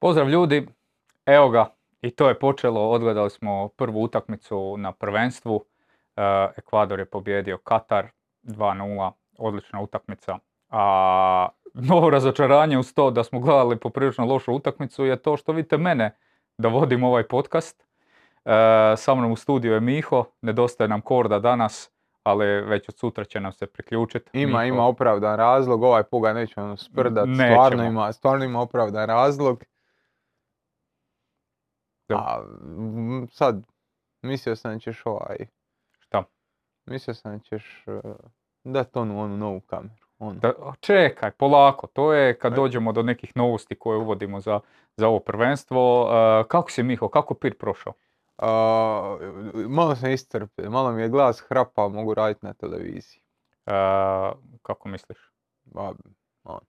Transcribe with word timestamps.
Pozdrav 0.00 0.28
ljudi, 0.28 0.66
evo 1.26 1.48
ga. 1.48 1.66
I 2.02 2.10
to 2.10 2.28
je 2.28 2.38
počelo, 2.38 2.90
odgledali 2.90 3.30
smo 3.30 3.68
prvu 3.68 4.02
utakmicu 4.02 4.76
na 4.76 4.92
prvenstvu, 4.92 5.64
e, 6.16 6.22
Ekvador 6.56 6.98
je 6.98 7.04
pobjedio 7.04 7.58
Katar 7.58 8.06
2-0, 8.42 9.12
odlična 9.38 9.80
utakmica, 9.80 10.38
a 10.68 11.48
novo 11.74 12.10
razočaranje 12.10 12.78
uz 12.78 12.94
to 12.94 13.10
da 13.10 13.24
smo 13.24 13.40
gledali 13.40 13.76
poprilično 13.76 14.24
lošu 14.24 14.52
utakmicu 14.52 15.04
je 15.04 15.16
to 15.16 15.36
što 15.36 15.52
vidite 15.52 15.76
mene 15.76 16.16
da 16.58 16.68
vodim 16.68 17.04
ovaj 17.04 17.22
podcast. 17.22 17.86
E, 18.44 18.96
sa 18.96 19.14
mnom 19.14 19.32
u 19.32 19.36
studiju 19.36 19.72
je 19.72 19.80
Miho, 19.80 20.24
nedostaje 20.42 20.88
nam 20.88 21.00
Korda 21.00 21.38
danas, 21.38 21.90
ali 22.22 22.46
već 22.46 22.88
od 22.88 22.98
sutra 22.98 23.24
će 23.24 23.40
nam 23.40 23.52
se 23.52 23.66
priključiti. 23.66 24.30
Ima, 24.32 24.64
ima 24.64 24.86
opravdan 24.86 25.36
razlog, 25.36 25.82
ovaj 25.82 26.02
puga 26.02 26.32
nećemo 26.32 26.76
sprdat, 26.76 27.28
stvarno 27.34 27.84
ima, 27.84 28.12
stvarno 28.12 28.44
ima 28.44 28.60
opravdan 28.60 29.06
razlog. 29.06 29.64
A 32.14 32.44
sad, 33.30 33.66
mislio 34.22 34.56
sam 34.56 34.72
da 34.72 34.78
ćeš 34.78 35.06
ovaj... 35.06 35.36
Šta? 35.98 36.24
Mislio 36.86 37.14
sam 37.14 37.38
da 37.38 37.44
ćeš 37.44 37.84
uh, 37.86 38.14
dati 38.64 38.98
onu, 38.98 39.20
onu 39.20 39.36
novu 39.36 39.60
kameru. 39.60 40.04
Onu. 40.18 40.40
Da, 40.40 40.52
čekaj, 40.80 41.30
polako, 41.30 41.86
to 41.86 42.12
je 42.12 42.38
kad 42.38 42.54
dođemo 42.54 42.92
do 42.92 43.02
nekih 43.02 43.36
novosti 43.36 43.78
koje 43.78 43.98
uvodimo 43.98 44.40
za, 44.40 44.60
za 44.96 45.08
ovo 45.08 45.20
prvenstvo. 45.20 46.02
Uh, 46.02 46.46
kako 46.46 46.70
si 46.70 46.82
Miho, 46.82 47.08
kako 47.08 47.34
pir 47.34 47.58
prošao? 47.58 47.92
Uh, 48.38 48.48
malo 49.68 49.96
sam 49.96 50.10
iscrpio, 50.10 50.70
malo 50.70 50.92
mi 50.92 51.02
je 51.02 51.08
glas 51.08 51.40
hrapa, 51.48 51.88
mogu 51.88 52.14
raditi 52.14 52.46
na 52.46 52.54
televiziji. 52.54 53.22
Uh, 53.66 54.38
kako 54.62 54.88
misliš? 54.88 55.18
Ba, 55.64 55.92
on, 56.44 56.60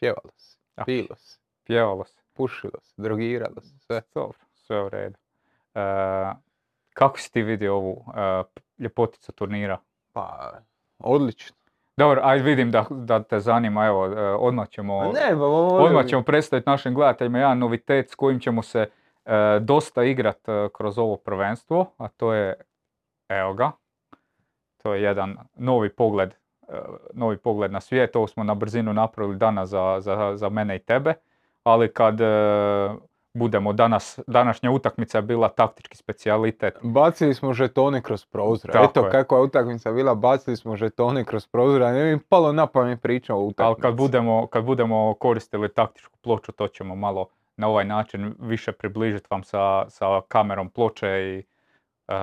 pjevalo 0.00 0.30
se, 0.36 0.58
pilo 0.86 1.16
se. 1.16 1.38
Pjevalo 1.64 2.04
se. 2.04 2.20
Pušilo 2.32 2.80
se, 2.82 2.94
drogiralo 2.96 3.60
se, 3.60 3.78
sve. 3.78 4.02
Dobro 4.14 4.47
sve 4.68 4.82
u 4.82 4.88
redu. 4.88 5.16
E, 5.74 5.80
kako 6.94 7.18
si 7.18 7.32
ti 7.32 7.42
vidio 7.42 7.74
ovu 7.74 8.04
e, 8.16 8.42
ljepoticu 8.78 9.32
turnira? 9.32 9.78
Pa, 10.12 10.52
odlično. 10.98 11.56
Dobro, 11.96 12.20
ajde 12.24 12.44
vidim 12.44 12.70
da, 12.70 12.84
da 12.90 13.22
te 13.22 13.40
zanima, 13.40 13.86
evo, 13.86 14.06
e, 14.06 14.34
odmah 14.34 14.68
ćemo, 14.68 15.12
ne, 15.12 15.36
ba, 15.36 15.46
odmah 15.46 16.06
ćemo 16.06 16.22
predstaviti 16.22 16.70
našim 16.70 16.94
gledateljima 16.94 17.38
jedan 17.38 17.58
novitet 17.58 18.10
s 18.10 18.14
kojim 18.14 18.40
ćemo 18.40 18.62
se 18.62 18.88
e, 19.24 19.58
dosta 19.60 20.04
igrat 20.04 20.38
kroz 20.72 20.98
ovo 20.98 21.16
prvenstvo, 21.16 21.86
a 21.98 22.08
to 22.08 22.32
je, 22.32 22.54
evo 23.28 23.54
ga, 23.54 23.70
to 24.82 24.94
je 24.94 25.02
jedan 25.02 25.36
novi 25.54 25.88
pogled, 25.88 26.34
novi 27.12 27.36
pogled 27.36 27.72
na 27.72 27.80
svijet, 27.80 28.16
ovo 28.16 28.26
smo 28.26 28.44
na 28.44 28.54
brzinu 28.54 28.92
napravili 28.92 29.36
danas 29.36 29.68
za, 29.68 29.96
za, 30.00 30.36
za 30.36 30.48
mene 30.48 30.76
i 30.76 30.78
tebe, 30.78 31.14
ali 31.62 31.92
kad 31.92 32.20
budemo 33.34 33.72
danas, 33.72 34.18
današnja 34.26 34.70
utakmica 34.70 35.18
je 35.18 35.22
bila 35.22 35.48
taktički 35.48 35.96
specijalitet. 35.96 36.74
Bacili 36.82 37.34
smo 37.34 37.52
žetone 37.52 38.02
kroz 38.02 38.24
prozor. 38.24 38.70
Eto 38.70 39.04
je. 39.04 39.10
kakva 39.10 39.38
je 39.38 39.44
utakmica 39.44 39.92
bila, 39.92 40.14
bacili 40.14 40.56
smo 40.56 40.76
žetone 40.76 41.24
kroz 41.24 41.46
prozor, 41.46 41.82
a 41.82 41.92
ne 41.92 42.12
mi 42.12 42.20
palo 42.28 42.52
na 42.52 42.66
pamet 42.66 43.02
priča 43.02 43.34
o 43.34 43.38
utakmici. 43.38 43.66
Ali 43.66 43.76
kad 43.80 43.96
budemo, 43.96 44.46
kad 44.46 44.64
budemo 44.64 45.14
koristili 45.14 45.74
taktičku 45.74 46.18
ploču, 46.22 46.52
to 46.52 46.68
ćemo 46.68 46.94
malo 46.94 47.26
na 47.56 47.68
ovaj 47.68 47.84
način 47.84 48.34
više 48.38 48.72
približiti 48.72 49.26
vam 49.30 49.44
sa, 49.44 49.84
sa 49.88 50.20
kamerom 50.28 50.70
ploče 50.70 51.08
i 51.08 51.42
uh, 52.08 52.14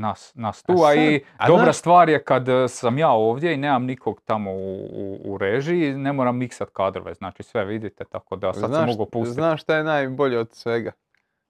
nas, 0.00 0.32
nas 0.34 0.62
tu. 0.62 0.72
A, 0.84 0.94
i 0.94 1.24
dobra 1.46 1.72
stvar 1.72 2.08
je 2.08 2.24
kad 2.24 2.46
sam 2.68 2.98
ja 2.98 3.10
ovdje 3.10 3.54
i 3.54 3.56
nemam 3.56 3.84
nikog 3.84 4.20
tamo 4.24 4.52
u, 4.52 4.84
u, 4.92 5.18
u 5.24 5.38
režiji, 5.38 5.94
ne 5.94 6.12
moram 6.12 6.36
miksat 6.36 6.68
kadrove, 6.72 7.14
znači 7.14 7.42
sve 7.42 7.64
vidite, 7.64 8.04
tako 8.04 8.36
da 8.36 8.52
sad 8.52 8.74
se 8.74 8.86
mogu 8.86 9.06
pustiti. 9.06 9.34
Znaš 9.34 9.62
šta 9.62 9.76
je 9.76 9.84
najbolje 9.84 10.38
od 10.38 10.52
svega? 10.52 10.92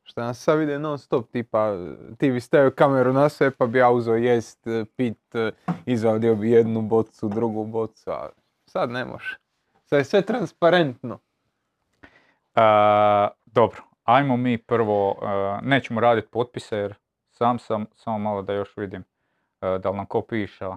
Što 0.03 0.21
nas 0.21 0.43
sad 0.43 0.59
vide 0.59 0.79
non 0.79 0.99
stop, 0.99 1.31
tipa 1.31 1.77
ti 2.19 2.31
bi 2.31 2.41
stavio 2.41 2.71
kameru 2.71 3.13
na 3.13 3.29
sve 3.29 3.51
pa 3.51 3.67
bi 3.67 3.79
ja 3.79 3.91
uzeo 3.91 4.15
jest, 4.15 4.67
pit, 4.97 5.35
izvadio 5.87 6.35
bi 6.35 6.51
jednu 6.51 6.83
bocu, 6.83 7.29
drugu 7.29 7.65
bocu, 7.65 8.11
a 8.11 8.29
sad 8.67 8.91
ne 8.91 9.05
može. 9.05 9.37
Sad 9.85 9.99
je 9.99 10.05
sve 10.05 10.23
transparentno. 10.23 11.19
Uh, 12.57 12.63
dobro, 13.47 13.83
ajmo 14.03 14.37
mi 14.37 14.59
prvo, 14.59 15.17
nećemo 15.63 16.01
raditi 16.01 16.29
potpise 16.31 16.77
jer 16.77 16.95
sam 17.35 17.59
sam, 17.59 17.87
samo 17.95 18.19
malo 18.19 18.43
da 18.43 18.53
još 18.53 18.77
vidim 18.77 19.05
uh, 19.61 19.81
da 19.81 19.91
li 19.91 19.97
nam 19.97 20.07
ko 20.07 20.23
piše. 20.23 20.67
Uh, 20.67 20.77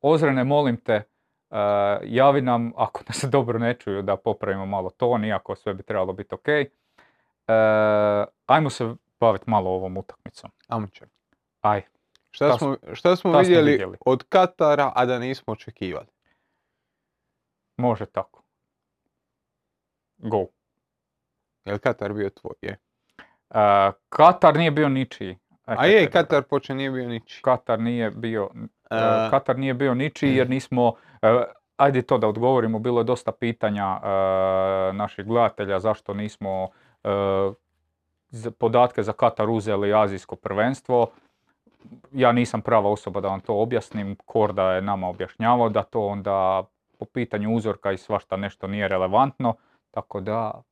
Ozrene, 0.00 0.44
molim 0.44 0.76
te, 0.76 1.02
uh, 1.50 1.56
javi 2.02 2.40
nam 2.40 2.72
ako 2.76 3.00
nas 3.08 3.24
dobro 3.32 3.58
ne 3.58 3.74
čuju 3.74 4.02
da 4.02 4.16
popravimo 4.16 4.66
malo 4.66 4.90
ton, 4.90 5.24
iako 5.24 5.56
sve 5.56 5.74
bi 5.74 5.82
trebalo 5.82 6.12
biti 6.12 6.34
ok. 6.34 6.46
Ajmo 8.46 8.70
se 8.70 8.94
baviti 9.20 9.50
malo 9.50 9.70
ovom 9.70 9.96
utakmicom. 9.96 10.50
Ajmo 10.68 10.86
će. 10.86 11.04
Aj. 11.60 11.82
Šta, 12.30 12.58
smo, 12.58 12.76
šta 12.92 13.16
smo 13.16 13.38
vidjeli, 13.38 13.70
vidjeli 13.70 13.96
od 14.06 14.24
Katara, 14.28 14.92
a 14.94 15.06
da 15.06 15.18
nismo 15.18 15.52
očekivali? 15.52 16.06
Može 17.76 18.06
tako. 18.06 18.42
Go. 20.18 20.46
Je 21.64 21.72
li 21.72 21.78
Katar 21.78 22.12
bio 22.12 22.30
tvoj? 22.30 22.54
Je. 22.60 22.78
Katar 24.08 24.56
nije 24.56 24.70
bio 24.70 24.88
ničiji. 24.88 25.38
A 25.64 25.86
je, 25.86 26.10
Katar 26.10 26.42
poče 26.42 26.74
nije 26.74 26.90
bio 26.90 27.08
ničiji. 27.08 27.42
Katar 27.42 27.80
nije 27.80 28.10
bio, 28.10 28.44
uh, 28.44 29.30
Katar 29.30 29.58
nije 29.58 29.74
bio 29.74 29.94
ničiji 29.94 30.36
jer 30.36 30.50
nismo, 30.50 30.88
uh, 30.88 30.94
ajde 31.76 32.02
to 32.02 32.18
da 32.18 32.28
odgovorimo, 32.28 32.78
bilo 32.78 33.00
je 33.00 33.04
dosta 33.04 33.32
pitanja 33.32 34.00
naših 34.92 35.24
gledatelja 35.24 35.80
zašto 35.80 36.14
nismo 36.14 36.68
podatke 38.58 39.02
za 39.02 39.12
Katar 39.12 39.50
uzeli 39.50 39.94
azijsko 39.94 40.36
prvenstvo. 40.36 41.06
Ja 42.12 42.32
nisam 42.32 42.60
prava 42.60 42.90
osoba 42.90 43.20
da 43.20 43.28
vam 43.28 43.40
to 43.40 43.54
objasnim, 43.54 44.16
Korda 44.24 44.72
je 44.72 44.82
nama 44.82 45.08
objašnjavao 45.08 45.68
da 45.68 45.82
to 45.82 46.06
onda 46.06 46.64
po 46.98 47.04
pitanju 47.04 47.54
uzorka 47.54 47.92
i 47.92 47.98
svašta 47.98 48.36
nešto 48.36 48.66
nije 48.66 48.88
relevantno, 48.88 49.54
tako 49.90 50.20
da 50.20 50.62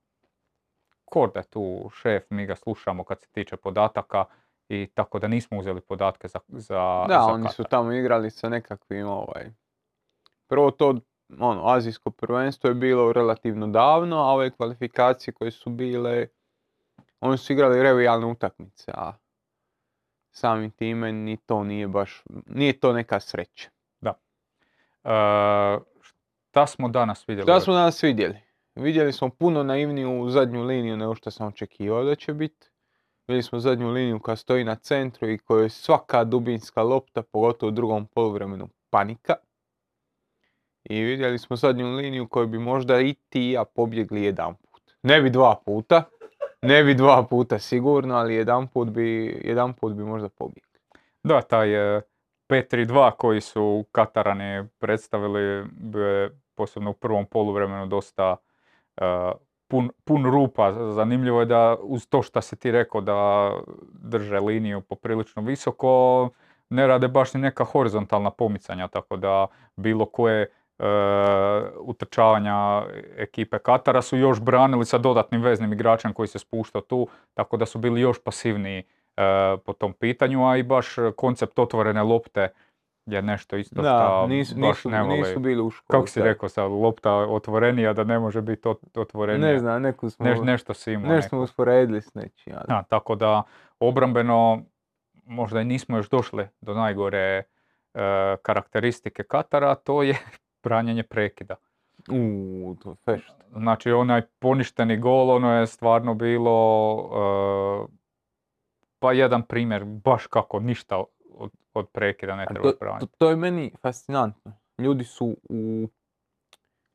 Je 1.14 1.42
tu 1.42 1.90
šef, 1.94 2.22
mi 2.30 2.46
ga 2.46 2.56
slušamo 2.56 3.04
kad 3.04 3.20
se 3.20 3.28
tiče 3.28 3.56
podataka 3.56 4.24
i 4.68 4.88
tako 4.94 5.18
da 5.18 5.28
nismo 5.28 5.58
uzeli 5.58 5.80
podatke 5.80 6.28
za, 6.28 6.38
za 6.48 7.04
Da, 7.08 7.24
oni 7.24 7.48
su 7.48 7.64
tamo 7.64 7.92
igrali 7.92 8.30
sa 8.30 8.48
nekakvim 8.48 9.06
ovaj... 9.06 9.50
Prvo 10.46 10.70
to 10.70 10.94
ono, 11.38 11.66
azijsko 11.66 12.10
prvenstvo 12.10 12.68
je 12.68 12.74
bilo 12.74 13.12
relativno 13.12 13.66
davno, 13.66 14.16
a 14.16 14.32
ove 14.32 14.50
kvalifikacije 14.50 15.34
koje 15.34 15.50
su 15.50 15.70
bile, 15.70 16.26
oni 17.20 17.38
su 17.38 17.52
igrali 17.52 17.82
revijalne 17.82 18.26
utakmice, 18.26 18.92
a 18.94 19.12
samim 20.30 20.70
time 20.70 21.12
ni 21.12 21.36
to 21.36 21.64
nije 21.64 21.88
baš, 21.88 22.22
nije 22.46 22.80
to 22.80 22.92
neka 22.92 23.20
sreća. 23.20 23.70
Da. 24.00 24.14
E, 25.04 25.78
šta 26.50 26.66
smo 26.66 26.88
danas 26.88 27.28
vidjeli? 27.28 27.44
Šta 27.44 27.60
smo 27.60 27.74
danas 27.74 28.02
vidjeli? 28.02 28.49
Vidjeli 28.74 29.12
smo 29.12 29.30
puno 29.30 29.62
naivniju 29.62 30.30
zadnju 30.30 30.62
liniju 30.62 30.96
nego 30.96 31.14
što 31.14 31.30
sam 31.30 31.46
očekivao 31.46 32.04
da 32.04 32.14
će 32.14 32.34
biti. 32.34 32.70
Vidjeli 33.28 33.42
smo 33.42 33.60
zadnju 33.60 33.90
liniju 33.90 34.20
koja 34.20 34.36
stoji 34.36 34.64
na 34.64 34.74
centru 34.74 35.28
i 35.28 35.38
kojoj 35.38 35.64
je 35.64 35.70
svaka 35.70 36.24
dubinska 36.24 36.82
lopta, 36.82 37.22
pogotovo 37.22 37.68
u 37.68 37.74
drugom 37.74 38.06
poluvremenu, 38.06 38.68
panika. 38.90 39.34
I 40.84 41.02
vidjeli 41.02 41.38
smo 41.38 41.56
zadnju 41.56 41.86
liniju 41.86 42.28
koju 42.28 42.46
bi 42.46 42.58
možda 42.58 43.00
i 43.00 43.14
ti 43.28 43.48
i 43.48 43.52
ja 43.52 43.64
pobjegli 43.64 44.22
jedan 44.22 44.54
put. 44.54 44.82
Ne 45.02 45.22
bi 45.22 45.30
dva 45.30 45.56
puta, 45.64 46.02
ne 46.62 46.84
bi 46.84 46.94
dva 46.94 47.26
puta 47.30 47.58
sigurno, 47.58 48.14
ali 48.14 48.34
jedan 48.34 48.68
put 48.68 48.88
bi, 48.88 49.40
jedan 49.44 49.74
put 49.74 49.92
bi 49.92 50.04
možda 50.04 50.28
pobjegli. 50.28 50.78
Da, 51.22 51.42
taj 51.42 51.68
5-3-2 52.48 53.10
koji 53.10 53.40
su 53.40 53.84
Katarani 53.92 54.68
predstavili, 54.78 55.66
posebno 56.54 56.90
u 56.90 56.94
prvom 56.94 57.26
poluvremenu 57.26 57.86
dosta 57.86 58.36
pun, 59.70 59.90
pun 60.04 60.26
rupa. 60.26 60.92
Zanimljivo 60.92 61.40
je 61.40 61.46
da 61.46 61.76
uz 61.82 62.06
to 62.06 62.22
što 62.22 62.40
si 62.40 62.56
ti 62.56 62.70
rekao 62.70 63.00
da 63.00 63.50
drže 63.92 64.40
liniju 64.40 64.80
poprilično 64.80 65.42
visoko, 65.42 66.28
ne 66.70 66.86
rade 66.86 67.08
baš 67.08 67.34
ni 67.34 67.40
neka 67.40 67.64
horizontalna 67.64 68.30
pomicanja, 68.30 68.88
tako 68.88 69.16
da 69.16 69.46
bilo 69.76 70.06
koje 70.06 70.42
e, 70.42 70.48
utrčavanja 71.80 72.82
ekipe 73.16 73.58
Katara 73.58 74.02
su 74.02 74.16
još 74.16 74.40
branili 74.40 74.86
sa 74.86 74.98
dodatnim 74.98 75.42
veznim 75.42 75.72
igračem 75.72 76.12
koji 76.12 76.28
se 76.28 76.38
spušta 76.38 76.80
tu, 76.80 77.08
tako 77.34 77.56
da 77.56 77.66
su 77.66 77.78
bili 77.78 78.00
još 78.00 78.22
pasivniji 78.24 78.78
e, 78.78 78.86
po 79.64 79.72
tom 79.72 79.92
pitanju, 79.92 80.48
a 80.48 80.56
i 80.56 80.62
baš 80.62 80.94
koncept 81.16 81.58
otvorene 81.58 82.02
lopte 82.02 82.48
je 83.12 83.22
nešto 83.22 83.56
isto 83.56 83.82
da, 83.82 84.26
nisu, 84.26 84.58
nisu, 84.58 84.90
nisu 84.90 85.40
bili 85.40 85.62
u 85.62 85.70
školi. 85.70 85.98
Kako 85.98 86.06
si 86.06 86.22
rekao 86.22 86.48
sad, 86.48 86.70
lopta 86.70 87.14
otvorenija 87.14 87.92
da 87.92 88.04
ne 88.04 88.18
može 88.18 88.42
biti 88.42 88.68
otvorenija? 88.94 89.52
Ne 89.52 89.58
znam, 89.58 89.82
neku 89.82 90.10
smo, 90.10 90.26
nešto 90.26 90.74
si 90.74 90.92
imao. 90.92 91.12
Nešto 91.12 91.28
smo 91.28 91.40
usporedili 91.40 92.02
s 92.02 92.14
nečim. 92.14 92.52
Da, 92.68 92.82
tako 92.88 93.14
da 93.14 93.42
obrambeno 93.80 94.62
možda 95.24 95.60
i 95.60 95.64
nismo 95.64 95.96
još 95.96 96.08
došli 96.08 96.48
do 96.60 96.74
najgore 96.74 97.18
e, 97.18 97.42
karakteristike 98.42 99.22
Katara, 99.22 99.74
to 99.74 100.02
je 100.02 100.14
branjenje 100.64 101.02
prekida. 101.02 101.56
Uuu, 102.10 102.74
to 102.74 102.90
je 102.90 102.96
fešt. 103.04 103.34
Znači 103.52 103.92
onaj 103.92 104.22
poništeni 104.38 104.96
gol, 104.96 105.30
ono 105.30 105.60
je 105.60 105.66
stvarno 105.66 106.14
bilo, 106.14 106.94
uh, 106.94 107.88
pa 108.98 109.12
jedan 109.12 109.42
primjer, 109.42 109.84
baš 109.84 110.26
kako 110.26 110.60
ništa 110.60 111.04
od, 111.40 111.50
od 111.74 111.88
prekida 111.92 112.36
ne 112.36 112.46
treba 112.46 112.72
to, 112.72 112.96
to, 113.00 113.06
to 113.18 113.30
je 113.30 113.36
meni 113.36 113.72
fascinantno. 113.82 114.52
Ljudi 114.78 115.04
su 115.04 115.36
u, 115.50 115.88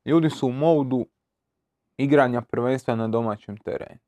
ljudi 0.06 0.30
su 0.30 0.48
u 0.48 0.52
modu 0.52 1.06
igranja 1.98 2.42
prvenstva 2.42 2.96
na 2.96 3.08
domaćem 3.08 3.58
terenu. 3.58 4.00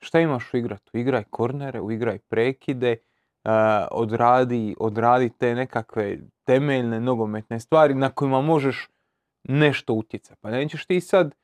Šta 0.00 0.20
imaš 0.20 0.54
u 0.54 0.56
igratu? 0.56 0.96
Igraj 0.96 1.24
kornere, 1.30 1.80
igraj 1.90 2.18
prekide, 2.18 2.96
uh, 3.44 3.50
odradi, 3.90 4.76
odradi 4.80 5.30
te 5.38 5.54
nekakve 5.54 6.18
temeljne 6.44 7.00
nogometne 7.00 7.60
stvari 7.60 7.94
na 7.94 8.10
kojima 8.10 8.40
možeš 8.40 8.88
nešto 9.44 9.94
utjecati. 9.94 10.40
Pa 10.40 10.50
nećeš 10.50 10.86
ti 10.86 11.00
sad 11.00 11.34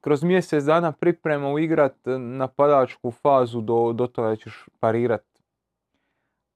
kroz 0.00 0.22
mjesec 0.22 0.64
dana 0.64 0.92
priprema 0.92 1.48
uigrat 1.48 1.96
napadačku 2.18 3.10
fazu 3.10 3.60
do, 3.60 3.92
do 3.92 4.06
toga 4.06 4.28
da 4.28 4.36
ćeš 4.36 4.66
parirat 4.80 5.29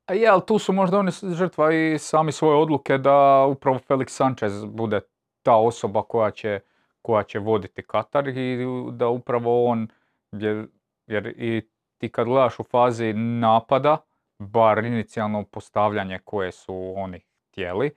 A 0.07 0.15
je, 0.15 0.29
ali 0.29 0.43
tu 0.47 0.59
su 0.59 0.73
možda 0.73 0.99
oni 0.99 1.11
žrtva 1.35 1.73
i 1.73 1.99
sami 1.99 2.33
svoje 2.33 2.57
odluke 2.57 2.99
da 2.99 3.47
upravo 3.49 3.79
Felix 3.89 4.09
Sanchez 4.09 4.65
bude 4.65 5.01
ta 5.43 5.57
osoba 5.57 6.03
koja 6.03 6.31
će, 6.31 6.61
koja 7.03 7.23
će 7.23 7.39
voditi 7.39 7.83
Katar 7.83 8.29
i 8.29 8.67
da 8.93 9.09
upravo 9.09 9.67
on, 9.67 9.89
jer, 10.33 10.67
jer 11.07 11.27
i 11.27 11.69
ti 11.99 12.09
kad 12.09 12.27
gledaš 12.27 12.59
u 12.59 12.63
fazi 12.63 13.13
napada, 13.13 13.97
bar 14.39 14.85
inicijalno 14.85 15.45
postavljanje 15.45 16.19
koje 16.25 16.53
su 16.53 16.95
oni 16.97 17.21
htjeli, 17.49 17.91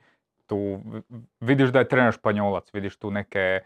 tu 0.45 0.79
vidiš 1.39 1.69
da 1.69 1.79
je 1.79 1.87
trener 1.87 2.13
Španjolac, 2.13 2.73
vidiš 2.73 2.97
tu 2.97 3.11
neke 3.11 3.39
e, 3.39 3.61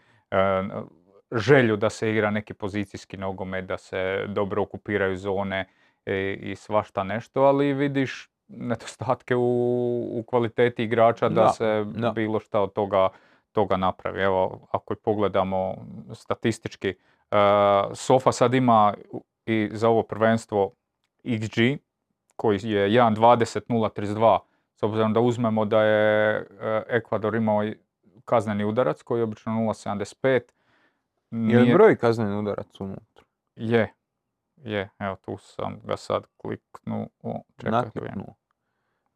želju 1.32 1.76
da 1.76 1.90
se 1.90 2.10
igra 2.10 2.30
neki 2.30 2.54
pozicijski 2.54 3.16
nogomet, 3.16 3.64
da 3.64 3.78
se 3.78 4.24
dobro 4.28 4.62
okupiraju 4.62 5.16
zone 5.16 5.68
i, 6.06 6.38
i 6.42 6.56
svašta 6.56 7.04
nešto, 7.04 7.42
ali 7.42 7.74
vidiš 7.74 8.31
nedostatke 8.52 9.36
u, 9.36 9.42
u 10.12 10.24
kvaliteti 10.26 10.84
igrača 10.84 11.28
da, 11.28 11.34
Da, 11.34 11.48
se 11.48 11.84
da. 11.86 12.10
bilo 12.10 12.40
šta 12.40 12.60
od 12.60 12.72
toga, 12.72 13.08
toga 13.52 13.76
napravi. 13.76 14.20
Evo, 14.20 14.68
ako 14.70 14.94
pogledamo 14.94 15.74
statistički, 16.12 16.88
e, 16.88 16.94
Sofa 17.94 18.32
sad 18.32 18.54
ima 18.54 18.94
i 19.46 19.68
za 19.72 19.88
ovo 19.88 20.02
prvenstvo 20.02 20.72
XG 21.24 21.78
koji 22.36 22.58
je 22.62 22.88
1.20.032 22.90 24.38
s 24.74 24.82
obzirom 24.82 25.12
da 25.12 25.20
uzmemo 25.20 25.64
da 25.64 25.82
je 25.82 26.36
e, 26.36 26.44
Ekvador 26.88 27.34
imao 27.34 27.62
kazneni 28.24 28.64
udarac 28.64 29.02
koji 29.02 29.20
je 29.20 29.24
obično 29.24 29.52
0.75. 29.52 30.26
Je 30.28 30.40
li 31.30 31.62
Nije- 31.62 31.74
broj 31.74 31.96
kazneni 31.96 32.38
udarac 32.38 32.80
unutra? 32.80 33.24
je, 33.56 33.92
je, 34.56 34.90
evo 34.98 35.16
tu 35.16 35.36
sam 35.38 35.80
ga 35.84 35.96
sad 35.96 36.26
kliknuo, 36.36 37.06
čekaj 37.56 37.70
da 38.06 38.24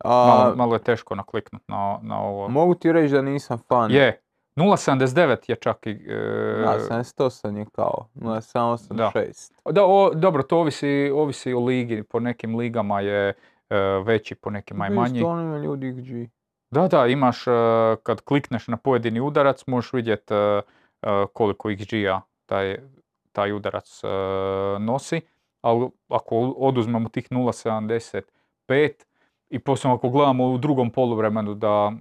Nakliknuo. 0.04 0.26
Malo, 0.26 0.52
A, 0.52 0.54
malo 0.56 0.74
je 0.74 0.82
teško 0.82 1.14
nakliknut 1.14 1.62
na, 1.68 1.98
na 2.02 2.20
ovo. 2.20 2.48
mogu 2.48 2.74
ti 2.74 2.92
reći 2.92 3.14
da 3.14 3.22
nisam 3.22 3.58
fan. 3.68 3.90
Je, 3.90 4.20
0.79 4.56 5.50
je 5.50 5.56
čak 5.56 5.86
i... 5.86 5.90
e, 5.90 6.62
Da, 6.64 6.78
78 6.90 7.56
je 7.56 7.66
kao, 7.72 8.08
0,786. 8.14 9.52
da, 9.72 9.84
o, 9.86 10.14
dobro, 10.14 10.42
to 10.42 10.58
ovisi, 10.58 11.10
ovisi 11.14 11.52
o 11.52 11.60
ligi, 11.60 12.02
po 12.02 12.20
nekim 12.20 12.56
ligama 12.56 13.00
je 13.00 13.28
e, 13.28 13.76
veći, 14.04 14.34
po 14.34 14.50
nekima 14.50 14.84
je 14.84 14.90
manji. 14.90 15.18
Isto 15.18 15.58
ljudi 15.64 15.92
XG. 15.92 16.28
Da, 16.70 16.88
da, 16.88 17.06
imaš, 17.06 17.46
e, 17.46 17.50
kad 18.02 18.20
klikneš 18.20 18.68
na 18.68 18.76
pojedini 18.76 19.20
udarac, 19.20 19.66
možeš 19.66 19.92
vidjeti 19.92 20.34
koliko 21.32 21.68
XG-a 21.68 22.20
taj, 22.46 22.76
taj 23.32 23.52
udarac 23.52 24.00
e, 24.04 24.08
nosi, 24.78 25.20
ali 25.60 25.88
ako 26.08 26.36
oduzmemo 26.58 27.08
tih 27.08 27.28
0.75 27.30 28.92
i 29.56 29.58
posebno 29.58 29.94
ako 29.96 30.08
gledamo 30.08 30.44
u 30.44 30.58
drugom 30.58 30.90
poluvremenu 30.90 31.54
da, 31.54 31.92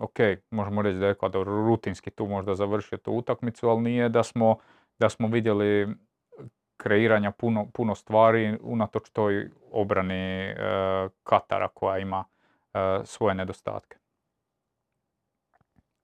ok, 0.00 0.18
možemo 0.50 0.82
reći 0.82 0.98
da 0.98 1.06
je 1.06 1.12
Ekvador 1.12 1.46
rutinski 1.46 2.10
tu 2.10 2.26
možda 2.26 2.54
završio 2.54 2.98
tu 2.98 3.12
utakmicu, 3.12 3.68
ali 3.68 3.82
nije 3.82 4.08
da 4.08 4.22
smo, 4.22 4.56
da 4.98 5.08
smo 5.08 5.28
vidjeli 5.28 5.94
kreiranja 6.76 7.30
puno, 7.30 7.66
puno 7.74 7.94
stvari 7.94 8.58
unatoč 8.62 9.10
toj 9.10 9.50
obrani 9.70 10.14
e, 10.14 10.56
Katara 11.22 11.68
koja 11.68 11.98
ima 11.98 12.24
e, 12.74 12.78
svoje 13.04 13.34
nedostatke. 13.34 13.96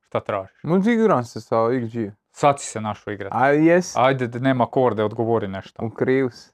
Šta 0.01 0.21
tražiš? 0.21 0.63
Možda 0.63 0.91
igram 0.91 1.25
se 1.25 1.41
sa 1.41 1.57
XG. 1.57 2.11
Sad 2.31 2.61
si 2.61 2.67
se 2.67 2.81
našao 2.81 3.13
igrati. 3.13 3.37
A 3.39 3.49
jes, 3.49 3.97
Ajde, 3.97 4.41
nema 4.41 4.67
korde, 4.67 5.05
odgovori 5.05 5.49
nešto. 5.49 5.85
u 5.85 5.91
krivu 5.91 6.31
si. 6.31 6.53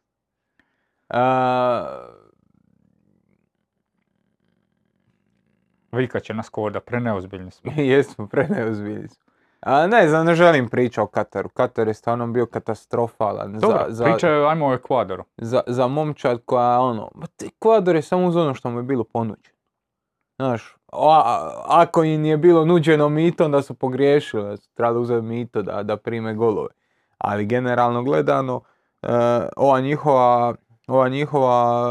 A, 1.09 2.26
Vika 5.97 6.21
će 6.21 6.35
nas 6.35 6.49
korda, 6.49 6.81
preneozbiljni 6.81 7.51
smo. 7.51 7.73
jesmo, 7.85 8.27
preneozbiljni 8.27 9.09
smo. 9.09 9.27
A 9.61 9.87
ne 9.87 10.09
znam, 10.09 10.27
ne 10.27 10.35
želim 10.35 10.69
pričati 10.69 11.01
o 11.01 11.07
Kataru. 11.07 11.49
Katar 11.49 11.89
je 11.89 11.95
stvarno 11.95 12.27
bio 12.27 12.47
katastrofalan 12.47 13.53
Dobro, 13.53 13.79
za, 13.79 13.85
za, 13.89 14.05
pričaj, 14.05 14.47
ajmo 14.47 14.67
o 14.67 14.75
Ekvadoru. 14.75 15.25
za, 15.37 15.63
za 15.67 15.87
momčad 15.87 16.41
koja 16.45 16.81
ono, 16.81 17.11
ti- 17.37 17.47
Ekvador 17.47 17.97
je 17.97 18.03
samo 18.03 18.27
uz 18.27 18.37
ono 18.37 18.55
što 18.55 18.71
mu 18.71 18.79
je 18.79 18.83
bilo 18.83 19.05
ponuđeno. 19.05 19.57
Znaš, 20.37 20.77
a- 20.93 21.23
a- 21.25 21.63
ako 21.67 22.05
im 22.05 22.25
je 22.25 22.37
bilo 22.37 22.65
nuđeno 22.65 23.09
mito, 23.09 23.45
onda 23.45 23.63
su 23.63 23.75
pogriješili, 23.75 24.43
da 24.45 24.57
su 24.57 24.71
trebali 24.75 25.01
uzeti 25.01 25.23
mito 25.23 25.63
da, 25.63 25.83
da 25.83 25.97
prime 25.97 26.35
golove. 26.35 26.69
Ali 27.19 27.47
generalno 27.47 28.03
gledano, 28.03 28.61
e, 29.03 29.09
ova 29.57 29.81
njihova 29.81 30.55
ova 30.87 31.09
njihova 31.09 31.87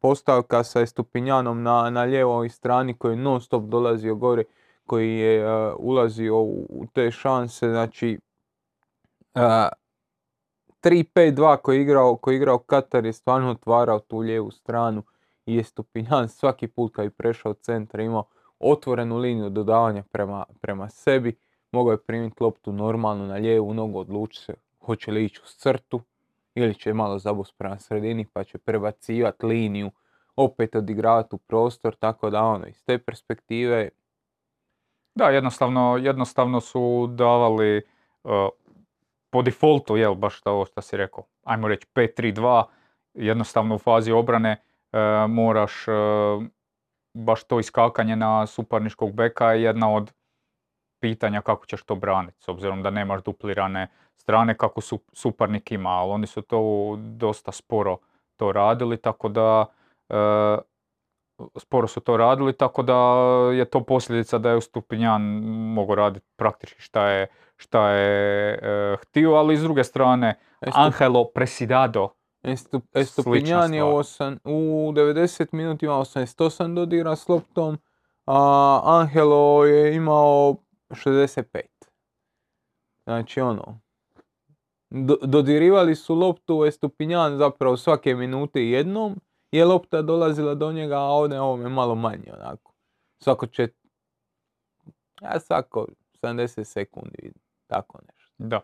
postavka 0.00 0.64
sa 0.64 0.80
Estupinjanom 0.80 1.62
na, 1.62 1.90
na 1.90 2.02
lijevoj 2.02 2.48
strani 2.48 2.94
koji 2.94 3.12
je 3.12 3.16
non 3.16 3.40
stop 3.40 3.64
dolazio 3.64 4.14
gore, 4.14 4.44
koji 4.86 5.18
je 5.18 5.40
e, 5.40 5.72
ulazio 5.78 6.38
u, 6.38 6.66
u 6.70 6.86
te 6.92 7.10
šanse, 7.10 7.68
znači 7.68 8.18
e, 9.34 9.68
3-5-2 10.82 11.56
koji 11.56 11.76
je 11.76 11.82
igrao, 11.82 12.16
koji 12.16 12.36
igrao 12.36 12.58
Katar 12.58 13.04
je 13.06 13.12
stvarno 13.12 13.50
otvarao 13.50 14.00
tu 14.00 14.18
lijevu 14.18 14.50
stranu 14.50 15.02
i 15.46 15.58
Estupinjan 15.58 16.28
svaki 16.38 16.68
put 16.68 16.94
kad 16.94 17.04
je 17.04 17.10
prešao 17.10 17.54
centar 17.54 18.00
imao 18.00 18.24
otvorenu 18.58 19.16
liniju 19.16 19.50
dodavanja 19.50 20.02
prema, 20.12 20.44
prema 20.60 20.88
sebi, 20.88 21.36
mogao 21.72 21.92
je 21.92 22.02
primiti 22.02 22.42
loptu 22.42 22.72
normalno 22.72 23.26
na 23.26 23.34
lijevu 23.34 23.74
nogu, 23.74 23.98
odlučiti 23.98 24.44
se 24.44 24.54
hoće 24.80 25.10
li 25.10 25.24
ići 25.24 25.40
uz 25.44 25.50
crtu 25.50 26.00
ili 26.54 26.74
će 26.74 26.92
malo 26.92 27.18
zabus 27.18 27.52
prema 27.52 27.78
sredini 27.78 28.26
pa 28.32 28.44
će 28.44 28.58
prebacivati 28.58 29.46
liniju, 29.46 29.90
opet 30.36 30.74
odigravati 30.74 31.34
u 31.34 31.38
prostor, 31.38 31.96
tako 31.96 32.30
da 32.30 32.42
ono, 32.42 32.66
iz 32.66 32.84
te 32.84 32.98
perspektive 32.98 33.88
Da, 35.14 35.30
jednostavno, 35.30 35.96
jednostavno 36.02 36.60
su 36.60 37.06
davali 37.06 37.82
uh, 38.24 38.48
po 39.30 39.42
defaultu, 39.42 39.96
jel, 39.96 40.14
baš 40.14 40.40
to 40.40 40.64
što 40.64 40.80
si 40.80 40.96
rekao, 40.96 41.24
ajmo 41.44 41.68
reći 41.68 41.86
5-3-2, 41.94 42.64
jednostavno 43.14 43.74
u 43.74 43.78
fazi 43.78 44.12
obrane 44.12 44.56
uh, 44.92 45.30
moraš 45.30 45.88
uh, 45.88 46.44
baš 47.14 47.44
to 47.44 47.60
iskakanje 47.60 48.16
na 48.16 48.46
suparničkog 48.46 49.12
beka 49.12 49.52
je 49.52 49.62
jedna 49.62 49.94
od 49.94 50.12
pitanja 51.04 51.40
kako 51.40 51.66
ćeš 51.66 51.82
to 51.82 51.94
braniti, 51.94 52.42
s 52.42 52.48
obzirom 52.48 52.82
da 52.82 52.90
nemaš 52.90 53.22
duplirane 53.22 53.88
strane 54.16 54.56
kako 54.56 54.80
su, 54.80 54.98
suparnik 55.12 55.72
ima, 55.72 55.90
ali 55.90 56.12
oni 56.12 56.26
su 56.26 56.42
to 56.42 56.94
dosta 56.98 57.52
sporo 57.52 57.98
to 58.36 58.52
radili, 58.52 58.96
tako 58.96 59.28
da 59.28 59.66
uh, 60.08 60.16
sporo 61.56 61.86
su 61.86 62.00
to 62.00 62.16
radili, 62.16 62.52
tako 62.52 62.82
da 62.82 62.96
je 63.52 63.64
to 63.64 63.84
posljedica 63.84 64.38
da 64.38 64.50
je 64.50 64.60
Stupinjan 64.60 65.22
mogao 65.74 65.94
raditi 65.94 66.26
praktički 66.36 66.80
šta 66.80 67.08
je, 67.08 67.26
šta 67.56 67.88
je 67.88 68.58
e, 68.62 68.96
htio, 69.02 69.34
ali 69.34 69.56
s 69.56 69.62
druge 69.62 69.84
strane 69.84 70.38
Estu- 70.60 70.80
Angelo 70.80 71.24
Presidado, 71.24 72.08
Estu, 72.42 72.80
Slična 72.80 73.00
Estupinjan 73.00 73.74
je 73.74 73.82
osan, 73.82 74.38
u 74.44 74.92
90 74.94 75.48
minuta 75.52 75.86
imao 75.86 76.04
88 76.04 76.74
dodira 76.74 77.16
s 77.16 77.28
loptom, 77.28 77.78
a 78.26 78.80
Angelo 78.84 79.64
je 79.64 79.94
imao 79.94 80.56
65. 80.94 81.62
Znači 83.04 83.40
ono, 83.40 83.80
do- 84.90 85.18
dodirivali 85.22 85.94
su 85.94 86.14
loptu 86.14 86.64
Estupinjan 86.64 87.36
zapravo 87.36 87.76
svake 87.76 88.14
minute 88.14 88.68
jednom, 88.68 89.20
je 89.52 89.64
lopta 89.64 90.02
dolazila 90.02 90.54
do 90.54 90.72
njega, 90.72 90.96
a 90.96 91.02
ovdje 91.04 91.40
ovome 91.40 91.68
malo 91.68 91.94
manje 91.94 92.32
onako. 92.32 92.72
Svako 93.22 93.46
će, 93.46 93.68
ja 95.22 95.40
svako 95.40 95.86
70 96.22 96.64
sekundi, 96.64 97.32
tako 97.66 97.98
nešto. 98.06 98.32
da. 98.38 98.60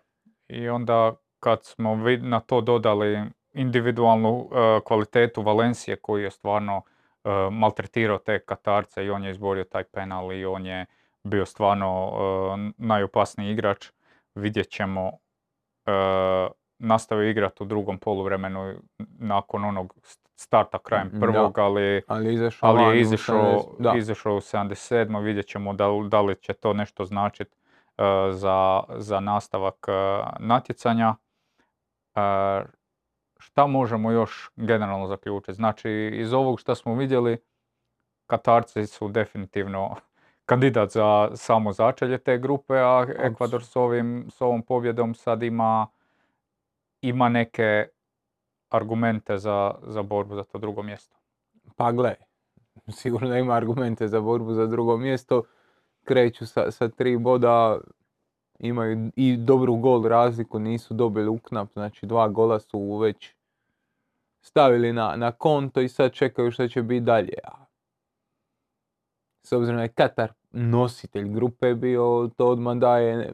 I 0.49 0.69
onda 0.69 1.15
kad 1.41 1.65
smo 1.65 1.97
na 2.23 2.41
to 2.41 2.61
dodali 2.61 3.25
individualnu 3.53 4.49
e, 4.53 4.81
kvalitetu 4.85 5.43
Valencije 5.43 5.97
koji 5.97 6.23
je 6.23 6.31
stvarno 6.31 6.83
e, 7.25 7.31
maltretirao 7.51 8.19
te 8.19 8.39
Katarce 8.45 9.05
i 9.05 9.11
on 9.11 9.25
je 9.25 9.31
izborio 9.31 9.65
taj 9.65 9.85
penal 9.85 10.33
i 10.33 10.45
on 10.45 10.67
je 10.67 10.87
bio 11.25 11.47
stvarno 11.47 12.13
e, 12.13 12.73
najopasniji 12.79 13.51
igrač. 13.51 13.87
Vidjet 14.35 14.69
ćemo 14.69 15.11
e, 15.87 15.91
nastavio 16.79 17.31
igrati 17.31 17.63
u 17.63 17.67
drugom 17.67 17.99
poluvremenu 17.99 18.75
nakon 19.19 19.65
onog 19.65 19.95
starta 20.37 20.79
krajem 20.79 21.11
Da. 21.13 21.21
prvog, 21.21 21.59
ali, 21.59 22.03
Ali 22.07 22.27
je 22.27 22.35
izašao 22.35 22.69
ali 22.71 22.85
u 22.85 22.91
je 22.91 23.01
izašao, 23.01 23.37
70, 23.37 23.65
da. 23.79 23.93
izašao 23.97 24.35
u 24.35 24.41
77. 24.41 25.23
Vidjet 25.23 25.47
ćemo 25.47 25.73
da, 25.73 25.89
li- 25.89 26.09
da 26.09 26.21
li 26.21 26.37
će 26.37 26.53
to 26.53 26.73
nešto 26.73 27.05
značiti 27.05 27.57
za, 28.31 28.83
za 28.91 29.21
nastavak 29.21 29.87
e, 29.89 29.93
natjecanja. 30.39 31.15
E, 32.15 32.21
šta 33.39 33.67
možemo 33.67 34.11
još 34.11 34.51
generalno 34.57 35.07
zaključiti? 35.07 35.55
Znači, 35.55 35.91
iz 36.15 36.33
ovog 36.33 36.61
što 36.61 36.75
smo 36.75 36.95
vidjeli, 36.95 37.39
Katarci 38.27 38.87
su 38.87 39.09
definitivno 39.09 39.97
kandidat 40.51 40.91
za 40.91 41.31
samo 41.35 41.73
začelje 41.73 42.19
te 42.19 42.39
grupe, 42.39 42.75
a 42.75 43.07
Ekvador 43.19 43.65
s, 43.65 43.77
ovim, 43.77 44.27
s 44.31 44.41
ovom 44.41 44.63
pobjedom 44.63 45.15
sad 45.15 45.43
ima, 45.43 45.87
ima 47.03 47.29
neke 47.29 47.87
argumente 48.69 49.39
za, 49.39 49.75
za 49.87 50.03
borbu 50.03 50.35
za 50.35 50.45
to 50.45 50.59
drugo 50.59 50.83
mjesto. 50.83 51.17
Pa 51.77 51.93
gle, 51.93 52.15
sigurno 52.89 53.37
ima 53.37 53.55
argumente 53.55 54.09
za 54.09 54.21
borbu 54.21 54.53
za 54.55 54.67
drugo 54.67 54.97
mjesto. 54.97 55.43
Kreću 56.05 56.47
sa, 56.47 56.71
sa 56.71 56.89
tri 56.89 57.17
boda, 57.17 57.79
imaju 58.59 59.11
i 59.17 59.37
dobru 59.37 59.77
gol 59.77 60.03
razliku, 60.03 60.59
nisu 60.59 60.95
dobili 60.95 61.29
uknap, 61.29 61.73
znači 61.73 62.07
dva 62.07 62.29
gola 62.29 62.61
su 62.61 62.99
već 62.99 63.35
stavili 64.41 64.93
na, 64.93 65.17
na 65.17 65.33
konto 65.33 65.81
i 65.81 65.89
sad 65.89 66.13
čekaju 66.13 66.51
što 66.51 66.69
će 66.69 66.83
biti 66.83 67.01
dalje. 67.01 67.35
S 69.43 69.53
obzirom 69.53 69.77
da 69.77 69.83
je 69.83 69.89
Katar 69.89 70.40
nositelj 70.53 71.29
grupe 71.29 71.75
bio, 71.75 72.31
to 72.37 72.49
odmah 72.49 72.77
daje 72.77 73.33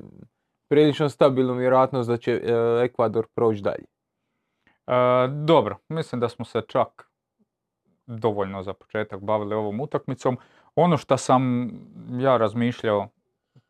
prilično 0.69 1.09
stabilnu 1.09 1.55
vjerojatnost 1.55 2.09
da 2.09 2.17
će 2.17 2.33
e, 2.33 2.85
Ekvador 2.85 3.27
proći 3.35 3.63
dalje. 3.63 3.85
E, 4.87 4.93
dobro, 5.29 5.77
mislim 5.89 6.21
da 6.21 6.29
smo 6.29 6.45
se 6.45 6.63
čak 6.69 7.11
dovoljno 8.07 8.63
za 8.63 8.73
početak 8.73 9.21
bavili 9.21 9.55
ovom 9.55 9.81
utakmicom. 9.81 10.39
Ono 10.75 10.97
što 10.97 11.17
sam 11.17 11.71
ja 12.11 12.37
razmišljao, 12.37 13.09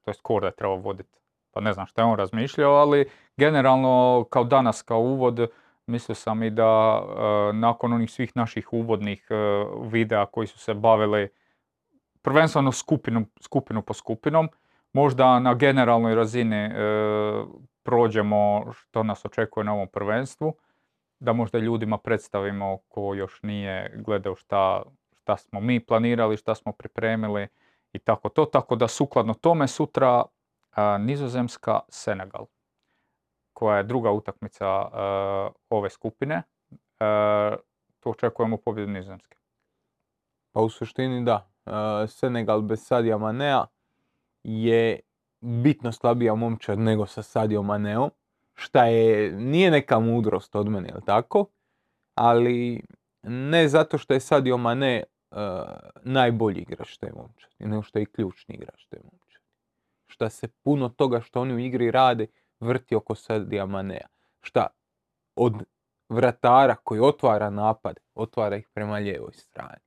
to 0.02 0.10
jest 0.10 0.20
Korda 0.22 0.46
je 0.46 0.56
trebao 0.56 0.76
voditi, 0.76 1.18
pa 1.50 1.60
ne 1.60 1.72
znam 1.72 1.86
što 1.86 2.00
je 2.00 2.04
on 2.04 2.16
razmišljao, 2.16 2.72
ali 2.72 3.10
generalno 3.36 4.24
kao 4.30 4.44
danas, 4.44 4.82
kao 4.82 5.00
uvod, 5.00 5.50
mislio 5.86 6.14
sam 6.14 6.42
i 6.42 6.50
da 6.50 7.02
e, 7.02 7.52
nakon 7.52 7.92
onih 7.92 8.10
svih 8.10 8.36
naših 8.36 8.72
uvodnih 8.72 9.26
e, 9.30 9.34
videa 9.82 10.26
koji 10.26 10.46
su 10.46 10.58
se 10.58 10.74
bavili 10.74 11.28
prvenstveno 12.26 12.72
skupinu, 12.72 13.26
skupinu 13.40 13.82
po 13.82 13.94
skupinom, 13.94 14.48
možda 14.92 15.38
na 15.38 15.54
generalnoj 15.54 16.14
razini 16.14 16.56
e, 16.56 16.70
prođemo 17.82 18.72
što 18.72 19.02
nas 19.02 19.24
očekuje 19.24 19.64
na 19.64 19.74
ovom 19.74 19.88
prvenstvu, 19.88 20.54
da 21.20 21.32
možda 21.32 21.58
ljudima 21.58 21.98
predstavimo 21.98 22.78
ko 22.88 23.14
još 23.14 23.42
nije 23.42 23.92
gledao 24.06 24.34
šta, 24.36 24.82
šta 25.20 25.36
smo 25.36 25.60
mi 25.60 25.80
planirali, 25.80 26.36
šta 26.36 26.54
smo 26.54 26.72
pripremili 26.72 27.48
i 27.92 27.98
tako 27.98 28.28
to. 28.28 28.44
Tako 28.44 28.76
da 28.76 28.88
sukladno 28.88 29.34
tome 29.34 29.68
sutra 29.68 30.22
a, 30.70 30.98
Nizozemska 30.98 31.80
Senegal, 31.88 32.46
koja 33.52 33.76
je 33.76 33.82
druga 33.82 34.10
utakmica 34.10 34.66
a, 34.66 35.50
ove 35.70 35.90
skupine. 35.90 36.42
A, 37.00 37.56
tu 38.00 38.10
očekujemo 38.10 38.56
pobjedu 38.56 38.92
Nizozemske. 38.92 39.36
Pa 40.52 40.60
u 40.60 40.68
suštini 40.68 41.24
da. 41.24 41.55
Senegal 42.08 42.62
bez 42.62 42.86
Sadija 42.86 43.18
Manea 43.18 43.66
je 44.42 45.00
bitno 45.40 45.92
slabija 45.92 46.34
momčad 46.34 46.78
nego 46.78 47.06
sa 47.06 47.22
Sadio 47.22 47.62
Maneom. 47.62 48.10
Šta 48.54 48.84
je, 48.84 49.32
nije 49.32 49.70
neka 49.70 50.00
mudrost 50.00 50.56
od 50.56 50.68
mene, 50.68 50.88
jel 50.88 51.00
tako? 51.06 51.46
Ali 52.14 52.82
ne 53.22 53.68
zato 53.68 53.98
što 53.98 54.14
je 54.14 54.20
Sadio 54.20 54.56
Mane 54.56 54.94
e, 54.96 55.04
najbolji 56.02 56.60
igrač 56.60 56.96
te 56.96 57.12
momčadi, 57.16 57.54
nego 57.58 57.82
što 57.82 57.98
je 57.98 58.02
i 58.02 58.06
ključni 58.06 58.54
igrač 58.54 58.86
te 58.86 58.96
momčadi. 58.96 59.44
Šta 60.06 60.30
se 60.30 60.48
puno 60.48 60.88
toga 60.88 61.20
što 61.20 61.40
oni 61.40 61.54
u 61.54 61.58
igri 61.58 61.90
rade 61.90 62.26
vrti 62.60 62.94
oko 62.94 63.14
Sadija 63.14 63.66
Manea. 63.66 64.06
Šta 64.40 64.66
od 65.36 65.54
vratara 66.08 66.74
koji 66.74 67.00
otvara 67.00 67.50
napad, 67.50 68.00
otvara 68.14 68.56
ih 68.56 68.68
prema 68.74 68.98
lijevoj 68.98 69.32
strani 69.32 69.85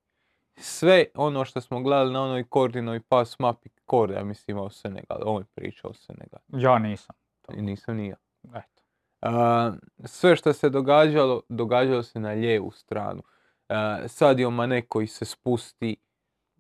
sve 0.60 1.06
ono 1.16 1.46
što 1.46 1.62
smo 1.62 1.82
gledali 1.82 2.14
na 2.14 2.24
onoj 2.24 2.44
Kordinoj 2.44 3.00
pas 3.10 3.40
mapi 3.40 3.70
Korda, 3.86 4.16
ja 4.16 4.24
mislim 4.24 4.58
imao 4.58 4.70
Senegal, 4.70 5.18
on 5.26 5.42
je 5.42 5.46
pričao 5.56 5.92
o 5.92 5.94
Senegal. 5.94 6.40
Ja 6.48 6.80
nisam. 6.80 7.16
I 7.54 7.62
nisam 7.62 7.96
ni 7.96 8.08
ja. 8.08 8.16
Eto. 8.44 8.84
A, 9.22 9.72
sve 10.06 10.36
što 10.36 10.54
se 10.54 10.70
događalo, 10.70 11.42
događalo 11.50 12.04
se 12.04 12.20
na 12.20 12.30
lijevu 12.30 12.72
stranu. 12.72 13.24
A, 13.70 14.08
Sadio 14.08 14.50
Mane 14.50 14.82
koji 14.82 15.08
se 15.08 15.26
spusti 15.26 15.98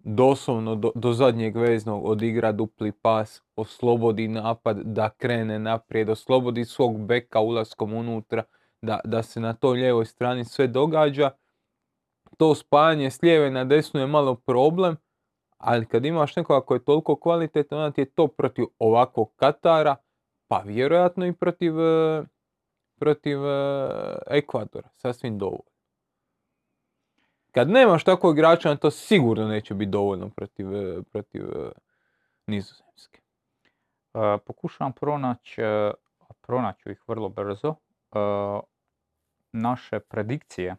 doslovno 0.04 0.76
do, 0.76 0.92
do 0.96 1.14
zadnjeg 1.14 1.56
veznog, 1.56 2.06
odigra 2.06 2.52
dupli 2.52 2.92
pas, 2.92 3.42
oslobodi 3.56 4.28
napad 4.28 4.78
da 4.84 5.10
krene 5.10 5.60
naprijed, 5.60 6.10
oslobodi 6.10 6.66
svog 6.66 7.06
beka 7.06 7.40
ulaskom 7.40 7.94
unutra, 7.94 8.44
da, 8.82 9.00
da 9.04 9.24
se 9.24 9.40
na 9.40 9.54
toj 9.54 9.78
lijevoj 9.78 10.06
strani 10.06 10.46
sve 10.46 10.68
događa. 10.68 11.32
To 12.40 12.56
spajanje 12.56 13.12
s 13.12 13.22
lijeve 13.22 13.52
na 13.52 13.66
desnu 13.66 14.00
je 14.00 14.08
malo 14.08 14.36
problem, 14.36 14.96
ali 15.58 15.86
kad 15.86 16.06
imaš 16.06 16.36
nekoga 16.36 16.66
koji 16.66 16.78
je 16.78 16.86
toliko 16.86 17.16
kvalitetan, 17.16 17.80
onda 17.80 17.92
ti 17.92 18.02
je 18.02 18.12
to 18.12 18.28
protiv 18.28 18.66
ovakvog 18.80 19.32
Katara, 19.36 19.96
pa 20.48 20.62
vjerojatno 20.66 21.26
i 21.26 21.34
protiv, 21.34 21.80
e, 21.80 22.24
protiv 23.00 23.46
e, 23.46 23.60
Ekvadora, 24.28 24.90
sasvim 24.94 25.38
dovoljno. 25.38 25.72
Kad 27.52 27.70
nemaš 27.70 28.04
takvog 28.04 28.38
igrača, 28.38 28.76
to 28.76 28.92
sigurno 28.92 29.48
neće 29.48 29.74
biti 29.74 29.92
dovoljno 29.92 30.30
protiv, 30.30 30.76
e, 30.76 31.04
protiv 31.12 31.44
Nizozemske. 32.48 33.22
E, 34.14 34.38
pokušavam 34.46 34.94
pronaći, 34.94 35.62
e, 35.62 35.92
a 36.20 36.34
pronaći 36.42 36.82
ću 36.84 36.92
ih 36.92 37.02
vrlo 37.08 37.30
brzo, 37.30 37.76
e, 38.12 38.20
naše 39.52 40.00
predikcije. 40.00 40.76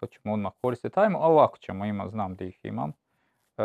To 0.00 0.06
ćemo 0.06 0.34
odmah 0.34 0.52
koristiti. 0.60 1.00
Ajmo, 1.00 1.18
ovako 1.18 1.58
ćemo 1.58 1.84
imati, 1.84 2.10
znam 2.10 2.34
gdje 2.34 2.48
ih 2.48 2.64
imam. 2.64 2.92
E, 3.56 3.62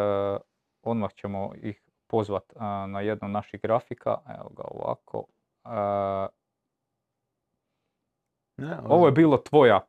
odmah 0.83 1.13
ćemo 1.13 1.51
ih 1.55 1.81
pozvat 2.07 2.43
a, 2.55 2.87
na 2.87 3.01
jednu 3.01 3.27
naših 3.27 3.61
grafika. 3.61 4.17
Evo 4.39 4.49
ga 4.49 4.63
ovako. 4.71 5.25
E, 5.65 6.43
Ne, 8.57 8.77
ovo 8.85 9.05
je 9.05 9.11
bilo 9.11 9.37
tvoja. 9.37 9.81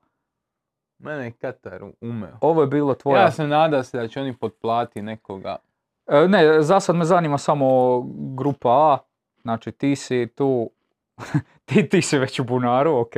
Mene 0.98 1.24
je 1.24 1.32
Katar 1.32 1.84
umeo. 2.00 2.36
Ovo 2.40 2.60
je 2.60 2.66
bilo 2.66 2.94
tvoja. 2.94 3.22
Ja 3.22 3.30
se 3.30 3.46
nadam 3.46 3.84
se 3.84 3.98
da 3.98 4.08
će 4.08 4.20
oni 4.20 4.36
potplati 4.36 5.02
nekoga. 5.02 5.56
E, 6.06 6.28
Ne, 6.28 6.62
za 6.62 6.80
sad 6.80 6.96
me 6.96 7.04
zanima 7.04 7.38
samo 7.38 8.00
grupa 8.36 8.68
A, 8.70 8.98
znači 9.42 9.72
ti 9.72 9.96
si 9.96 10.28
tu, 10.34 10.70
ti, 11.64 11.88
ti 11.88 12.02
si 12.02 12.18
već 12.18 12.40
u 12.40 12.44
bunaru, 12.44 13.00
ok, 13.00 13.14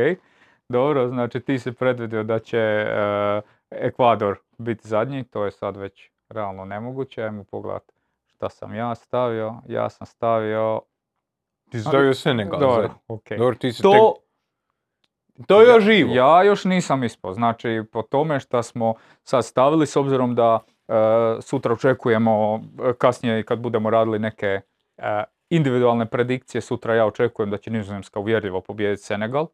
dobro, 0.68 1.08
znači 1.08 1.40
ti 1.40 1.58
si 1.58 1.72
predvidio 1.72 2.22
da 2.22 2.38
će 2.38 2.58
e, 2.58 3.40
Ekvador 3.70 4.38
biti 4.58 4.88
zadnji, 4.88 5.24
to 5.24 5.44
je 5.44 5.50
sad 5.50 5.76
već 5.76 6.10
realno 6.28 6.64
nemoguće, 6.64 7.22
ajmo 7.22 7.44
pogledati 7.44 7.92
šta 8.26 8.48
sam 8.48 8.74
ja 8.74 8.94
stavio, 8.94 9.54
ja 9.68 9.90
sam 9.90 10.06
stavio, 10.06 10.80
Ti 11.70 11.78
si 11.78 11.84
stavio 11.84 12.14
Senegal. 12.14 12.60
dobro, 12.60 12.82
zadnji. 12.82 12.96
ok. 13.08 13.28
Dobro, 13.38 13.54
ti 13.54 13.72
si 13.72 13.82
To, 13.82 13.92
tek... 13.92 14.26
To 15.46 15.60
je 15.60 15.68
još 15.68 15.84
živo. 15.84 16.14
Ja 16.14 16.42
još 16.42 16.64
nisam 16.64 17.04
ispao, 17.04 17.32
znači 17.32 17.82
po 17.92 18.02
tome 18.02 18.40
što 18.40 18.62
smo 18.62 18.94
sad 19.24 19.44
stavili, 19.44 19.86
s 19.86 19.96
obzirom 19.96 20.34
da 20.34 20.58
e, 20.88 20.92
sutra 21.40 21.72
očekujemo, 21.72 22.60
e, 22.84 22.92
kasnije 22.98 23.42
kad 23.42 23.58
budemo 23.58 23.90
radili 23.90 24.18
neke 24.18 24.60
e, 24.96 25.24
individualne 25.50 26.06
predikcije, 26.06 26.60
sutra 26.60 26.94
ja 26.94 27.06
očekujem 27.06 27.50
da 27.50 27.56
će 27.56 27.70
Nizozemska 27.70 28.20
uvjerljivo 28.20 28.60
pobijediti 28.60 29.02
Senegal. 29.02 29.46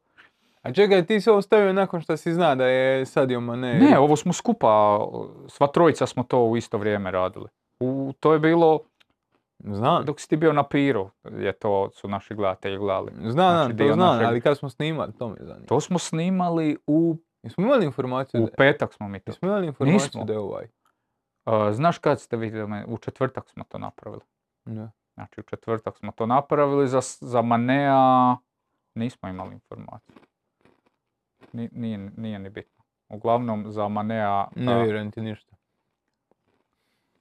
A 0.62 0.72
čekaj, 0.72 1.06
ti 1.06 1.20
si 1.20 1.30
ovo 1.30 1.42
stavio 1.42 1.72
nakon 1.72 2.00
što 2.00 2.16
si 2.16 2.34
zna 2.34 2.54
da 2.54 2.66
je 2.66 3.06
Sadio 3.06 3.40
Mane... 3.40 3.74
Ne, 3.74 3.98
ovo 3.98 4.16
smo 4.16 4.32
skupa, 4.32 5.00
sva 5.48 5.66
trojica 5.66 6.06
smo 6.06 6.22
to 6.22 6.44
u 6.44 6.56
isto 6.56 6.78
vrijeme 6.78 7.10
radili. 7.10 7.46
U, 7.80 8.12
to 8.20 8.32
je 8.32 8.38
bilo, 8.38 8.80
Znam, 9.64 10.04
dok 10.04 10.20
si 10.20 10.28
ti 10.28 10.36
bio 10.36 10.52
na 10.52 10.62
piru, 10.62 11.10
je 11.38 11.52
to 11.52 11.90
su 11.92 12.08
naši 12.08 12.34
gledatelji 12.34 12.78
gledali. 12.78 13.12
znam, 13.16 13.30
znači, 13.66 13.76
to 13.76 13.94
znam, 13.94 14.18
našeg- 14.18 14.26
ali 14.26 14.40
kad 14.40 14.58
smo 14.58 14.68
snimali, 14.68 15.12
to 15.12 15.28
me 15.28 15.36
zanima. 15.40 15.66
To 15.66 15.80
smo 15.80 15.98
snimali 15.98 16.76
u, 16.86 17.16
Jesmo 17.42 17.64
imali 17.64 17.84
informaciju 17.84 18.42
u 18.42 18.46
da, 18.46 18.52
petak 18.56 18.92
smo 18.92 19.08
mi 19.08 19.20
to. 19.20 19.30
jesmo 19.30 19.48
imali 19.48 19.66
informaciju 19.66 19.94
Nismo. 19.94 20.24
da 20.24 20.32
je 20.32 20.38
ovaj? 20.38 20.64
E, 21.46 21.72
znaš 21.72 21.98
kad 21.98 22.20
ste 22.20 22.36
vidjeli? 22.36 22.84
U 22.86 22.98
četvrtak 22.98 23.48
smo 23.48 23.64
to 23.68 23.78
napravili. 23.78 24.22
Ne. 24.64 24.90
Znači 25.14 25.40
u 25.40 25.42
četvrtak 25.42 25.98
smo 25.98 26.12
to 26.12 26.26
napravili, 26.26 26.88
za, 26.88 27.00
za 27.20 27.42
Manea 27.42 28.36
nismo 28.94 29.28
imali 29.28 29.54
informaciju. 29.54 30.14
Ni- 31.52 31.70
nije, 31.72 31.98
nije 32.16 32.38
ni 32.38 32.50
bitno. 32.50 32.84
Uglavnom 33.08 33.64
za 33.72 33.88
Manea... 33.88 34.46
Ne 34.56 34.74
a, 34.74 34.82
vjerujem 34.82 35.10
ti 35.10 35.20
ništa. 35.20 35.56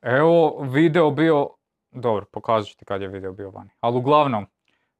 evo 0.02 0.62
video 0.62 1.12
bio 1.12 1.50
dobro, 1.92 2.26
pokazat 2.32 2.70
ću 2.70 2.78
ti 2.78 2.86
kad 2.86 3.02
je 3.02 3.08
video 3.08 3.34
bio 3.34 3.50
vani. 3.50 3.70
Ali 3.80 3.98
uglavnom, 3.98 4.46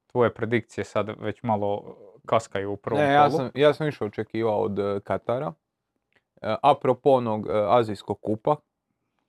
tvoje 0.06 0.34
predikcije 0.34 0.84
sad 0.84 1.10
već 1.20 1.42
malo 1.42 1.96
kaskaju 2.26 2.72
u 2.72 2.76
prvom 2.76 3.00
Ne, 3.00 3.12
ja 3.12 3.30
sam, 3.30 3.50
ja 3.54 3.74
sam 3.74 3.86
više 3.86 4.04
očekivao 4.04 4.60
od 4.60 4.78
e, 4.78 5.00
Katara. 5.04 5.52
E, 6.42 6.56
apropo 6.62 7.10
onog 7.10 7.48
Azijskog 7.50 8.20
kupa, 8.20 8.56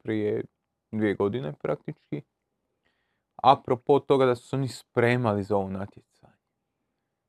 prije 0.03 0.43
dvije 0.91 1.15
godine 1.15 1.53
praktički. 1.53 2.21
Apropo 3.35 3.99
toga 3.99 4.25
da 4.25 4.35
su 4.35 4.47
se 4.47 4.55
oni 4.55 4.67
spremali 4.67 5.43
za 5.43 5.55
ovo 5.57 5.69
natjecanje. 5.69 6.12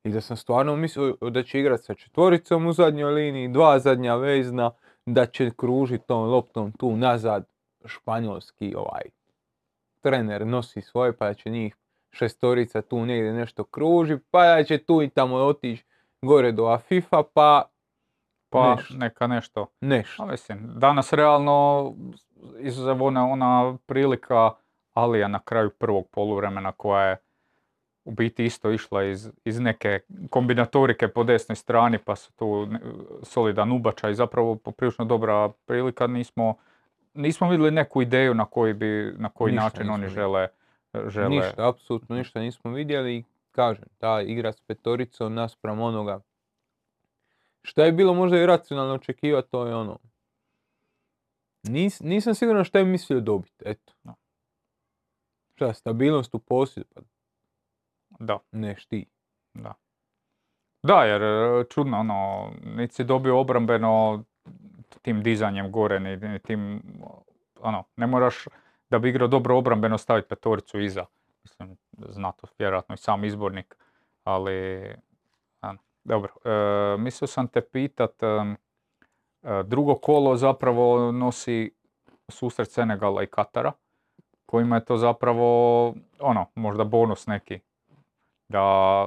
I 0.04 0.10
da 0.10 0.20
sam 0.20 0.36
stvarno 0.36 0.76
mislio 0.76 1.16
da 1.30 1.42
će 1.42 1.60
igrati 1.60 1.82
sa 1.82 1.94
četvoricom 1.94 2.66
u 2.66 2.72
zadnjoj 2.72 3.12
liniji, 3.12 3.48
dva 3.48 3.78
zadnja 3.78 4.14
vezna, 4.14 4.70
da 5.06 5.26
će 5.26 5.50
kružiti 5.56 6.06
tom 6.06 6.28
loptom 6.28 6.72
tu 6.72 6.96
nazad 6.96 7.46
španjolski 7.84 8.74
ovaj 8.76 9.02
trener 10.00 10.46
nosi 10.46 10.80
svoje 10.80 11.16
pa 11.16 11.26
da 11.26 11.34
će 11.34 11.50
njih 11.50 11.76
šestorica 12.10 12.82
tu 12.82 13.06
negdje 13.06 13.32
nešto 13.32 13.64
kruži, 13.64 14.18
pa 14.30 14.44
da 14.44 14.64
će 14.64 14.78
tu 14.78 15.02
i 15.02 15.08
tamo 15.08 15.36
otići 15.36 15.84
gore 16.22 16.52
do 16.52 16.66
Afifa, 16.66 17.22
pa 17.34 17.70
Pa 18.54 18.74
nešto. 18.74 18.94
neka 18.94 19.26
nešto. 19.26 19.66
nešto. 19.80 20.22
A 20.22 20.26
mislim, 20.26 20.70
danas 20.76 21.12
realno, 21.12 21.92
izuzev 22.58 23.02
ona, 23.02 23.26
ona 23.26 23.76
prilika 23.86 24.50
Alija 24.92 25.28
na 25.28 25.38
kraju 25.38 25.70
prvog 25.70 26.08
poluvremena 26.10 26.72
koja 26.72 27.04
je 27.06 27.16
u 28.04 28.10
biti 28.10 28.44
isto 28.44 28.70
išla 28.70 29.04
iz, 29.04 29.30
iz 29.44 29.60
neke 29.60 30.00
kombinatorike 30.30 31.08
po 31.08 31.24
desnoj 31.24 31.56
strani 31.56 31.98
pa 31.98 32.16
su 32.16 32.32
tu 32.32 32.66
ne- 32.66 32.80
solidan 33.22 33.72
ubačaj 33.72 34.10
i 34.10 34.14
zapravo 34.14 34.56
poprilično 34.56 35.04
dobra 35.04 35.48
prilika. 35.66 36.06
Nismo, 36.06 36.54
nismo 37.14 37.50
vidjeli 37.50 37.70
neku 37.70 38.02
ideju 38.02 38.34
na 38.34 38.44
koji, 38.44 38.74
bi, 38.74 39.14
na 39.18 39.28
koji 39.28 39.52
Ništa 39.52 39.64
način 39.64 39.90
oni 39.90 40.08
žele, 40.08 40.48
žele 41.06 41.28
Ništa, 41.28 41.68
apsolutno 41.68 42.16
ništa 42.16 42.40
nismo 42.40 42.70
vidjeli 42.70 43.16
i 43.16 43.24
kažem, 43.50 43.84
ta 43.98 44.20
igra 44.20 44.52
s 44.52 44.60
petoricom 44.60 45.34
naspram 45.34 45.80
onoga 45.80 46.20
šta 47.64 47.84
je 47.84 47.92
bilo 47.92 48.14
možda 48.14 48.38
i 48.38 48.46
racionalno 48.46 48.94
očekivati, 48.94 49.50
to 49.50 49.66
je 49.66 49.74
ono. 49.74 49.98
Nis, 51.62 52.00
nisam 52.00 52.34
siguran 52.34 52.64
šta 52.64 52.78
je 52.78 52.84
mislio 52.84 53.20
dobiti, 53.20 53.64
eto. 53.64 53.92
Da. 54.04 54.14
Šta, 55.54 55.74
stabilnost 55.74 56.34
u 56.34 56.38
posjedu, 56.38 56.86
pa 56.94 57.00
Da. 58.18 58.38
neš 58.52 58.86
ti. 58.86 59.06
Da. 59.54 59.74
Da, 60.82 61.04
jer 61.04 61.22
e, 61.22 61.64
čudno, 61.70 61.98
ono, 61.98 62.50
niti 62.64 62.94
si 62.94 63.04
dobio 63.04 63.40
obrambeno 63.40 64.24
tim 65.02 65.22
dizanjem 65.22 65.72
gore, 65.72 66.00
ni, 66.00 66.16
ni 66.16 66.38
tim, 66.38 66.82
ono, 67.60 67.84
ne 67.96 68.06
moraš 68.06 68.44
da 68.90 68.98
bi 68.98 69.08
igrao 69.08 69.28
dobro 69.28 69.58
obrambeno 69.58 69.98
staviti 69.98 70.28
petoricu 70.28 70.80
iza. 70.80 71.04
Mislim, 71.42 71.76
zna 72.08 72.32
to 72.32 72.46
vjerojatno 72.58 72.94
i 72.94 72.98
sam 72.98 73.24
izbornik, 73.24 73.76
ali, 74.24 74.88
ano, 75.60 75.78
dobro. 76.04 76.32
E, 76.44 76.96
mislio 76.98 77.28
sam 77.28 77.48
te 77.48 77.60
pitat, 77.60 78.22
e, 78.22 78.26
e, 78.26 79.62
drugo 79.62 79.94
kolo 79.94 80.36
zapravo 80.36 81.12
nosi 81.12 81.70
susret 82.28 82.70
Senegala 82.70 83.22
i 83.22 83.26
Katara, 83.26 83.72
kojima 84.46 84.76
je 84.76 84.84
to 84.84 84.96
zapravo, 84.96 85.88
ono, 86.20 86.46
možda 86.54 86.84
bonus 86.84 87.26
neki 87.26 87.60
da, 88.54 89.06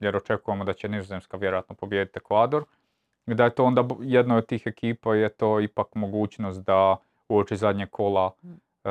jer 0.00 0.16
očekujemo 0.16 0.64
da 0.64 0.72
će 0.72 0.88
Nizozemska 0.88 1.36
vjerojatno 1.36 1.74
pobijediti 1.74 2.18
Ekvador, 2.18 2.64
i 3.26 3.34
da 3.34 3.44
je 3.44 3.50
to 3.50 3.64
onda 3.64 3.84
jednoj 4.00 4.38
od 4.38 4.46
tih 4.46 4.62
ekipa 4.66 5.14
je 5.14 5.28
to 5.30 5.60
ipak 5.60 5.94
mogućnost 5.94 6.60
da 6.60 6.96
uoči 7.28 7.56
zadnjeg 7.56 7.90
kola 7.90 8.30
e, 8.84 8.90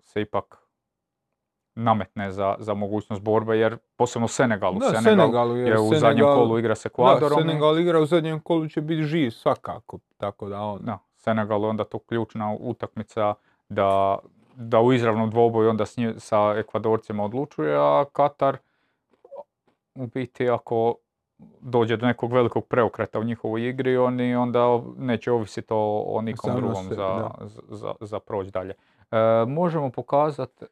se 0.00 0.20
ipak 0.22 0.58
nametne 1.74 2.30
za, 2.30 2.56
za 2.58 2.74
mogućnost 2.74 3.22
borbe, 3.22 3.58
jer 3.58 3.78
posebno 3.96 4.28
Senegalu. 4.28 4.78
Da, 4.78 4.86
Senegal 4.86 5.02
Senegalu, 5.16 5.56
jer 5.56 5.68
je 5.68 5.80
u 5.80 5.90
zadnjem 5.90 6.00
Senegal- 6.18 6.34
kolu 6.36 6.58
igra 6.58 6.74
s 6.74 6.84
Da, 6.84 6.88
Ekvadorom. 6.88 7.38
i- 7.38 7.42
Senegal 7.42 7.78
igra 7.78 8.00
u 8.00 8.06
zadnjem 8.06 8.40
kolu 8.40 8.68
će 8.68 8.80
biti 8.80 9.02
živ 9.02 9.30
svakako, 9.30 9.98
tako 10.16 10.48
da 10.48 10.60
on... 10.60 10.78
Da, 10.82 10.98
Senegal 11.16 11.62
je 11.62 11.68
onda 11.68 11.84
to 11.84 11.98
ključna 11.98 12.56
utakmica 12.60 13.34
da, 13.68 14.18
da 14.56 14.80
u 14.80 14.92
izravnom 14.92 15.30
dvoboju 15.30 15.70
onda 15.70 15.86
s 15.86 15.96
nji- 15.96 16.18
sa 16.18 16.54
Ekvadorcima 16.56 17.24
odlučuje, 17.24 17.76
a 17.76 18.04
Katar 18.12 18.56
u 19.94 20.06
biti 20.06 20.48
ako 20.48 20.94
dođe 21.60 21.96
do 21.96 22.06
nekog 22.06 22.32
velikog 22.32 22.66
preokreta 22.66 23.18
u 23.18 23.24
njihovoj 23.24 23.68
igri, 23.68 23.96
oni 23.96 24.36
onda 24.36 24.80
neće 24.96 25.32
ovisiti 25.32 25.68
o, 25.70 26.02
o 26.06 26.20
nikom 26.20 26.50
Samo 26.50 26.60
drugom 26.60 26.82
sebi, 26.82 26.94
za, 26.94 27.02
da. 27.02 27.34
za, 27.68 27.94
za 28.00 28.20
proći 28.20 28.50
dalje. 28.50 28.74
E, 29.10 29.16
možemo 29.46 29.90
pokazati 29.90 30.66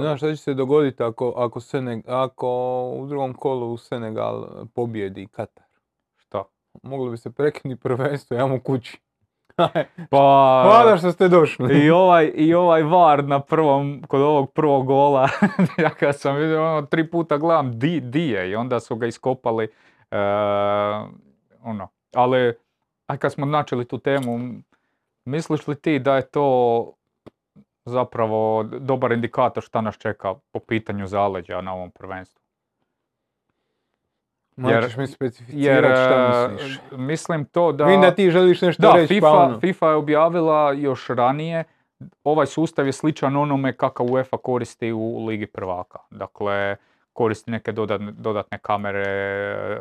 Znaš 0.00 0.20
šta 0.20 0.30
će 0.30 0.36
se 0.36 0.54
dogoditi 0.54 1.02
ako, 1.02 1.32
ako, 1.36 1.60
Seneg- 1.60 2.02
ako 2.06 2.48
u 2.96 3.06
drugom 3.06 3.34
kolu 3.34 3.76
Senegal 3.76 4.46
pobjedi 4.74 5.26
Katar? 5.26 5.64
šta? 6.16 6.44
Moglo 6.82 7.10
bi 7.10 7.16
se 7.16 7.30
prekinuti 7.30 7.80
prvenstvo, 7.80 8.36
ja 8.36 8.46
mu 8.46 8.60
kući. 8.60 9.00
Pa, 10.10 10.62
Hvala 10.64 10.96
što 10.98 11.12
ste 11.12 11.28
došli. 11.28 11.84
I 11.84 11.90
ovaj, 11.90 12.32
I 12.34 12.54
ovaj 12.54 12.82
var 12.82 13.24
na 13.24 13.40
prvom, 13.40 14.02
kod 14.08 14.20
ovog 14.20 14.52
prvog 14.52 14.86
gola, 14.86 15.28
ja 15.84 15.90
kad 15.90 16.20
sam 16.20 16.36
vidio, 16.36 16.72
ono, 16.72 16.86
tri 16.86 17.10
puta 17.10 17.36
gledam 17.36 17.78
di, 17.78 18.00
di 18.00 18.28
je 18.28 18.50
i 18.50 18.54
onda 18.54 18.80
su 18.80 18.96
ga 18.96 19.06
iskopali, 19.06 19.64
e, 20.10 20.18
ono, 21.62 21.88
ali, 22.14 22.54
aj 23.06 23.16
kad 23.16 23.32
smo 23.32 23.46
načeli 23.46 23.84
tu 23.84 23.98
temu, 23.98 24.38
misliš 25.24 25.66
li 25.66 25.80
ti 25.80 25.98
da 25.98 26.16
je 26.16 26.22
to 26.22 26.92
zapravo 27.84 28.62
dobar 28.62 29.12
indikator 29.12 29.62
šta 29.62 29.80
nas 29.80 29.98
čeka 29.98 30.34
po 30.52 30.60
pitanju 30.60 31.06
zaleđa 31.06 31.60
na 31.60 31.74
ovom 31.74 31.90
prvenstvu? 31.90 32.47
Jer- 34.58 34.94
mi 34.96 35.02
Jer 35.02 35.08
specificirati 35.08 35.96
šta 35.96 36.48
e, 36.50 36.52
misliš. 36.52 36.78
mislim 36.92 37.44
to 37.44 37.72
da... 37.72 37.84
Vidim 37.84 38.00
da 38.00 38.10
ti 38.10 38.30
želiš 38.30 38.62
nešto 38.62 38.82
Da, 38.82 38.92
reći, 38.92 39.14
FIFA, 39.14 39.26
pa 39.26 39.38
ono. 39.38 39.60
FIFA 39.60 39.88
je 39.88 39.94
objavila 39.94 40.72
još 40.72 41.08
ranije, 41.08 41.64
ovaj 42.24 42.46
sustav 42.46 42.86
je 42.86 42.92
sličan 42.92 43.36
onome 43.36 43.72
kakav 43.72 44.06
UEFA 44.12 44.36
koristi 44.36 44.92
u 44.92 45.26
Ligi 45.26 45.46
prvaka. 45.46 45.98
Dakle, 46.10 46.76
koristi 47.12 47.50
neke 47.50 47.72
dodatne, 47.72 48.12
dodatne 48.12 48.58
kamere, 48.58 49.78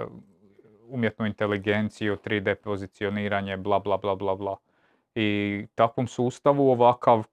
umjetnu 0.89 1.25
inteligenciju, 1.25 2.17
3D 2.17 2.55
pozicioniranje, 2.55 3.57
bla 3.57 3.79
bla 3.79 3.97
bla 3.97 4.15
bla 4.15 4.35
bla. 4.35 4.55
I 5.15 5.67
takvom 5.75 6.07
sustavu 6.07 6.71
ovakav, 6.71 7.23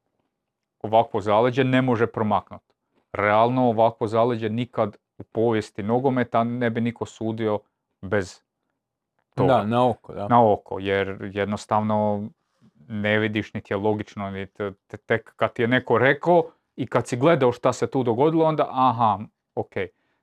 ovakvo 0.82 1.20
zaleđe 1.20 1.64
ne 1.64 1.82
može 1.82 2.06
promaknuti. 2.06 2.74
Realno 3.12 3.68
ovakvo 3.68 4.06
zaleđe 4.06 4.48
nikad 4.48 4.96
u 5.18 5.22
povijesti 5.22 5.82
nogometa 5.82 6.44
ne 6.44 6.70
bi 6.70 6.80
niko 6.80 7.06
sudio 7.06 7.58
bez 8.02 8.40
toga 9.34 9.52
Da, 9.54 9.64
na 9.64 9.88
oko, 9.88 10.14
da. 10.14 10.28
na 10.28 10.52
oko, 10.52 10.78
jer 10.78 11.30
jednostavno 11.34 12.28
ne 12.88 13.18
vidiš 13.18 13.54
niti 13.54 13.72
je 13.72 13.76
logično, 13.76 14.30
niti 14.30 14.52
te- 14.86 14.96
tek 14.96 15.32
kad 15.36 15.52
ti 15.52 15.62
je 15.62 15.68
neko 15.68 15.98
rekao 15.98 16.42
i 16.76 16.86
kad 16.86 17.06
si 17.06 17.16
gledao 17.16 17.52
šta 17.52 17.72
se 17.72 17.86
tu 17.86 18.02
dogodilo, 18.02 18.44
onda 18.44 18.68
aha, 18.70 19.18
ok. 19.54 19.72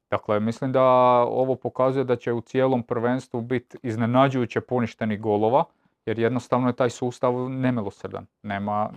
Dakle, 0.09 0.39
mislim 0.39 0.71
da 0.71 0.83
ovo 1.21 1.55
pokazuje 1.55 2.03
da 2.03 2.15
će 2.15 2.33
u 2.33 2.41
cijelom 2.41 2.83
prvenstvu 2.83 3.41
biti 3.41 3.77
iznenađujuće 3.83 4.61
poništenih 4.61 5.21
golova, 5.21 5.63
jer 6.05 6.19
jednostavno 6.19 6.67
je 6.67 6.73
taj 6.75 6.89
sustav 6.89 7.49
nemilosrdan. 7.49 8.25
Nema, 8.43 8.89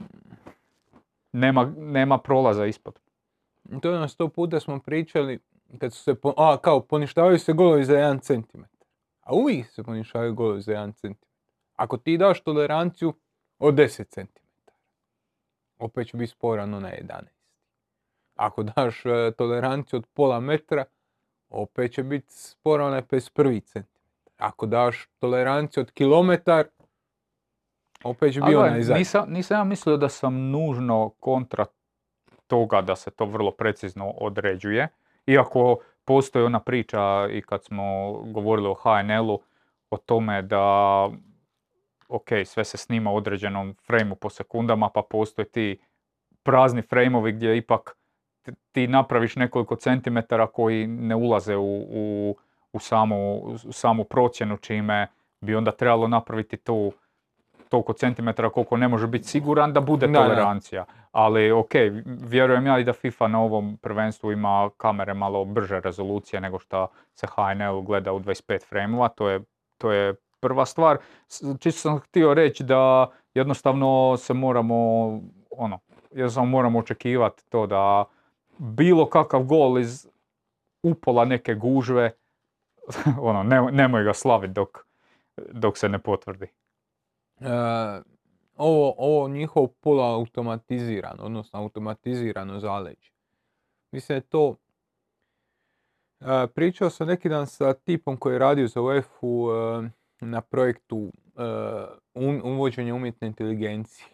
nema, 1.33 1.72
nema 1.76 2.18
prolaza 2.18 2.66
ispod. 2.66 3.00
To 3.83 3.90
je 3.90 3.98
na 3.98 4.09
sto 4.09 4.28
puta 4.28 4.61
smo 4.61 4.78
pričali, 4.78 5.38
kad 5.78 5.92
su 5.92 6.02
se, 6.02 6.14
po- 6.14 6.34
a, 6.37 6.56
kao 6.56 6.80
poništavaju 6.80 7.38
se 7.38 7.52
golovi 7.52 7.84
za 7.84 7.94
1 7.94 8.20
cm. 8.22 8.60
A 9.20 9.34
uvijek 9.34 9.70
se 9.70 9.82
poništavaju 9.82 10.34
golovi 10.34 10.60
za 10.60 10.72
1 10.72 10.94
cm. 10.94 11.12
Ako 11.76 11.96
ti 11.96 12.18
daš 12.18 12.40
toleranciju 12.40 13.14
od 13.58 13.74
10 13.74 14.08
cm, 14.08 14.44
opet 15.78 16.08
će 16.08 16.16
biti 16.16 16.32
sporan 16.32 16.70
na 16.70 16.78
11. 16.78 17.22
Ako 18.34 18.62
daš 18.62 19.06
e, 19.06 19.32
toleranciju 19.38 19.96
od 19.96 20.06
pola 20.14 20.40
metra, 20.40 20.84
opet 21.48 21.92
će 21.92 22.02
biti 22.02 22.32
sporan 22.32 22.87
onaj 22.87 23.02
51 23.02 23.64
cm. 23.64 23.78
Ako 24.38 24.66
daš 24.66 25.08
toleranciju 25.18 25.80
od 25.80 25.90
kilometar, 25.90 26.66
opet 28.04 28.34
će 28.34 28.40
biti 28.40 28.54
onaj 28.54 28.80
nisam, 28.80 29.24
nisam 29.28 29.58
ja 29.58 29.64
mislio 29.64 29.96
da 29.96 30.08
sam 30.08 30.50
nužno 30.50 31.08
kontra 31.20 31.66
toga 32.46 32.82
da 32.82 32.96
se 32.96 33.10
to 33.10 33.24
vrlo 33.24 33.50
precizno 33.50 34.10
određuje. 34.10 34.88
Iako 35.26 35.76
postoji 36.04 36.44
ona 36.44 36.60
priča 36.60 37.28
i 37.30 37.42
kad 37.42 37.64
smo 37.64 38.12
govorili 38.12 38.68
o 38.68 38.74
HNL-u 38.74 39.40
o 39.90 39.96
tome 39.96 40.42
da 40.42 41.08
ok, 42.08 42.28
sve 42.44 42.64
se 42.64 42.76
snima 42.76 43.10
u 43.10 43.16
određenom 43.16 43.74
frejmu 43.87 44.14
po 44.14 44.30
sekundama, 44.30 44.90
pa 44.94 45.02
postoje 45.10 45.48
ti 45.48 45.78
prazni 46.42 46.82
frejmovi 46.82 47.32
gdje 47.32 47.56
ipak 47.56 47.96
ti- 48.72 48.88
napraviš 48.88 49.37
nekoliko 49.37 49.76
centimetara 49.76 50.46
koji 50.46 50.87
ne 50.87 51.14
ulaze 51.14 51.56
u, 51.56 51.87
u, 51.90 52.37
u 52.72 52.78
samu, 52.78 53.37
u 53.66 53.72
samu 53.72 54.04
procjenu 54.04 54.56
čime 54.56 55.06
bi 55.40 55.54
onda 55.54 55.72
trebalo 55.72 56.08
napraviti 56.08 56.56
tu, 56.56 56.92
toliko 57.74 57.92
centimetara 57.92 58.50
koliko 58.50 58.76
ne 58.76 58.88
može 58.88 59.06
biti 59.06 59.28
siguran 59.28 59.72
da 59.72 59.80
bude 59.80 60.06
Da, 60.06 60.12
da. 60.12 60.18
tolerancija. 60.22 60.84
Ali 61.12 61.50
ok, 61.52 61.70
vjerujem 62.04 62.66
ja 62.66 62.78
i 62.78 62.84
da 62.84 62.92
FIFA 62.92 63.28
na 63.28 63.40
ovom 63.40 63.76
prvenstvu 63.82 64.32
ima 64.32 64.70
kamere 64.76 65.14
malo 65.14 65.44
brže 65.44 65.80
rezolucije 65.80 66.40
nego 66.40 66.58
što 66.58 66.87
se 67.14 67.26
HNL 67.26 67.80
gleda 67.80 68.12
u 68.12 68.20
25 68.20 68.68
frameova, 68.68 69.08
to 69.08 69.28
je, 69.28 69.40
to 69.78 69.92
je 69.92 70.14
prva 70.40 70.66
stvar. 70.66 70.98
Čisto 71.60 71.80
sam 71.80 71.98
htio 71.98 72.34
reći 72.34 72.64
da 72.64 73.06
jednostavno 73.34 74.16
se 74.16 74.34
moramo, 74.34 74.76
ono, 75.50 75.78
jednostavno 76.10 76.50
moramo 76.50 76.78
očekivati 76.78 77.42
to 77.48 77.66
da 77.66 78.04
bilo 78.58 79.06
kakav 79.06 79.42
gol 79.42 79.78
iz 79.78 80.06
upola 80.82 81.24
neke 81.24 81.54
gužve, 81.54 82.10
ono, 83.20 83.42
ne- 83.42 83.72
nemoj 83.72 84.04
ga 84.04 84.14
slaviti 84.14 84.52
dok, 84.52 84.78
dok 85.52 85.78
se 85.78 85.88
ne 85.88 85.98
potvrdi. 85.98 86.46
E, 87.40 87.47
ovo, 88.57 88.94
ovo 88.99 89.29
njihov 89.29 89.66
poluautomatizirano, 89.81 91.23
odnosno 91.23 91.59
automatizirano 91.59 92.61
zaleđe. 92.61 93.11
Mislim 93.92 94.16
je 94.16 94.20
to... 94.20 94.57
e, 96.20 96.47
pričao 96.55 96.90
sam 96.90 97.09
neki 97.09 97.29
dan 97.29 97.47
sa 97.47 97.73
tipom 97.73 98.16
koji 98.16 98.35
je 98.35 98.38
radio 98.38 98.68
za 98.68 98.83
UEFU 98.83 99.49
e, 99.51 99.90
na 100.20 100.40
projektu 100.40 101.12
um- 102.14 102.40
uvođenja 102.44 102.94
umjetne 102.94 103.27
inteligencije 103.27 104.09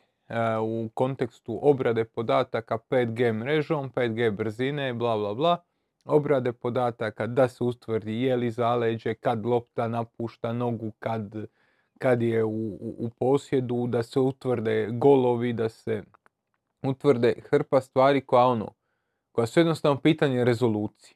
u 0.62 0.88
kontekstu 0.94 1.58
obrade 1.62 2.04
podataka 2.04 2.78
5G 2.90 3.32
mrežom, 3.32 3.90
5G 3.90 4.30
brzine, 4.30 4.92
bla 4.94 5.16
bla 5.16 5.34
bla, 5.34 5.56
obrade 6.04 6.52
podataka 6.52 7.26
da 7.26 7.48
se 7.48 7.64
ustvrdi 7.64 8.22
je 8.22 8.36
li 8.36 8.50
zaleđe, 8.50 9.14
kad 9.14 9.46
lopta 9.46 9.88
napušta 9.88 10.52
nogu, 10.52 10.92
kad 10.98 11.34
kad 12.02 12.22
je 12.22 12.44
u, 12.44 12.48
u, 12.50 12.94
u 12.98 13.10
posjedu, 13.18 13.86
da 13.86 14.02
se 14.02 14.20
utvrde 14.20 14.88
golovi, 14.92 15.52
da 15.52 15.68
se 15.68 16.02
utvrde 16.82 17.34
hrpa 17.50 17.80
stvari 17.80 18.20
koja 18.20 18.44
ono, 18.44 18.72
koja 19.32 19.46
su 19.46 19.60
jednostavno 19.60 20.00
pitanje 20.00 20.44
rezolucije. 20.44 21.14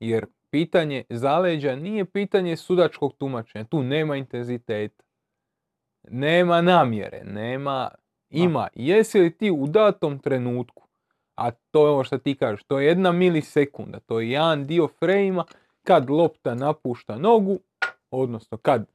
Jer 0.00 0.26
pitanje 0.50 1.04
zaleđa 1.10 1.76
nije 1.76 2.04
pitanje 2.04 2.56
sudačkog 2.56 3.12
tumačenja, 3.18 3.64
tu 3.64 3.82
nema 3.82 4.16
intenziteta, 4.16 5.04
nema 6.08 6.60
namjere, 6.60 7.24
nema, 7.24 7.90
ima. 8.30 8.68
Jesi 8.74 9.20
li 9.20 9.38
ti 9.38 9.50
u 9.50 9.66
datom 9.66 10.18
trenutku, 10.18 10.86
a 11.36 11.50
to 11.50 11.86
je 11.86 11.90
ovo 11.90 12.04
što 12.04 12.18
ti 12.18 12.34
kažeš, 12.34 12.64
to 12.64 12.80
je 12.80 12.86
jedna 12.86 13.12
milisekunda, 13.12 14.00
to 14.00 14.20
je 14.20 14.30
jedan 14.30 14.66
dio 14.66 14.88
frejma 14.88 15.44
kad 15.82 16.10
lopta 16.10 16.54
napušta 16.54 17.18
nogu, 17.18 17.58
odnosno 18.10 18.58
kad 18.58 18.86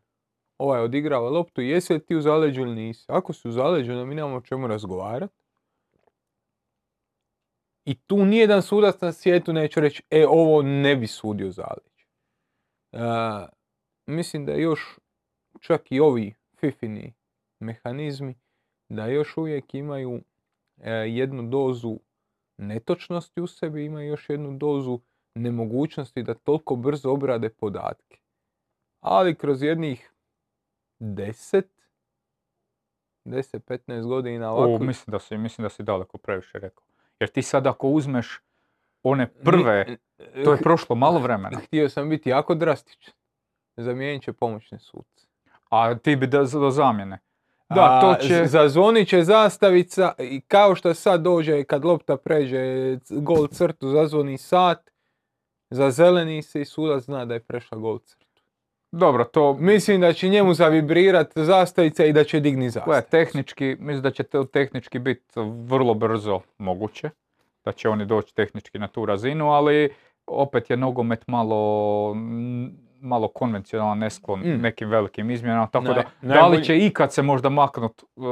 ovaj 0.58 0.82
odigrava 0.82 1.30
loptu, 1.30 1.62
jesi 1.62 1.94
li 1.94 2.06
ti 2.06 2.16
u 2.16 2.22
zaleđu 2.22 2.62
ili 2.62 2.76
nisi. 2.76 3.06
Ako 3.08 3.34
si 3.34 3.48
u 3.48 3.52
zaleđu, 3.52 3.92
onda 3.92 4.06
mi 4.06 4.16
nemamo 4.16 4.36
o 4.36 4.42
čemu 4.42 4.68
razgovarati. 4.68 5.34
I 7.86 7.96
tu 7.96 8.26
nijedan 8.26 8.62
sudac 8.62 9.02
na 9.02 9.12
svijetu 9.12 9.54
neće 9.54 9.82
reći, 9.82 10.04
e, 10.10 10.26
ovo 10.28 10.62
ne 10.62 10.96
bi 10.96 11.08
sudio 11.08 11.52
zaleđu. 11.52 12.06
E, 12.92 13.00
mislim 14.08 14.46
da 14.46 14.54
još 14.54 15.00
čak 15.60 15.92
i 15.92 16.00
ovi 16.00 16.34
fifini 16.60 17.14
mehanizmi, 17.60 18.36
da 18.90 19.06
još 19.06 19.38
uvijek 19.38 19.74
imaju 19.74 20.22
e, 20.78 20.92
jednu 20.92 21.44
dozu 21.50 22.00
netočnosti 22.58 23.42
u 23.42 23.48
sebi, 23.48 23.86
imaju 23.86 24.10
još 24.10 24.30
jednu 24.30 24.58
dozu 24.58 25.00
nemogućnosti 25.36 26.24
da 26.24 26.34
toliko 26.34 26.76
brzo 26.76 27.12
obrade 27.12 27.50
podatke. 27.50 28.18
Ali 29.02 29.36
kroz 29.36 29.64
jednih 29.64 30.12
10, 31.00 31.64
10-15 33.26 34.08
godina 34.08 34.52
O, 34.52 34.56
ovako... 34.56 34.84
mislim 34.84 35.12
da 35.12 35.20
si, 35.20 35.38
mislim 35.38 35.66
da 35.66 35.70
si 35.70 35.84
daleko 35.84 36.18
previše 36.18 36.60
rekao. 36.60 36.84
Jer 37.20 37.30
ti 37.30 37.42
sad 37.42 37.68
ako 37.68 37.88
uzmeš 37.88 38.42
one 39.04 39.28
prve, 39.34 39.98
to 40.44 40.52
je 40.52 40.58
prošlo 40.64 40.96
malo 40.96 41.20
vremena. 41.20 41.60
Htio 41.60 41.90
sam 41.90 42.10
biti 42.10 42.30
jako 42.30 42.56
drastičan. 42.56 43.14
Zamijenit 43.78 44.24
će 44.24 44.34
pomoćne 44.34 44.80
suce. 44.80 45.28
A 45.70 45.96
ti 45.96 46.16
bi 46.16 46.28
da 46.28 46.44
do 46.44 46.72
zamjene. 46.72 47.20
Da, 47.70 48.00
to 48.02 48.10
A, 48.10 48.16
će... 48.16 48.46
z- 48.46 48.50
Zazvonit 48.50 49.08
će 49.10 49.24
zastavica 49.24 50.14
i 50.20 50.42
kao 50.42 50.76
što 50.76 50.94
sad 50.94 51.22
dođe 51.22 51.64
kad 51.64 51.86
lopta 51.86 52.18
pređe 52.18 52.60
gol 53.10 53.48
crtu, 53.48 53.90
zazvoni 53.90 54.38
sat, 54.38 54.92
zazeleni 55.70 56.42
se 56.42 56.62
i 56.62 56.66
sudac 56.66 57.04
zna 57.04 57.26
da 57.26 57.34
je 57.34 57.40
prešla 57.40 57.78
gol 57.78 58.00
crtu. 58.00 58.25
Dobro, 58.96 59.24
to 59.26 59.54
Mislim 59.54 60.02
da 60.02 60.14
će 60.14 60.30
njemu 60.30 60.54
zavibrirat 60.54 61.32
zastavica 61.36 62.06
i 62.06 62.14
da 62.14 62.24
će 62.24 62.40
digni 62.40 62.62
Gle, 62.62 62.70
zastavicu. 62.70 63.10
tehnički, 63.12 63.76
mislim 63.80 64.02
da 64.02 64.12
će 64.12 64.24
to 64.24 64.44
tehnički 64.44 65.00
biti 65.00 65.24
vrlo 65.64 65.94
brzo 65.94 66.40
moguće. 66.58 67.10
Da 67.66 67.72
će 67.72 67.90
oni 67.90 68.06
doći 68.06 68.36
tehnički 68.36 68.80
na 68.80 68.88
tu 68.88 69.06
razinu, 69.06 69.50
ali 69.50 69.90
opet 70.28 70.70
je 70.70 70.78
nogomet 70.78 71.28
malo, 71.28 72.14
malo 73.02 73.28
konvencionalan, 73.28 73.98
nesklon 73.98 74.40
Mm. 74.40 74.62
nekim 74.62 74.90
velikim 74.90 75.32
izmjenama, 75.32 75.68
tako 75.68 75.86
Naj- 75.86 75.96
da, 75.96 76.04
da 76.24 76.34
najbolji- 76.34 76.58
li 76.58 76.64
će 76.64 76.78
ikad 76.78 77.14
se 77.14 77.22
možda 77.22 77.50
maknut 77.50 78.04
uh, 78.16 78.26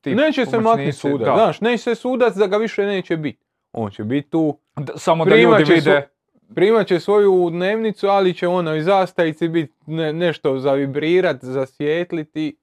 ti 0.00 0.14
Neće 0.14 0.46
se 0.46 0.58
maknuti 0.58 0.92
sudac, 0.92 1.26
Da. 1.26 1.34
znaš, 1.34 1.60
neće 1.60 1.78
se 1.78 1.94
sudac 1.94 2.34
da 2.34 2.46
ga 2.46 2.56
više 2.56 2.82
neće 2.84 3.16
biti. 3.16 3.44
On 3.72 3.90
će 3.90 4.04
biti 4.04 4.30
tu, 4.30 4.58
D- 4.76 4.92
Samo 4.96 5.24
da 5.24 5.36
ljudi 5.36 5.64
vide, 5.64 6.08
primat 6.54 6.86
će 6.86 7.00
svoju 7.00 7.50
dnevnicu, 7.50 8.06
ali 8.06 8.34
će 8.34 8.48
ono 8.48 8.74
i 8.74 8.82
zastavici 8.82 9.48
biti 9.48 9.74
ne, 9.86 10.12
nešto 10.12 10.58
zavibrirat, 10.58 11.36
zasvijetliti. 11.44 12.56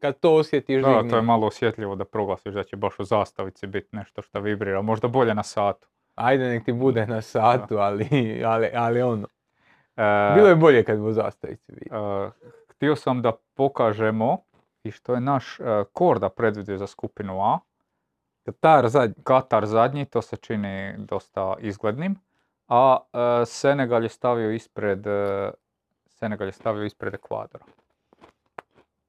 Kad 0.00 0.20
to 0.20 0.34
osjetiš, 0.34 0.82
da, 0.82 1.08
to 1.10 1.16
je 1.16 1.22
malo 1.22 1.46
osjetljivo 1.46 1.96
da 1.96 2.04
proglasiš 2.04 2.54
da 2.54 2.64
će 2.64 2.76
baš 2.76 2.98
u 2.98 3.04
zastavici 3.04 3.66
biti 3.66 3.96
nešto 3.96 4.22
što 4.22 4.40
vibrira, 4.40 4.82
možda 4.82 5.08
bolje 5.08 5.34
na 5.34 5.42
satu. 5.42 5.88
Ajde 6.14 6.48
nek 6.48 6.64
ti 6.64 6.72
bude 6.72 7.06
na 7.06 7.22
satu, 7.22 7.78
ali, 7.78 8.42
ali, 8.44 8.70
ali 8.74 9.02
ono. 9.02 9.28
E, 9.96 10.32
Bilo 10.34 10.48
je 10.48 10.56
bolje 10.56 10.84
kad 10.84 10.98
bi 10.98 11.06
u 11.06 11.12
zastavici 11.12 11.72
bio. 11.72 12.24
Uh, 12.24 12.32
htio 12.68 12.96
sam 12.96 13.22
da 13.22 13.32
pokažemo 13.54 14.38
i 14.82 14.90
što 14.90 15.14
je 15.14 15.20
naš 15.20 15.60
uh, 15.60 15.66
Korda 15.92 16.28
predvidio 16.28 16.78
za 16.78 16.86
skupinu 16.86 17.40
A. 17.40 17.58
Katar 18.44 18.88
zadnji. 18.88 19.14
Katar 19.24 19.66
zadnji, 19.66 20.04
to 20.04 20.22
se 20.22 20.36
čini 20.36 20.94
dosta 20.98 21.54
izglednim. 21.60 22.25
A 22.68 22.98
uh, 23.12 23.48
Senegal 23.48 24.02
je 24.02 24.08
stavio 24.08 24.50
ispred 24.50 25.06
uh, 25.06 25.50
Senegal 26.06 26.48
je 26.48 26.52
stavio 26.52 26.84
ispred 26.84 27.14
Ekvadora. 27.14 27.64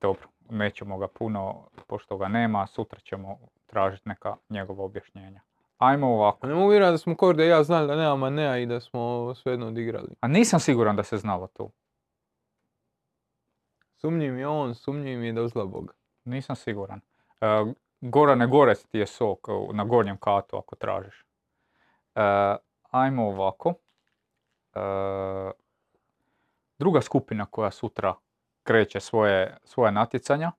Dobro, 0.01 0.27
nećemo 0.49 0.97
ga 0.97 1.07
puno, 1.07 1.69
pošto 1.87 2.17
ga 2.17 2.27
nema, 2.27 2.67
sutra 2.67 2.99
ćemo 2.99 3.39
tražiti 3.65 4.09
neka 4.09 4.35
njegova 4.49 4.83
objašnjenja. 4.83 5.41
Ajmo 5.77 6.07
ovako. 6.07 6.47
Ne 6.47 6.53
mogu 6.53 6.69
vjerovati 6.69 6.93
da 6.93 6.97
smo 6.97 7.15
Korde 7.15 7.45
i 7.45 7.49
ja 7.49 7.63
znali 7.63 7.87
da 7.87 7.95
nema 7.95 8.15
Manea 8.15 8.57
i 8.57 8.65
da 8.65 8.79
smo 8.79 9.33
svejedno 9.35 9.67
odigrali. 9.67 10.07
A 10.19 10.27
nisam 10.27 10.59
siguran 10.59 10.95
da 10.95 11.03
se 11.03 11.17
znalo 11.17 11.47
tu. 11.47 11.71
Sumnjiv 13.95 14.33
mi 14.33 14.39
je 14.39 14.47
on, 14.47 14.75
sumnjiv 14.75 15.19
mi 15.19 15.27
je 15.27 15.33
da 15.33 15.41
uzla 15.41 15.65
Boga. 15.65 15.93
Nisam 16.23 16.55
siguran. 16.55 17.01
E, 17.41 17.45
Gorane 18.01 18.47
Gorec 18.47 18.85
ti 18.85 18.97
je 18.99 19.07
sok 19.07 19.47
u- 19.47 19.73
na 19.73 19.83
gornjem 19.83 20.17
katu 20.17 20.57
ako 20.57 20.75
tražiš. 20.75 21.25
E, 22.15 22.55
ajmo 23.01 23.27
ovako. 23.27 23.73
E, 24.73 24.79
druga 26.79 27.01
skupina 27.01 27.45
koja 27.45 27.71
sutra 27.71 28.15
kreće 28.63 28.99
svoje, 28.99 29.57
svoje 29.63 29.91
natjecanja 29.91 30.51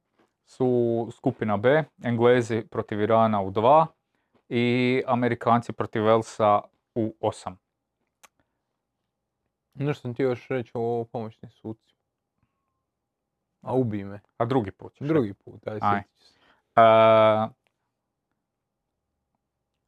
su 0.47 1.09
skupina 1.13 1.57
B, 1.57 1.85
Englezi 2.05 2.65
protiv 2.71 3.01
Irana 3.01 3.43
u 3.43 3.51
2 3.51 3.87
i 4.49 5.03
Amerikanci 5.07 5.73
protiv 5.73 6.05
Velsa 6.05 6.61
u 6.95 7.15
8. 7.21 7.55
Nešto 9.75 10.01
sam 10.01 10.15
ti 10.15 10.23
još 10.23 10.49
reći 10.49 10.71
o 10.75 11.05
pomoćnim 11.13 11.51
suci. 11.51 11.95
A 13.63 13.75
ubij 13.75 14.05
me. 14.05 14.21
A 14.37 14.45
drugi 14.45 14.71
put 14.71 14.95
ćeš 14.95 15.09
Drugi 15.09 15.35
put, 15.35 15.67
aj 15.69 15.79
Aj. 15.83 16.03
se. 16.03 16.09
E, 16.81 17.59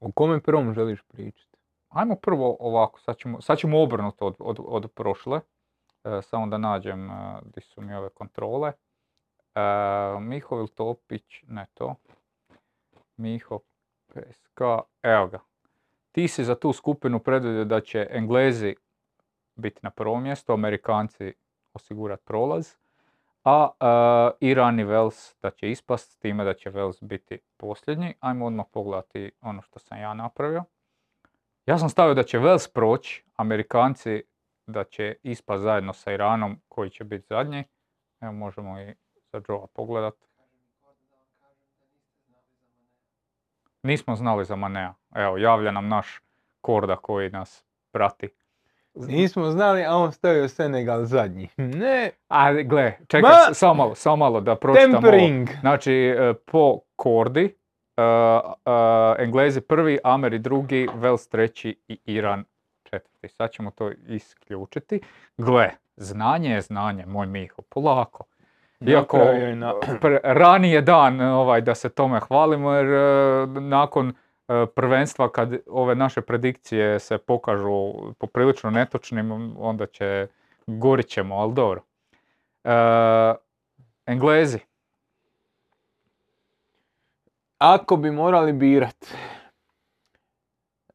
O 0.01 0.13
kome 0.13 0.41
prvom 0.41 0.75
želiš 0.75 1.03
pričati? 1.03 1.50
Ajmo 1.91 2.17
prvo 2.17 2.57
ovako, 2.61 3.01
sad 3.01 3.17
ćemo, 3.17 3.41
sad 3.41 3.59
ćemo 3.59 3.83
obrnuto 3.83 4.27
od, 4.27 4.37
od, 4.39 4.57
od 4.65 4.91
prošle. 4.93 5.41
E, 6.05 6.23
samo 6.23 6.47
da 6.47 6.59
nađem 6.59 7.11
e, 7.11 7.41
di 7.55 7.61
su 7.61 7.81
mi 7.81 7.95
ove 7.95 8.09
kontrole. 8.09 8.73
E, 9.55 9.61
Mihovil 10.21 10.67
Topić, 10.67 11.43
ne 11.47 11.67
to. 11.75 11.95
Miho 13.17 13.59
PSK, 14.07 14.61
evo 15.03 15.27
ga. 15.27 15.41
Ti 16.13 16.29
si 16.29 16.45
za 16.45 16.55
tu 16.55 16.73
skupinu 16.73 17.19
predvidio 17.19 17.65
da 17.65 17.81
će 17.81 18.07
Englezi 18.11 18.77
biti 19.55 19.81
na 19.83 19.91
prvom 19.91 20.23
mjestu, 20.23 20.53
Amerikanci 20.53 21.33
osigurati 21.73 22.25
prolaz, 22.25 22.75
a 23.45 23.69
e, 23.81 24.47
Iran 24.47 24.81
i 24.81 24.85
Wales 24.85 25.35
da 25.43 25.51
će 25.51 25.71
ispast, 25.71 26.13
s 26.13 26.17
time 26.17 26.45
da 26.45 26.55
će 26.55 26.71
Wales 26.71 27.05
biti 27.05 27.39
posljednji. 27.57 28.15
Ajmo 28.21 28.47
odmah 28.47 28.67
pogledati 28.73 29.33
ono 29.41 29.63
što 29.63 29.79
sam 29.79 29.99
ja 29.99 30.15
napravio. 30.15 30.65
Ja 31.71 31.79
sam 31.79 31.89
stavio 31.89 32.15
da 32.15 32.23
će 32.23 32.39
Wales 32.39 32.73
proći, 32.75 33.25
Amerikanci 33.37 34.23
da 34.67 34.85
će 34.85 35.15
ispa 35.23 35.59
zajedno 35.59 35.93
sa 35.93 36.13
Iranom 36.13 36.61
koji 36.69 36.91
će 36.91 37.05
biti 37.05 37.27
zadnji. 37.29 37.65
Evo 38.21 38.33
možemo 38.33 38.81
i 38.81 38.95
za 39.33 39.43
Joe 39.49 39.67
pogledat. 39.75 40.15
Nismo 43.83 44.17
znali 44.17 44.45
za 44.45 44.57
Manea. 44.57 44.95
Evo, 45.15 45.39
javlja 45.39 45.71
nam 45.71 45.89
naš 45.89 46.21
Korda 46.61 46.97
koji 46.97 47.31
nas 47.31 47.65
prati. 47.91 48.29
Nismo 48.95 49.51
znali, 49.51 49.85
a 49.85 49.97
on 49.97 50.13
stavio 50.13 50.49
Senegal 50.49 51.05
zadnji. 51.05 51.49
Ne. 51.57 52.11
A 52.29 52.53
gle, 52.53 52.99
čekaj, 53.09 53.31
samo 53.53 53.75
malo, 53.75 53.95
samo 53.95 54.17
malo 54.17 54.41
da 54.41 54.57
pročitamo. 54.57 55.01
Tempering. 55.01 55.49
Znači, 55.61 55.93
e, 55.93 56.35
po 56.47 56.81
Kordi 56.97 57.60
Englezi 59.19 59.61
prvi, 59.61 59.99
Ameri 60.05 60.39
drugi, 60.39 60.89
Vels 60.95 61.29
treći 61.29 61.81
i 61.89 61.99
Iran 62.05 62.45
četvrti. 62.83 63.29
Sad 63.29 63.51
ćemo 63.51 63.71
to 63.71 63.91
isključiti. 64.09 65.01
Gle, 65.39 65.71
znanje 65.97 66.51
je 66.51 66.61
znanje, 66.61 67.07
moj 67.07 67.27
Miho, 67.27 67.63
polako. 67.63 68.25
Iako 68.81 69.19
Napravio 69.19 69.47
je 69.47 69.57
na- 69.57 69.75
pr- 70.03 70.21
ranije 70.23 70.81
dan 70.81 71.21
ovaj, 71.21 71.61
da 71.61 71.75
se 71.75 71.89
tome 71.89 72.21
hvalimo 72.21 72.73
jer 72.73 72.87
e, 72.87 73.47
nakon 73.47 74.13
prvenstva 74.75 75.33
kad 75.33 75.57
ove 75.67 75.95
naše 75.95 76.21
predikcije 76.21 76.99
se 76.99 77.19
pokažu 77.19 77.93
poprilično 78.19 78.71
netočnim, 78.71 79.55
onda 79.59 79.87
će 79.87 80.27
gorit 80.67 81.09
ćemo, 81.09 81.37
ali 81.37 81.55
dobro. 81.55 81.83
E, 82.65 82.71
Englezi, 84.07 84.59
Ako 87.61 87.97
bi 87.97 88.11
morali 88.11 88.53
birat 88.53 89.15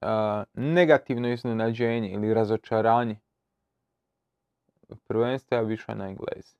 a, 0.02 0.44
negativno 0.54 1.30
iznenađenje 1.30 2.10
ili 2.10 2.34
razočaranje 2.34 3.18
prvenstva 5.08 5.64
bi 5.64 5.74
išao 5.74 5.96
na 5.96 6.08
Engleze. 6.08 6.58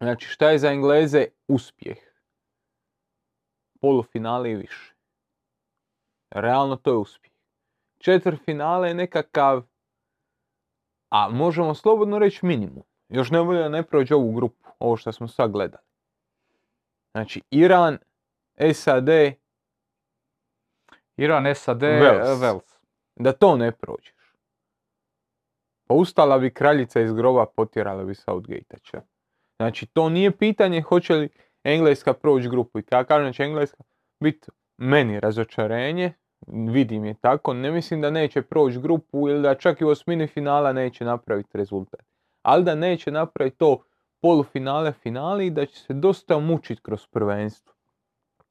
Znači 0.00 0.26
šta 0.26 0.50
je 0.50 0.58
za 0.58 0.70
Engleze 0.70 1.26
uspjeh? 1.48 1.98
Polufinale 3.80 4.50
i 4.50 4.54
više. 4.54 4.94
Realno 6.30 6.76
to 6.76 6.90
je 6.90 6.96
uspjeh. 6.96 7.32
Četvrtfinale 7.98 8.88
je 8.88 8.94
nekakav, 8.94 9.62
a 11.10 11.28
možemo 11.28 11.74
slobodno 11.74 12.18
reći 12.18 12.46
minimum. 12.46 12.82
Još 13.08 13.30
ne 13.30 13.44
da 13.44 13.68
ne 13.68 13.82
prođe 13.82 14.14
ovu 14.14 14.32
grupu, 14.32 14.68
ovo 14.78 14.96
što 14.96 15.12
smo 15.12 15.28
sad 15.28 15.50
gledali. 15.50 15.84
Znači 17.14 17.42
Iran, 17.50 17.98
SAD, 18.74 19.08
Iran, 21.16 21.54
SAD. 21.54 21.82
Vels. 21.82 22.62
da 23.16 23.32
to 23.32 23.56
ne 23.56 23.72
prođeš. 23.72 24.14
Pa 25.88 25.94
ustala 25.94 26.38
bi 26.38 26.54
kraljica 26.54 27.00
iz 27.00 27.12
groba, 27.12 27.46
potjerala 27.46 28.04
bi 28.04 28.14
Southgate-a. 28.14 29.00
Znači, 29.56 29.86
to 29.86 30.08
nije 30.08 30.36
pitanje 30.36 30.82
hoće 30.82 31.14
li 31.14 31.28
Engleska 31.64 32.12
proći 32.12 32.48
grupu. 32.48 32.78
I 32.78 32.82
kada 32.82 33.04
kažem 33.04 33.32
će 33.32 33.42
Engleska 33.42 33.82
biti 34.20 34.48
meni 34.78 35.20
razočarenje, 35.20 36.12
vidim 36.46 37.04
je 37.04 37.14
tako, 37.20 37.54
ne 37.54 37.70
mislim 37.70 38.00
da 38.00 38.10
neće 38.10 38.42
proći 38.42 38.80
grupu 38.80 39.28
ili 39.28 39.42
da 39.42 39.54
čak 39.54 39.80
i 39.80 39.84
u 39.84 39.88
osmini 39.88 40.26
finala 40.26 40.72
neće 40.72 41.04
napraviti 41.04 41.58
rezultat. 41.58 42.00
Ali 42.42 42.64
da 42.64 42.74
neće 42.74 43.10
napraviti 43.10 43.56
to 43.56 43.82
polufinale, 44.20 44.92
finali 44.92 45.46
i 45.46 45.50
da 45.50 45.66
će 45.66 45.80
se 45.80 45.92
dosta 45.92 46.38
mučiti 46.38 46.82
kroz 46.82 47.06
prvenstvo. 47.06 47.71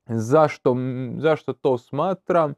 Zašto, 0.05 0.75
zašto 1.17 1.53
to 1.53 1.77
smatram? 1.77 2.53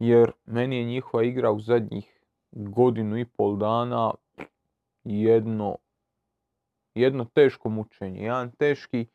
jer 0.00 0.32
meni 0.44 0.76
je 0.76 0.84
njihova 0.84 1.24
igra 1.24 1.50
u 1.50 1.60
zadnjih 1.60 2.20
godinu 2.52 3.18
i 3.18 3.24
pol 3.24 3.56
dana 3.56 4.14
jedno, 5.04 5.76
jedno 6.94 7.24
teško 7.24 7.68
mučenje, 7.68 8.20
jedan 8.20 8.50
teški 8.50 9.06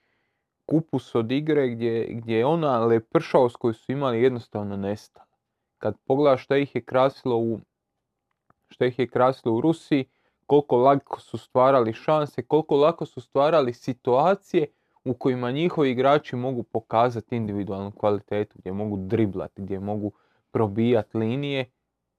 kupus 0.66 1.16
od 1.16 1.32
igre 1.32 1.70
gdje, 1.70 2.08
gdje 2.12 2.38
je 2.38 2.46
ona 2.46 2.86
lepršavost 2.86 3.56
koju 3.56 3.74
su 3.74 3.92
imali 3.92 4.22
jednostavno 4.22 4.78
nestala. 4.78 5.26
Kad 5.78 5.98
pogledaš 6.06 6.44
šta 6.44 6.58
ih 6.58 6.76
je 6.76 6.86
krasilo 6.86 7.38
u 7.38 7.60
šta 8.70 8.86
ih 8.86 9.00
je 9.00 9.08
krasilo 9.08 9.56
u 9.56 9.62
Rusiji, 9.62 10.06
koliko 10.46 10.78
lako 10.78 11.20
su 11.20 11.38
stvarali 11.38 11.94
šanse, 11.94 12.44
koliko 12.44 12.76
lako 12.76 13.06
su 13.06 13.22
stvarali 13.22 13.74
situacije 13.74 14.68
u 15.06 15.14
kojima 15.14 15.52
njihovi 15.52 15.92
igrači 15.92 16.36
mogu 16.36 16.64
pokazati 16.64 17.36
individualnu 17.36 17.92
kvalitetu, 17.92 18.56
gdje 18.60 18.72
mogu 18.72 18.98
driblati, 18.98 19.62
gdje 19.62 19.80
mogu 19.80 20.12
probijati 20.52 21.18
linije, 21.18 21.72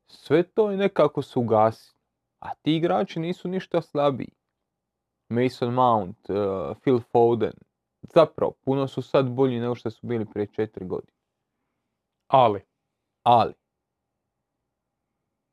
sve 0.07 0.43
to 0.43 0.71
je 0.71 0.77
nekako 0.77 1.23
se 1.23 1.39
ugasi. 1.39 1.97
A 2.41 2.55
ti 2.55 2.77
igrači 2.77 3.21
nisu 3.21 3.49
ništa 3.49 3.83
slabiji. 3.83 4.31
Mason 5.29 5.75
Mount, 5.75 6.31
uh, 6.31 6.77
Phil 6.81 7.01
Foden, 7.13 7.53
zapravo 8.15 8.53
puno 8.65 8.89
su 8.89 9.03
sad 9.03 9.31
bolji 9.31 9.61
nego 9.61 9.75
što 9.75 9.91
su 9.91 10.07
bili 10.07 10.27
prije 10.27 10.47
četiri 10.47 10.85
godine. 10.85 11.13
Ali, 12.29 12.61
Ali, 13.23 13.55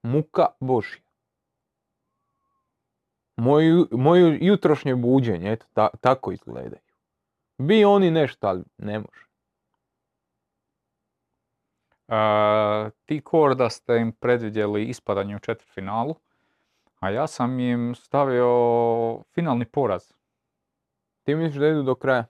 muka 0.04 0.46
Božja. 0.60 1.02
Moje, 3.38 3.86
moje 3.92 4.38
jutrošnje 4.42 4.96
buđenje, 4.96 5.52
eto, 5.52 5.66
ta- 5.74 5.90
tako 6.02 6.32
izgledaju. 6.32 6.83
Bi 7.58 7.86
oni 7.86 8.12
nešto, 8.12 8.48
ali 8.48 8.64
ne 8.78 9.00
može. 9.00 9.24
e, 12.08 12.90
ti 13.06 13.22
Korda 13.22 13.70
ste 13.70 13.98
im 13.98 14.12
predvidjeli 14.12 14.84
ispadanje 14.86 15.36
u 15.36 15.40
četvrtfinalu, 15.40 16.16
a 17.00 17.10
ja 17.10 17.28
sam 17.28 17.60
im 17.60 17.96
stavio 17.96 18.50
finalni 19.34 19.66
poraz. 19.66 20.12
Ti 21.24 21.36
misliš 21.36 21.60
da 21.60 21.68
idu 21.68 21.84
do 21.84 21.96
kraja? 21.96 22.26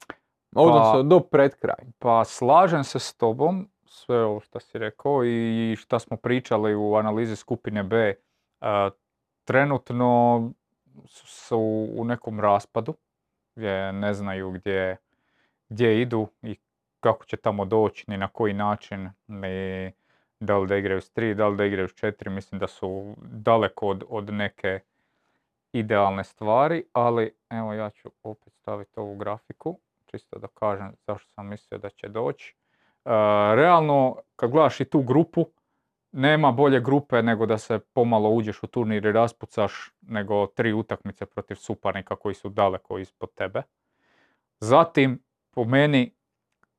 Odnosno, 0.56 1.04
do 1.04 1.20
pred 1.20 1.56
kraj. 1.56 1.86
Pa 2.00 2.26
slažem 2.26 2.84
se 2.84 3.00
s 3.00 3.14
tobom, 3.14 3.70
sve 3.86 4.24
ovo 4.24 4.40
što 4.40 4.60
si 4.60 4.78
rekao 4.78 5.26
i 5.26 5.76
što 5.80 6.00
smo 6.00 6.18
pričali 6.18 6.76
u 6.76 6.96
analizi 6.96 7.36
skupine 7.36 7.84
B. 7.84 7.98
e, 7.98 8.16
trenutno 9.44 10.52
su 11.08 11.88
u 11.96 12.06
nekom 12.06 12.40
raspadu, 12.40 12.94
gdje 13.56 13.94
ne 13.94 14.14
znaju 14.14 14.52
gdje, 14.52 14.98
gdje 15.74 16.02
idu 16.02 16.28
i 16.42 16.56
kako 17.00 17.26
će 17.26 17.38
tamo 17.38 17.66
doći, 17.66 18.06
ni 18.08 18.18
na 18.18 18.28
koji 18.28 18.54
način, 18.54 19.10
ni 19.28 19.92
da 20.40 20.58
li 20.58 20.68
da 20.68 20.78
igraju 20.78 21.02
s 21.02 21.10
tri, 21.12 21.36
da 21.36 21.48
li 21.48 21.58
da 21.58 21.66
igraju 21.66 21.88
s 21.88 21.94
četiri, 21.94 22.30
mislim 22.30 22.60
da 22.60 22.68
su 22.68 23.16
daleko 23.18 23.88
od, 23.88 24.04
od 24.10 24.34
neke 24.34 24.80
idealne 25.74 26.24
stvari, 26.24 26.84
ali 26.94 27.36
evo 27.50 27.74
ja 27.74 27.90
ću 27.90 28.10
opet 28.24 28.54
staviti 28.54 29.00
ovu 29.00 29.16
grafiku, 29.16 29.80
čisto 30.06 30.40
da 30.40 30.48
kažem 30.48 30.96
zašto 31.08 31.32
sam 31.32 31.48
mislio 31.48 31.78
da 31.78 31.90
će 31.90 32.08
doći. 32.08 32.56
E, 33.06 33.10
realno, 33.56 34.18
kad 34.36 34.52
gledaš 34.52 34.80
i 34.80 34.86
tu 34.86 35.02
grupu, 35.02 35.46
nema 36.12 36.52
bolje 36.52 36.82
grupe 36.82 37.22
nego 37.22 37.46
da 37.46 37.58
se 37.58 37.80
pomalo 37.80 38.30
uđeš 38.30 38.64
u 38.64 38.68
turnir 38.68 39.06
i 39.06 39.12
raspucaš 39.12 39.92
nego 40.02 40.48
tri 40.48 40.74
utakmice 40.74 41.26
protiv 41.26 41.56
suparnika 41.56 42.16
koji 42.16 42.36
su 42.36 42.50
daleko 42.50 43.00
ispod 43.00 43.34
tebe. 43.34 43.62
Zatim, 44.60 45.24
po 45.54 45.66
meni, 45.66 46.12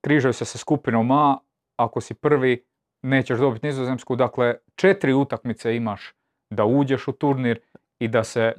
križaju 0.01 0.33
se 0.33 0.45
sa 0.45 0.59
skupinom 0.59 1.11
A, 1.11 1.37
ako 1.77 2.01
si 2.01 2.15
prvi, 2.15 2.65
nećeš 3.03 3.39
dobiti 3.39 3.67
nizozemsku, 3.67 4.17
dakle 4.17 4.55
četiri 4.77 5.13
utakmice 5.13 5.77
imaš 5.77 6.15
da 6.51 6.65
uđeš 6.65 7.09
u 7.09 7.13
turnir 7.13 7.61
i 7.99 8.09
da 8.09 8.25
se, 8.25 8.53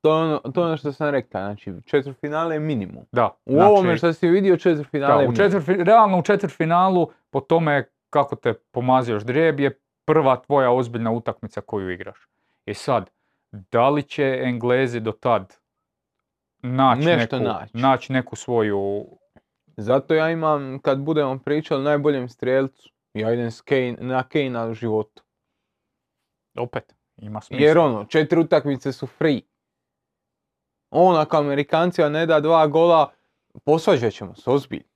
To 0.00 0.16
je 0.18 0.24
ono, 0.24 0.38
to 0.38 0.62
ono 0.62 0.76
što 0.76 0.92
sam 0.92 1.10
rekao, 1.10 1.40
znači 1.40 1.72
četvrtfinale 1.86 2.54
je 2.54 2.60
minimum. 2.60 3.04
da, 3.12 3.30
U 3.46 3.52
znači, 3.52 3.66
ovome 3.66 3.96
što 3.96 4.12
si 4.12 4.28
vidio 4.28 4.56
četvrtfinale 4.56 5.24
da, 5.24 5.30
u 5.30 5.32
četvrtfi- 5.32 5.84
realno 5.84 6.18
u 6.18 6.22
četvrtfinalu, 6.22 7.10
po 7.30 7.40
tome 7.40 7.88
kako 8.10 8.36
te 8.36 8.54
pomazio 8.54 9.18
ždrijeb 9.18 9.60
je 9.60 9.78
prva 10.04 10.36
tvoja 10.36 10.70
ozbiljna 10.70 11.10
utakmica 11.10 11.60
koju 11.60 11.90
igraš. 11.90 12.28
I 12.66 12.74
sad, 12.74 13.10
da 13.52 13.88
li 13.88 14.02
će 14.02 14.40
Englezi 14.42 15.00
do 15.00 15.12
tad 15.12 15.56
naći 16.62 17.06
neku, 17.06 17.36
naći. 17.36 17.76
naći 17.76 18.12
neku 18.12 18.36
svoju 18.36 19.06
Zato 19.80 20.14
ja 20.14 20.30
imam, 20.30 20.78
kad 20.82 20.98
budemo 20.98 21.38
pričali 21.38 21.80
o 21.80 21.84
najboljem 21.84 22.28
strijelcu, 22.28 22.90
ja 23.14 23.32
idem 23.32 23.50
s 23.50 23.60
Kane, 23.60 23.96
na 24.00 24.28
Kane 24.28 24.70
u 24.70 24.74
životu. 24.74 25.22
opet 26.58 26.94
ima 27.16 27.40
smisla. 27.40 27.66
Jer 27.66 27.78
ono, 27.78 28.04
četiri 28.04 28.40
utakmice 28.40 28.92
su 28.92 29.06
free. 29.06 29.40
On 30.90 31.16
ako 31.16 31.36
Amerikancima 31.36 32.08
ne 32.08 32.26
da 32.26 32.40
dva 32.40 32.66
gola, 32.66 33.12
posvađat 33.64 34.12
ćemo 34.12 34.34
se 34.34 34.50
ozbiljno. 34.50 34.88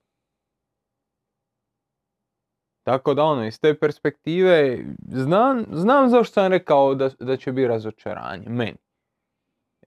Tako 2.83 3.15
da 3.15 3.25
ono, 3.25 3.47
iz 3.47 3.61
te 3.61 3.79
perspektive, 3.79 4.85
znam, 5.09 5.65
znam 5.73 6.09
zašto 6.09 6.33
sam 6.33 6.47
rekao 6.47 6.95
da, 6.95 7.09
da 7.21 7.37
će 7.37 7.53
biti 7.53 7.69
razočaranje, 7.69 8.49
meni. 8.49 8.79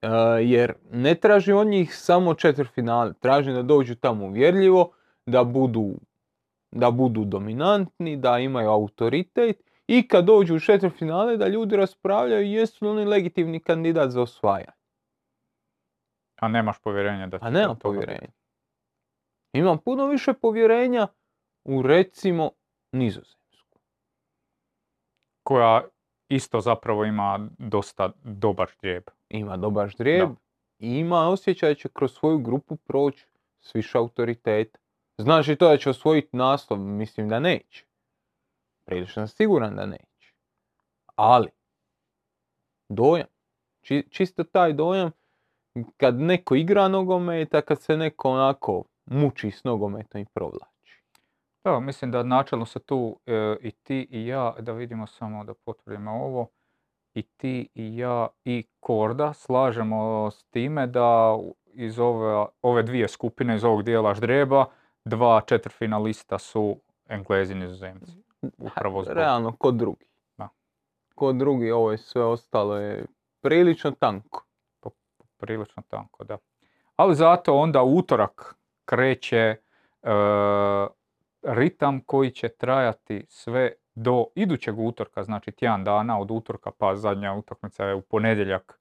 E, 0.02 0.08
jer 0.42 0.74
ne 0.90 1.14
traži 1.14 1.52
od 1.52 1.66
njih 1.66 1.96
samo 1.96 2.34
četvrtfinale, 2.34 3.12
traži 3.20 3.52
da 3.52 3.62
dođu 3.62 3.94
tamo 3.94 4.24
uvjerljivo, 4.24 4.92
da 5.26 5.44
budu, 5.44 5.94
da 6.70 6.90
budu 6.90 7.24
dominantni, 7.24 8.16
da 8.16 8.38
imaju 8.38 8.68
autoritet 8.68 9.62
i 9.86 10.08
kad 10.08 10.24
dođu 10.24 10.56
u 10.56 10.60
četvrtfinale 10.60 11.36
da 11.36 11.48
ljudi 11.48 11.76
raspravljaju 11.76 12.46
jesu 12.46 12.84
li 12.84 12.90
oni 12.90 13.04
legitimni 13.04 13.60
kandidat 13.60 14.10
za 14.10 14.22
osvajanje. 14.22 14.76
A 16.40 16.48
nemaš 16.48 16.78
povjerenja 16.82 17.26
da 17.26 17.38
A 17.40 17.50
nemam 17.50 17.74
biti. 17.74 17.82
povjerenja. 17.82 18.28
Imam 19.52 19.78
puno 19.78 20.06
više 20.06 20.32
povjerenja 20.32 21.08
u 21.64 21.82
recimo 21.82 22.50
Nizozemsku. 22.92 23.78
koja 25.42 25.88
isto 26.28 26.60
zapravo 26.60 27.04
ima 27.04 27.48
dosta 27.58 28.10
dobar 28.24 28.68
ždrijeb. 28.76 29.02
Ima 29.28 29.56
dobar 29.56 29.88
ždrijeb 29.88 30.30
i 30.78 30.88
ima 30.88 31.28
osjećaj 31.28 31.70
da 31.70 31.74
će 31.74 31.88
kroz 31.88 32.12
svoju 32.12 32.38
grupu 32.38 32.76
proći 32.76 33.26
s 33.60 33.74
više 33.74 33.98
autoriteta. 33.98 34.78
Znaš 35.18 35.48
i 35.48 35.56
to 35.56 35.68
da 35.68 35.76
će 35.76 35.90
osvojiti 35.90 36.36
naslov? 36.36 36.80
Mislim 36.80 37.28
da 37.28 37.40
neće. 37.40 37.84
Prilično 38.84 39.26
sam 39.26 39.28
siguran 39.28 39.76
da 39.76 39.86
neće. 39.86 40.32
Ali, 41.16 41.48
dojam. 42.88 43.26
Či- 43.80 44.08
čisto 44.10 44.44
taj 44.44 44.72
dojam 44.72 45.10
kad 45.96 46.20
neko 46.20 46.54
igra 46.54 46.88
nogometa, 46.88 47.62
kad 47.62 47.82
se 47.82 47.96
neko 47.96 48.30
onako 48.30 48.84
muči 49.04 49.50
s 49.50 49.64
nogometom 49.64 50.20
i 50.20 50.26
provlači. 50.34 50.75
Da, 51.66 51.80
mislim 51.80 52.10
da 52.10 52.22
načelno 52.22 52.66
se 52.66 52.78
tu 52.78 53.20
e, 53.26 53.56
i 53.60 53.70
ti 53.70 54.08
i 54.10 54.26
ja, 54.26 54.54
da 54.60 54.72
vidimo 54.72 55.06
samo 55.06 55.44
da 55.44 55.54
potvrdimo 55.54 56.10
ovo, 56.10 56.48
i 57.14 57.22
ti 57.22 57.68
i 57.74 57.96
ja 57.96 58.28
i 58.44 58.66
Korda 58.80 59.32
slažemo 59.32 60.30
s 60.30 60.44
time 60.44 60.86
da 60.86 61.38
iz 61.72 61.98
ove, 61.98 62.46
ove 62.62 62.82
dvije 62.82 63.08
skupine, 63.08 63.56
iz 63.56 63.64
ovog 63.64 63.82
dijela 63.82 64.14
ždrijeba, 64.14 64.64
dva 65.04 65.40
četvrfinalista 65.40 66.38
su 66.38 66.76
Englezi 67.08 67.52
i 67.52 67.56
Nizozemci. 67.56 68.12
Upravo 68.58 69.02
zbog 69.02 69.16
Realno, 69.16 69.56
kod 69.58 69.74
drugi. 69.74 70.04
Da. 70.36 70.48
Kod 71.14 71.36
drugi, 71.36 71.70
ovo 71.70 71.92
je 71.92 71.98
sve 71.98 72.24
ostalo 72.24 72.76
je 72.76 73.06
prilično 73.40 73.90
tanko. 73.90 74.44
prilično 75.36 75.82
tanko, 75.88 76.24
da. 76.24 76.38
Ali 76.96 77.14
zato 77.14 77.54
onda 77.54 77.82
utorak 77.82 78.56
kreće 78.84 79.56
e, 80.02 80.10
ritam 81.46 82.00
koji 82.00 82.30
će 82.30 82.48
trajati 82.48 83.26
sve 83.28 83.72
do 83.94 84.26
idućeg 84.34 84.78
utorka, 84.78 85.22
znači 85.22 85.52
tjedan 85.52 85.84
dana 85.84 86.20
od 86.20 86.30
utorka 86.30 86.70
pa 86.78 86.96
zadnja 86.96 87.32
utakmica 87.32 87.84
je 87.84 87.94
u 87.94 88.02
ponedjeljak 88.02 88.80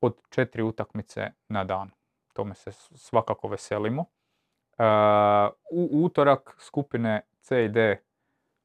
od 0.00 0.16
četiri 0.28 0.62
utakmice 0.62 1.30
na 1.48 1.64
dan. 1.64 1.90
Tome 2.32 2.54
se 2.54 2.72
svakako 2.72 3.48
veselimo. 3.48 4.04
E, 4.78 4.84
u 5.72 6.04
utorak 6.04 6.56
skupine 6.58 7.20
C 7.40 7.64
i 7.64 7.68
D 7.68 8.02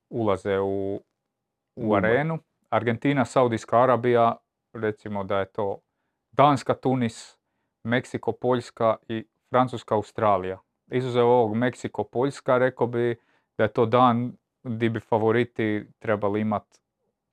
ulaze 0.10 0.60
u 0.60 1.02
U- 1.76 1.96
arenu. 1.96 2.39
Argentina, 2.69 3.26
Saudijska 3.26 3.84
Arabija, 3.84 4.36
recimo 4.74 5.24
da 5.24 5.39
je 5.39 5.46
to 5.46 5.80
Danska, 6.32 6.74
Tunis, 6.74 7.38
Meksiko, 7.84 8.32
Poljska 8.32 8.96
i 9.08 9.26
Francuska, 9.50 9.96
Australija. 9.96 10.60
Izuzev 10.91 11.26
ovog 11.26 11.56
Meksiko, 11.56 12.04
Poljska, 12.04 12.58
rekao 12.58 12.88
bi 12.88 13.15
da 13.58 13.63
je 13.63 13.74
to 13.74 13.86
dan 13.86 14.38
gdje 14.63 14.89
bi 14.89 15.00
favoriti 15.00 15.86
trebali 16.00 16.41
imati 16.41 16.80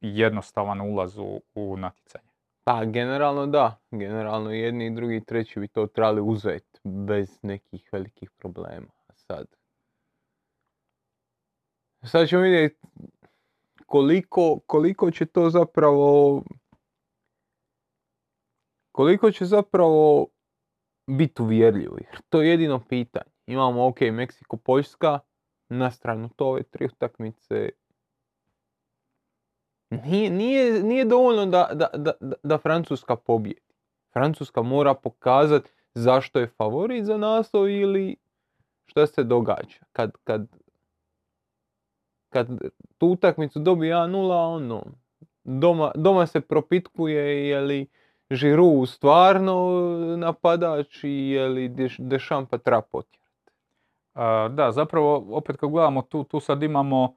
jednostavan 0.01 0.81
ulaz 0.81 1.19
u, 1.19 1.41
u 1.55 1.77
natjecanje. 1.77 2.31
Pa 2.65 2.85
generalno 2.85 3.47
da, 3.47 3.81
generalno 3.91 4.51
jedni 4.51 4.87
i 4.87 4.95
drugi 4.95 5.17
i 5.17 5.25
treći 5.25 5.61
bi 5.61 5.69
to 5.69 5.87
trebali 5.87 6.21
uzeti 6.21 6.81
bez 6.85 7.39
nekih 7.43 7.89
velikih 7.93 8.31
problema. 8.31 8.91
Sad, 9.15 9.47
sad 12.03 12.29
ćemo 12.29 12.43
vidjeti 12.43 12.87
koliko, 13.87 14.59
koliko 14.67 15.11
će 15.11 15.27
to 15.27 15.51
zapravo 15.51 16.43
koliko 18.93 19.31
će 19.31 19.45
zapravo 19.45 20.27
biti 21.07 21.43
uvjerljivo. 21.43 21.97
Jer 21.97 22.21
to 22.29 22.43
je 22.43 22.51
jedino 22.51 22.85
pitanje. 22.89 23.31
Imamo 23.51 23.87
ok, 23.87 24.01
Meksiko, 24.01 24.57
Poljska, 24.57 25.19
na 25.69 25.91
stranu 25.91 26.29
to 26.37 26.47
ove 26.47 26.63
tri 26.63 26.87
utakmice 26.87 27.69
nije, 29.91 30.31
nije, 30.31 30.83
nije 30.83 31.05
dovoljno 31.05 31.47
da, 31.47 31.69
da, 31.73 31.89
da, 31.95 32.13
da- 32.43 32.59
Francuska 32.59 33.17
pobjedi. 33.17 33.61
Francuska 34.13 34.63
mora 34.63 34.95
pokazati 34.95 35.71
zašto 35.95 36.39
je 36.41 36.47
favorit 36.47 37.05
za 37.05 37.17
naslov 37.17 37.69
ili 37.71 38.17
šta 38.87 39.07
se 39.07 39.25
događa. 39.25 39.79
Kad, 39.93 40.13
kad, 40.25 40.47
kad 42.29 42.49
tu 42.99 43.07
utakmicu 43.07 43.59
dobije 43.59 43.95
1-0, 43.95 44.55
ono, 44.55 44.85
doma, 45.45 45.93
doma 45.95 46.27
se 46.27 46.41
propitkuje 46.41 47.49
je 47.49 47.61
li 47.61 47.87
Žiru 48.31 48.87
stvarno 48.87 49.71
napadač 50.17 51.05
i 51.05 51.31
je 51.31 51.49
li 51.49 51.69
Deš- 51.69 52.09
Dešampa. 52.09 52.59
A, 52.65 53.20
da, 54.51 54.73
zapravo 54.73 55.27
opet 55.31 55.57
kad 55.57 55.71
gledamo 55.71 56.03
tu, 56.03 56.25
tu 56.25 56.41
sad 56.41 56.63
imamo, 56.63 57.15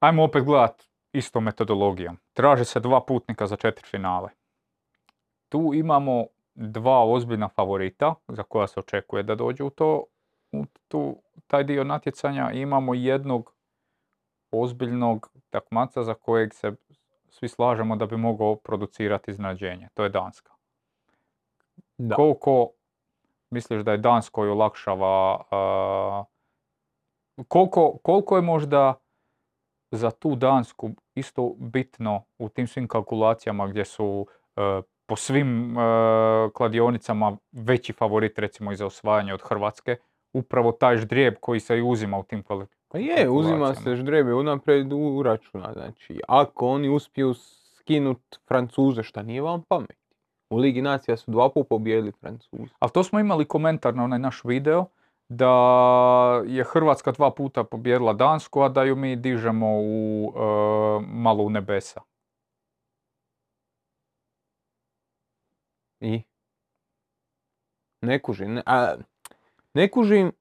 ajmo 0.00 0.24
opet 0.24 0.44
gledat 0.44 0.82
istom 1.12 1.44
metodologijom. 1.44 2.18
Traži 2.32 2.64
se 2.64 2.80
dva 2.80 3.00
putnika 3.00 3.46
za 3.46 3.56
četiri 3.56 3.86
finale. 3.86 4.28
Tu 5.48 5.70
imamo 5.74 6.26
dva 6.54 7.04
ozbiljna 7.04 7.48
favorita 7.48 8.14
za 8.28 8.42
koja 8.42 8.66
se 8.66 8.80
očekuje 8.80 9.22
da 9.22 9.34
dođe 9.34 9.64
u 9.64 9.70
to, 9.70 10.04
u 10.52 10.64
tu, 10.88 11.16
taj 11.46 11.64
dio 11.64 11.84
natjecanja 11.84 12.50
i 12.52 12.60
imamo 12.60 12.94
jednog 12.94 13.54
ozbiljnog 14.50 15.30
takmaca 15.50 16.02
za 16.02 16.14
kojeg 16.14 16.54
se 16.54 16.72
svi 17.28 17.48
slažemo 17.48 17.96
da 17.96 18.06
bi 18.06 18.16
mogao 18.16 18.56
producirati 18.56 19.30
iznenađenje. 19.30 19.88
To 19.94 20.02
je 20.02 20.08
Danska. 20.08 20.52
Da. 21.98 22.14
Koliko 22.14 22.70
misliš 23.50 23.82
da 23.82 23.92
je 23.92 23.98
Danskoj 23.98 24.48
olakšava, 24.48 25.44
koliko, 27.48 27.98
koliko 27.98 28.36
je 28.36 28.42
možda 28.42 28.94
za 29.90 30.10
tu 30.10 30.36
Dansku 30.36 30.90
isto 31.14 31.54
bitno 31.58 32.22
u 32.38 32.48
tim 32.48 32.66
svim 32.66 32.88
kalkulacijama 32.88 33.66
gdje 33.66 33.84
su 33.84 34.26
e, 34.56 34.60
po 35.06 35.16
svim 35.16 35.78
e, 35.78 35.82
kladionicama 36.54 37.36
veći 37.52 37.92
favorit 37.92 38.38
recimo 38.38 38.72
i 38.72 38.76
za 38.76 38.86
osvajanje 38.86 39.34
od 39.34 39.42
Hrvatske, 39.42 39.96
upravo 40.32 40.72
taj 40.72 40.96
ždrijeb 40.96 41.34
koji 41.40 41.60
se 41.60 41.78
i 41.78 41.82
uzima 41.82 42.18
u 42.18 42.22
tim 42.22 42.42
kvali- 42.42 42.66
Pa 42.88 42.98
je, 42.98 43.30
uzima 43.30 43.74
se 43.74 43.96
ždrijebe 43.96 44.34
unaprijed 44.34 44.92
uračuna. 44.92 45.72
Znači, 45.72 46.20
ako 46.28 46.68
oni 46.68 46.88
uspiju 46.88 47.34
skinut 47.74 48.20
Francuze, 48.48 49.02
šta 49.02 49.22
nije 49.22 49.42
vam 49.42 49.62
pamet. 49.62 49.99
U 50.50 50.56
Ligi 50.56 50.82
nacija 50.82 51.16
su 51.16 51.30
dva 51.30 51.50
puta 51.50 51.68
pobijedili 51.68 52.12
Francuze. 52.12 52.62
Ali 52.78 52.92
to 52.92 53.04
smo 53.04 53.20
imali 53.20 53.44
komentar 53.44 53.94
na 53.94 54.04
onaj 54.04 54.18
naš 54.18 54.44
video, 54.44 54.86
da 55.28 55.52
je 56.46 56.64
Hrvatska 56.64 57.12
dva 57.12 57.30
puta 57.30 57.64
pobjedila 57.64 58.12
Dansku, 58.12 58.62
a 58.62 58.68
da 58.68 58.82
ju 58.82 58.96
mi 58.96 59.16
dižemo 59.16 59.66
u 59.80 60.32
e, 60.36 60.40
malo 61.06 61.44
u 61.44 61.50
nebesa. 61.50 62.00
I? 66.00 66.22
Ne 68.02 68.18
kužim. 68.22 68.54
Ne, 68.54 68.62
a, 68.66 68.94
ne 69.74 69.90
kužim, 69.90 70.32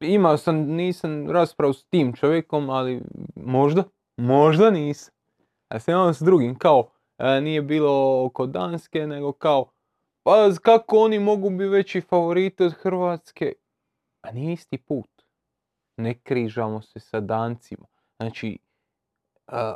imao 0.00 0.36
sam, 0.36 0.56
nisam 0.56 1.30
raspravu 1.30 1.72
s 1.72 1.84
tim 1.84 2.12
čovjekom, 2.12 2.70
ali 2.70 3.02
možda, 3.36 3.84
možda 4.16 4.70
nisam. 4.70 5.14
A 5.68 5.78
sam 5.78 5.92
imao 5.92 6.12
s 6.12 6.22
drugim, 6.22 6.58
kao, 6.58 6.90
nije 7.18 7.62
bilo 7.62 8.24
oko 8.24 8.46
Danske, 8.46 9.06
nego 9.06 9.32
kao, 9.32 9.70
pa 10.22 10.50
kako 10.62 10.98
oni 10.98 11.18
mogu 11.18 11.50
biti 11.50 11.68
veći 11.68 12.00
favoriti 12.00 12.62
od 12.62 12.72
Hrvatske? 12.72 13.52
A 14.22 14.32
nije 14.32 14.52
isti 14.52 14.78
put. 14.78 15.10
Ne 15.96 16.20
križamo 16.20 16.82
se 16.82 17.00
sa 17.00 17.20
Dancima. 17.20 17.86
Znači, 18.20 18.58
e, 19.52 19.74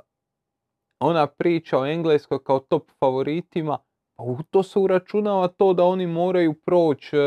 ona 1.00 1.26
priča 1.26 1.78
o 1.78 1.86
Engleskoj 1.86 2.44
kao 2.44 2.58
top 2.58 2.90
favoritima, 2.98 3.78
pa 4.16 4.22
u 4.22 4.38
to 4.50 4.62
se 4.62 4.78
uračunava 4.78 5.48
to 5.48 5.74
da 5.74 5.84
oni 5.84 6.06
moraju 6.06 6.54
proći 6.54 7.16
e, 7.16 7.20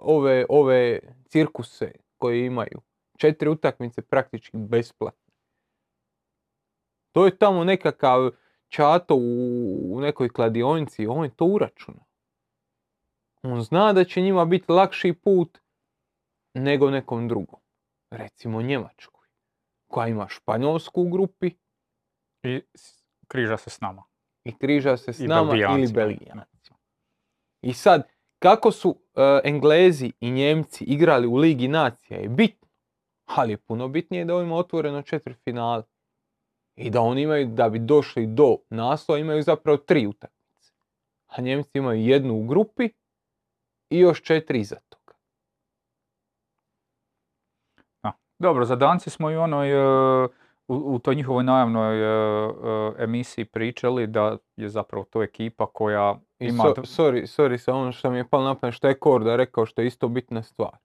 ove, 0.00 0.46
ove 0.48 0.98
cirkuse 1.28 1.92
koje 2.16 2.46
imaju. 2.46 2.80
Četiri 3.18 3.48
utakmice 3.48 4.02
praktički 4.02 4.56
besplatne. 4.56 5.34
To 7.12 7.26
je 7.26 7.36
tamo 7.36 7.64
nekakav 7.64 8.30
čato 8.70 9.14
u, 9.14 9.96
u 9.96 10.00
nekoj 10.00 10.28
kladionici, 10.28 11.06
on 11.06 11.24
je 11.24 11.30
to 11.36 11.44
uračunao. 11.44 12.04
On 13.42 13.62
zna 13.62 13.92
da 13.92 14.04
će 14.04 14.20
njima 14.20 14.44
biti 14.44 14.72
lakši 14.72 15.12
put 15.12 15.58
nego 16.54 16.90
nekom 16.90 17.28
drugom. 17.28 17.60
Recimo 18.10 18.62
Njemačkoj, 18.62 19.26
koja 19.90 20.08
ima 20.08 20.28
Španjolsku 20.28 21.02
u 21.02 21.10
grupi, 21.10 21.50
I 22.42 22.62
križa 23.28 23.56
se 23.56 23.70
s 23.70 23.80
nama. 23.80 24.02
i 24.44 24.58
križa 24.58 24.96
se 24.96 25.12
s 25.12 25.20
I 25.20 25.26
nama 25.26 25.52
ili 25.52 25.58
Belgijancima. 25.60 25.94
Belgijancima. 25.94 26.78
I 27.62 27.72
sad, 27.72 28.08
kako 28.38 28.72
su 28.72 29.02
e, 29.14 29.40
Englezi 29.44 30.12
i 30.20 30.30
Njemci 30.30 30.84
igrali 30.84 31.26
u 31.26 31.36
Ligi 31.36 31.68
nacija 31.68 32.20
je 32.20 32.28
bitno, 32.28 32.68
ali 33.24 33.52
je 33.52 33.56
puno 33.56 33.88
bitnije 33.88 34.24
da 34.24 34.34
ovima 34.34 34.56
otvoreno 34.56 35.02
četiri 35.02 35.34
finale. 35.34 35.82
I 36.80 36.90
da 36.90 37.00
oni 37.00 37.22
imaju, 37.22 37.46
da 37.46 37.68
bi 37.68 37.78
došli 37.78 38.26
do 38.26 38.56
naslova, 38.70 39.18
imaju 39.18 39.42
zapravo 39.42 39.78
tri 39.78 40.06
utakmice. 40.06 40.72
A 41.26 41.40
Njemci 41.40 41.70
imaju 41.74 42.00
jednu 42.00 42.34
u 42.34 42.44
grupi 42.46 42.88
i 43.90 43.98
još 43.98 44.22
četiri 44.22 44.60
iza 44.60 44.76
toga. 44.88 45.14
Dobro, 48.38 48.64
za 48.64 48.76
Danci 48.76 49.10
smo 49.10 49.30
i 49.30 49.36
onoj, 49.36 49.70
e, 49.70 50.28
u, 50.68 50.94
u 50.94 50.98
toj 50.98 51.14
njihovoj 51.14 51.44
najavnoj 51.44 51.98
e, 51.98 52.04
e, 52.04 53.04
emisiji 53.04 53.44
pričali 53.44 54.06
da 54.06 54.36
je 54.56 54.68
zapravo 54.68 55.04
to 55.04 55.22
ekipa 55.22 55.66
koja 55.66 56.18
I 56.38 56.46
ima... 56.46 56.64
so- 56.64 56.82
sorry, 56.82 57.22
sorry, 57.22 57.58
sa 57.58 57.74
ono 57.74 57.92
što 57.92 58.10
mi 58.10 58.16
je 58.16 58.28
palo 58.28 58.44
na 58.44 58.54
pamet, 58.54 58.74
što 58.74 58.88
je 58.88 58.98
Korda 58.98 59.36
rekao, 59.36 59.66
što 59.66 59.82
je 59.82 59.86
isto 59.86 60.08
bitna 60.08 60.42
stvar. 60.42 60.76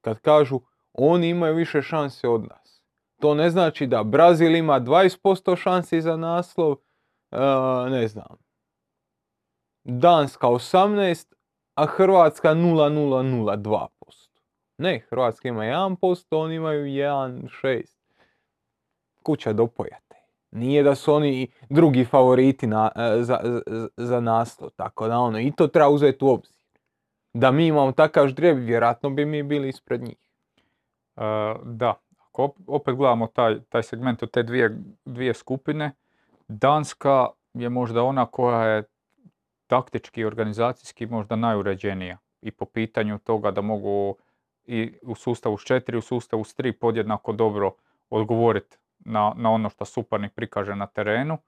Kad 0.00 0.20
kažu, 0.20 0.60
oni 0.92 1.28
imaju 1.28 1.54
više 1.54 1.82
šanse 1.82 2.28
od 2.28 2.42
nas. 2.42 2.59
To 3.20 3.34
ne 3.34 3.50
znači 3.50 3.86
da 3.86 4.02
Brazil 4.04 4.56
ima 4.56 4.80
20% 4.80 5.56
šansi 5.56 6.00
za 6.00 6.16
naslov, 6.16 6.76
e, 7.30 7.38
ne 7.90 8.08
znam, 8.08 8.36
Danska 9.84 10.46
18, 10.46 11.34
a 11.74 11.86
Hrvatska 11.86 12.54
0,002%. 12.54 13.88
Ne, 14.78 14.98
Hrvatska 15.10 15.48
ima 15.48 15.62
1%, 15.62 16.36
oni 16.36 16.54
imaju 16.54 16.84
1,6. 16.84 17.82
Kuća 19.22 19.52
do 19.52 19.66
pojate. 19.66 20.16
Nije 20.50 20.82
da 20.82 20.94
su 20.94 21.14
oni 21.14 21.48
drugi 21.68 22.04
favoriti 22.04 22.66
na, 22.66 22.90
e, 22.96 23.22
za, 23.22 23.60
za, 23.96 24.20
naslov, 24.20 24.70
tako 24.70 25.08
da 25.08 25.18
ono, 25.18 25.40
i 25.40 25.52
to 25.56 25.66
treba 25.66 25.88
uzeti 25.88 26.24
u 26.24 26.28
obzir. 26.28 26.56
Da 27.34 27.50
mi 27.50 27.66
imamo 27.66 27.92
takav 27.92 28.28
ždrijeb, 28.28 28.58
vjerojatno 28.58 29.10
bi 29.10 29.24
mi 29.24 29.42
bili 29.42 29.68
ispred 29.68 30.02
njih. 30.02 30.18
E, 31.16 31.54
da, 31.64 31.94
ako 32.30 32.42
op- 32.42 32.62
opet 32.66 32.94
gledamo 32.94 33.26
taj, 33.26 33.60
taj 33.68 33.82
segment 33.82 34.22
od 34.22 34.30
te 34.30 34.42
dvije, 34.42 34.78
dvije 35.04 35.34
skupine, 35.34 35.92
Danska 36.48 37.26
je 37.54 37.68
možda 37.68 38.02
ona 38.02 38.26
koja 38.26 38.66
je 38.66 38.82
taktički 39.66 40.20
i 40.20 40.24
organizacijski 40.24 41.06
možda 41.06 41.36
najuređenija 41.36 42.18
i 42.42 42.50
po 42.50 42.64
pitanju 42.64 43.18
toga 43.18 43.50
da 43.50 43.60
mogu 43.60 44.16
i 44.64 44.92
u 45.02 45.14
sustavu 45.14 45.58
s 45.58 45.64
četiri, 45.64 45.96
u 45.96 46.00
sustavu 46.00 46.44
s 46.44 46.54
tri 46.54 46.72
podjednako 46.72 47.32
dobro 47.32 47.72
odgovoriti 48.10 48.76
na, 48.98 49.32
na 49.36 49.50
ono 49.50 49.70
što 49.70 49.84
suparnik 49.84 50.32
prikaže 50.34 50.74
na 50.74 50.86
terenu. 50.86 51.38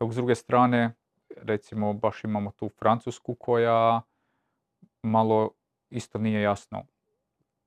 Dok 0.00 0.12
s 0.12 0.16
druge 0.16 0.34
strane, 0.34 0.94
recimo, 1.36 1.92
baš 1.92 2.24
imamo 2.24 2.50
tu 2.50 2.68
Francusku 2.68 3.34
koja 3.34 4.02
malo 5.02 5.50
isto 5.90 6.18
nije 6.18 6.42
jasno 6.42 6.84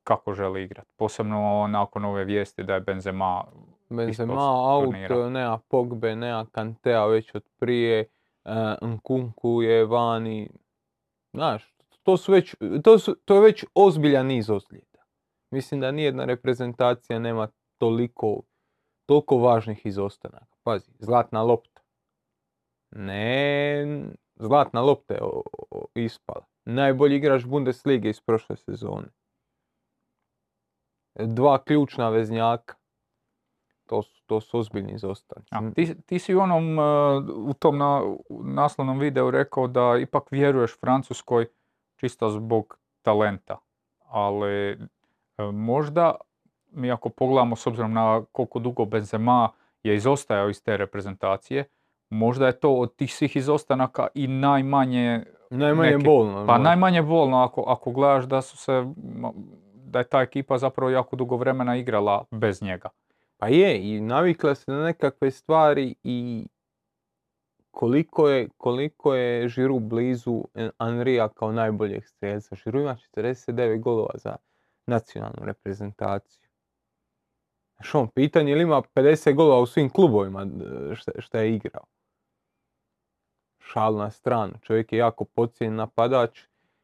kako 0.05 0.33
želi 0.33 0.63
igrati. 0.63 0.89
Posebno 0.95 1.67
nakon 1.67 2.05
ove 2.05 2.23
vijesti 2.25 2.63
da 2.63 2.73
je 2.73 2.79
Benzema 2.81 3.43
Benzema 3.89 4.33
out, 4.37 4.95
nema 5.29 5.57
Pogbe, 5.57 6.15
nema 6.15 6.45
Kantea 6.51 7.05
već 7.05 7.35
od 7.35 7.43
prije, 7.59 7.99
e, 8.45 8.75
Nkunku 8.81 9.61
je 9.61 9.85
vani. 9.85 10.49
Znaš, 11.33 11.75
to, 12.03 12.17
su 12.17 12.31
već, 12.31 12.55
to, 12.83 12.99
su, 12.99 13.15
to 13.25 13.35
je 13.35 13.41
već 13.41 13.65
ozbiljan 13.75 14.25
niz 14.27 14.49
ozljeda. 14.49 15.03
Mislim 15.51 15.81
da 15.81 15.91
nijedna 15.91 16.25
reprezentacija 16.25 17.19
nema 17.19 17.47
toliko, 17.77 18.41
toliko 19.05 19.37
važnih 19.37 19.85
izostanaka. 19.85 20.55
Pazi, 20.63 20.91
zlatna 20.99 21.43
lopta. 21.43 21.81
Ne, 22.91 23.85
zlatna 24.35 24.81
lopta 24.81 25.13
je 25.13 25.23
o- 25.23 25.43
o- 25.71 25.85
ispala. 25.95 26.45
Najbolji 26.65 27.15
igrač 27.15 27.45
Bundeslige 27.45 28.09
iz 28.09 28.21
prošle 28.21 28.55
sezone. 28.55 29.07
Dva 31.15 31.57
ključna 31.57 32.09
veznjaka. 32.09 32.75
To 33.85 34.01
su, 34.01 34.21
to 34.25 34.41
su 34.41 34.59
ozbiljni 34.59 34.93
izostanci. 34.93 35.49
Ti, 35.75 36.01
ti 36.01 36.19
si 36.19 36.35
u 36.35 36.39
onom, 36.39 36.79
uh, 36.79 36.85
u 37.49 37.53
tom 37.53 37.77
na, 37.77 38.01
naslovnom 38.43 38.99
videu 38.99 39.31
rekao 39.31 39.67
da 39.67 39.97
ipak 40.01 40.31
vjeruješ 40.31 40.79
Francuskoj 40.79 41.45
čisto 41.95 42.29
zbog 42.29 42.77
talenta. 43.01 43.57
Ali 44.07 44.73
uh, 44.73 44.79
možda 45.53 46.15
mi 46.71 46.91
ako 46.91 47.09
pogledamo 47.09 47.55
s 47.55 47.67
obzirom 47.67 47.93
na 47.93 48.21
koliko 48.31 48.59
dugo 48.59 48.85
Benzema 48.85 49.49
je 49.83 49.95
izostajao 49.95 50.49
iz 50.49 50.63
te 50.63 50.77
reprezentacije, 50.77 51.65
možda 52.09 52.47
je 52.47 52.59
to 52.59 52.73
od 52.73 52.95
tih 52.95 53.13
svih 53.15 53.35
izostanaka 53.35 54.07
i 54.13 54.27
najmanje, 54.27 55.25
Najmanje 55.49 55.91
neki- 55.91 56.05
bolno. 56.05 56.33
pa 56.33 56.39
možda. 56.53 56.57
najmanje 56.57 57.01
bolno 57.01 57.37
ako, 57.43 57.63
ako 57.67 57.91
gledaš 57.91 58.25
da 58.25 58.41
su 58.41 58.57
se, 58.57 58.85
da 59.95 59.99
je 59.99 60.09
ta 60.09 60.21
ekipa 60.21 60.57
zapravo 60.57 60.91
jako 60.91 61.15
dugo 61.15 61.37
vremena 61.37 61.75
igrala 61.75 62.25
bez 62.31 62.61
njega. 62.61 62.89
Pa 63.37 63.47
je, 63.47 63.95
i 63.95 64.01
navikla 64.01 64.55
se 64.55 64.71
na 64.71 64.83
nekakve 64.83 65.31
stvari 65.31 65.95
i 66.03 66.47
koliko 67.71 68.29
je, 68.29 68.49
koliko 68.57 69.15
je 69.15 69.47
Žiru 69.47 69.79
blizu 69.79 70.43
Anrija 70.77 71.29
kao 71.29 71.51
najboljeg 71.51 72.05
strijelca. 72.05 72.55
Žiru 72.55 72.81
ima 72.81 72.97
49 73.15 73.79
golova 73.79 74.13
za 74.15 74.35
nacionalnu 74.87 75.45
reprezentaciju. 75.45 76.49
Znaš 77.75 77.95
on, 77.95 78.07
pitanje 78.07 78.51
je 78.51 78.55
li 78.55 78.63
ima 78.63 78.81
50 78.95 79.35
golova 79.35 79.61
u 79.61 79.65
svim 79.65 79.89
klubovima 79.89 80.47
šta, 80.95 81.11
šta 81.17 81.39
je 81.39 81.55
igrao. 81.55 81.85
Šal 83.59 83.95
na 83.95 84.11
stranu, 84.11 84.53
čovjek 84.61 84.93
je 84.93 84.97
jako 84.97 85.25
pocijenjen 85.25 85.75
napadač 85.75 86.39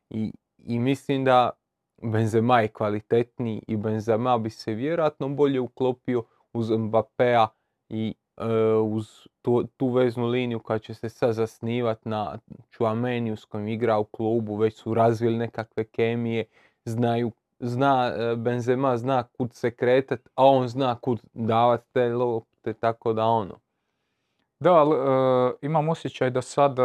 i, 0.09 0.33
i 0.57 0.79
mislim 0.79 1.25
da 1.25 1.60
Benzema 2.03 2.61
je 2.61 2.67
kvalitetniji 2.67 3.63
i 3.67 3.77
Benzema 3.77 4.37
bi 4.37 4.49
se 4.49 4.73
vjerojatno 4.73 5.29
bolje 5.29 5.59
uklopio 5.59 6.23
uz 6.53 6.69
Mbappéa 6.69 7.47
i 7.89 8.13
e, 8.37 8.45
uz 8.73 9.27
tu, 9.41 9.63
tu 9.77 9.87
veznu 9.87 10.27
liniju 10.27 10.59
koja 10.59 10.79
će 10.79 10.93
se 10.93 11.09
sad 11.09 11.33
zasnivat 11.33 12.05
na 12.05 12.37
Chouameniju 12.71 13.35
s 13.35 13.45
kojim 13.45 13.67
igra 13.67 13.97
u 13.97 14.03
klubu, 14.03 14.55
već 14.55 14.75
su 14.75 14.93
razvili 14.93 15.37
nekakve 15.37 15.83
kemije, 15.83 16.45
znaju, 16.85 17.31
zna, 17.59 18.13
e, 18.17 18.35
Benzema 18.35 18.97
zna 18.97 19.23
kud 19.23 19.53
se 19.53 19.71
kretat, 19.71 20.19
a 20.35 20.45
on 20.45 20.67
zna 20.67 20.95
kud 20.95 21.21
davat 21.33 21.83
te 21.93 22.13
lopte, 22.13 22.73
tako 22.73 23.13
da 23.13 23.25
ono. 23.25 23.59
Da, 24.59 24.73
ali 24.73 24.95
e, 24.95 25.53
imam 25.61 25.89
osjećaj 25.89 26.29
da 26.29 26.41
sad 26.41 26.79
e, 26.79 26.83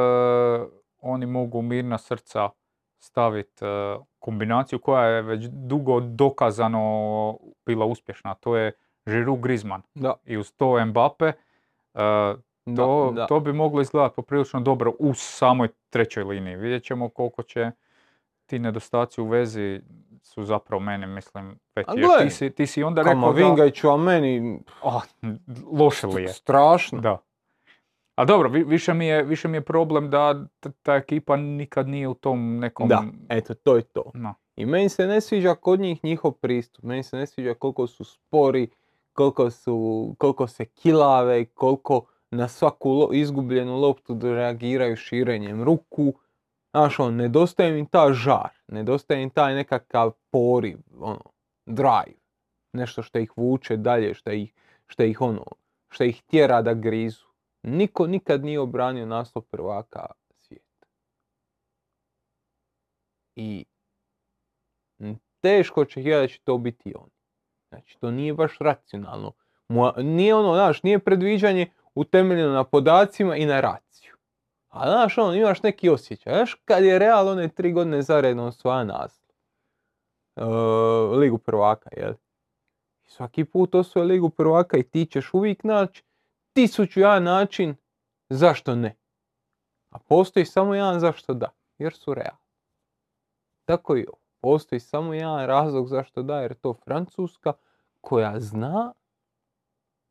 oni 1.00 1.26
mogu 1.26 1.62
mirna 1.62 1.98
srca 1.98 2.48
staviti 2.99 3.64
kombinaciju 4.18 4.78
koja 4.78 5.05
je 5.05 5.22
već 5.22 5.44
dugo 5.51 6.01
dokazano 6.01 7.38
bila 7.66 7.86
uspješna. 7.86 8.34
To 8.34 8.57
je 8.57 8.72
Giroud 9.07 9.40
Griezmann. 9.40 9.82
Da, 9.94 10.14
I 10.24 10.36
uz 10.36 10.53
to 10.53 10.86
Mbappe, 10.86 11.26
e, 11.26 11.32
da, 12.66 12.82
to, 12.82 13.12
da. 13.14 13.26
to 13.26 13.40
bi 13.40 13.53
moglo 13.53 13.80
izgledati 13.80 14.16
poprilično 14.16 14.61
dobro 14.61 14.92
u 14.99 15.14
samoj 15.14 15.68
trećoj 15.90 16.24
liniji. 16.24 16.57
Vidjet 16.57 16.84
ćemo 16.84 17.09
koliko 17.09 17.42
će 17.42 17.70
ti 18.47 18.59
nedostaci 18.59 19.20
u 19.20 19.26
vezi 19.26 19.80
su 20.22 20.44
zapravo 20.44 20.80
meni, 20.80 21.07
mislim, 21.07 21.59
gle, 21.74 22.24
ti 22.24 22.30
si, 22.30 22.51
ti 22.51 22.66
si 22.66 22.82
onda 22.82 23.03
rekao 23.03 23.12
Kamavinga 23.12 23.62
da... 23.62 23.66
i 23.66 23.70
Chouameni, 23.70 24.61
Oh, 24.82 25.03
loše 25.72 26.07
li 26.07 26.22
je? 26.22 26.28
strašno. 26.28 27.01
Da. 27.01 27.18
A 28.16 28.24
dobro, 28.24 28.48
vi- 28.48 28.64
više 28.64 28.94
mi 28.94 29.06
je, 29.06 29.22
više 29.22 29.48
mi 29.48 29.56
je 29.56 29.64
problem 29.64 30.10
da 30.10 30.46
ta 30.82 30.94
ekipa 30.94 31.36
nikad 31.36 31.88
nije 31.88 32.08
u 32.08 32.14
tom 32.14 32.58
nekom... 32.58 32.88
Da, 32.88 33.04
eto, 33.28 33.54
to 33.54 33.76
je 33.76 33.82
to. 33.82 34.10
No. 34.14 34.34
I 34.56 34.66
meni 34.66 34.88
se 34.88 35.06
ne 35.06 35.20
sviđa 35.20 35.54
kod 35.54 35.80
njih 35.80 36.04
njihov 36.04 36.32
pristup. 36.32 36.84
Meni 36.84 37.02
se 37.02 37.16
ne 37.16 37.26
sviđa 37.26 37.54
koliko 37.54 37.86
su 37.86 38.04
spori, 38.04 38.68
koliko, 39.12 39.50
su, 39.50 40.14
koliko 40.18 40.46
se 40.46 40.64
kilave, 40.64 41.44
koliko 41.44 42.04
na 42.30 42.48
svaku 42.48 42.90
lo- 42.90 43.14
izgubljenu 43.14 43.76
loptu 43.76 44.18
reagiraju 44.22 44.96
širenjem 44.96 45.62
ruku. 45.62 46.14
Znaš, 46.70 46.98
on, 46.98 47.16
nedostaje 47.16 47.78
im 47.78 47.86
ta 47.86 48.12
žar, 48.12 48.50
nedostaje 48.68 49.22
im 49.22 49.30
taj 49.30 49.54
nekakav 49.54 50.12
poriv, 50.30 50.78
ono, 51.00 51.22
drive. 51.66 52.18
Nešto 52.72 53.02
što 53.02 53.18
ih 53.18 53.32
vuče 53.36 53.76
dalje, 53.76 54.14
što 54.14 54.30
ih, 54.30 54.52
što 54.86 55.02
ih 55.02 55.20
ono, 55.20 55.44
što 55.90 56.04
ih 56.04 56.22
tjera 56.22 56.62
da 56.62 56.74
grizu. 56.74 57.25
Niko 57.66 58.06
nikad 58.06 58.44
nije 58.44 58.60
obranio 58.60 59.06
naslov 59.06 59.44
prvaka 59.44 60.06
svijeta. 60.38 60.86
I 63.36 63.64
teško 65.40 65.80
očekivati 65.80 66.22
da 66.22 66.28
će 66.28 66.40
to 66.44 66.58
biti 66.58 66.94
on. 66.94 67.10
Znači, 67.68 67.98
to 68.00 68.10
nije 68.10 68.34
baš 68.34 68.58
racionalno. 68.58 69.32
Nije 69.96 70.34
ono, 70.34 70.54
znaš, 70.54 70.82
nije 70.82 70.98
predviđanje 70.98 71.72
utemeljeno 71.94 72.52
na 72.52 72.64
podacima 72.64 73.36
i 73.36 73.46
na 73.46 73.60
raciju. 73.60 74.16
A 74.68 74.90
znaš, 74.90 75.18
ono, 75.18 75.34
imaš 75.34 75.62
neki 75.62 75.88
osjećaj. 75.88 76.34
Znaš, 76.34 76.54
kad 76.54 76.84
je 76.84 76.98
Real 76.98 77.28
one 77.28 77.48
tri 77.48 77.72
godine 77.72 78.02
zaredno 78.02 78.46
osvaja 78.46 78.84
naslov. 78.84 79.30
E, 80.36 80.44
Ligu 81.16 81.38
prvaka, 81.38 81.90
jel? 81.96 82.12
Svaki 83.04 83.44
put 83.44 83.74
osvoje 83.74 84.06
Ligu 84.06 84.30
prvaka 84.30 84.76
i 84.76 84.82
ti 84.82 85.06
ćeš 85.06 85.34
uvijek 85.34 85.64
naći 85.64 86.05
tisuću 86.57 87.00
jedan 87.00 87.22
način 87.22 87.74
zašto 88.28 88.74
ne. 88.74 88.96
A 89.90 89.98
postoji 89.98 90.46
samo 90.46 90.74
jedan 90.74 91.00
zašto 91.00 91.34
da, 91.34 91.48
jer 91.78 91.92
su 91.92 92.14
Real. 92.14 92.36
Tako 93.64 93.96
i 93.96 94.07
ovo. 94.07 94.18
Postoji 94.40 94.80
samo 94.80 95.14
jedan 95.14 95.46
razlog 95.46 95.88
zašto 95.88 96.22
da, 96.22 96.40
jer 96.40 96.50
je 96.50 96.54
to 96.54 96.74
Francuska 96.84 97.52
koja 98.00 98.40
zna, 98.40 98.92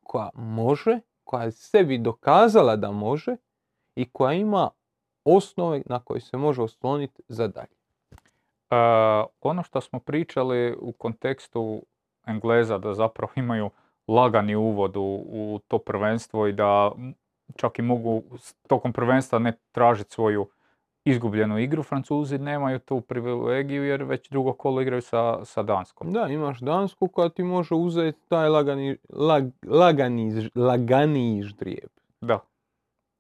koja 0.04 0.30
može, 0.34 1.00
koja 1.24 1.43
je 1.43 1.52
sebi 1.52 1.98
dokazala 1.98 2.76
da 2.76 2.91
može 2.91 3.36
i 3.96 4.10
koja 4.10 4.34
ima 4.34 4.70
osnove 5.24 5.82
na 5.86 6.00
koje 6.00 6.22
se 6.22 6.38
može 6.38 6.62
osloniti 6.62 7.22
za 7.28 7.48
dalje. 7.48 7.76
E, 8.70 8.76
ono 9.41 9.64
što 9.64 9.82
smo 9.82 10.00
pričali 10.00 10.76
u 10.80 10.91
kontekstu 10.91 11.86
Engleza 12.26 12.78
da 12.78 12.93
zapravo 12.93 13.32
imaju 13.36 13.70
lagani 14.08 14.56
uvod 14.56 14.97
u, 14.97 15.01
u 15.28 15.60
to 15.68 15.78
prvenstvo 15.80 16.47
i 16.47 16.53
da 16.53 16.91
čak 17.56 17.80
i 17.80 17.82
mogu 17.82 18.24
s- 18.38 18.53
tokom 18.68 18.93
prvenstva 18.93 19.39
ne 19.39 19.53
tražiti 19.72 20.14
svoju 20.14 20.47
izgubljenu 21.06 21.60
igru. 21.60 21.84
Francuzi 21.84 22.38
nemaju 22.38 22.80
tu 22.80 23.01
privilegiju 23.01 23.84
jer 23.86 24.03
već 24.03 24.30
drugo 24.30 24.53
kolo 24.53 24.82
igraju 24.82 25.01
sa, 25.01 25.45
sa 25.45 25.64
Danskom. 25.64 26.12
Da, 26.12 26.28
imaš 26.28 26.60
Dansku 26.60 27.08
koja 27.08 27.30
ti 27.30 27.43
može 27.43 27.76
uzeti 27.76 28.20
taj 28.30 28.49
lagani, 28.49 28.97
lag, 29.10 29.43
lagani, 29.68 30.49
laganiji 30.56 31.43
ždrijeb. 31.43 31.89
Da, 32.22 32.39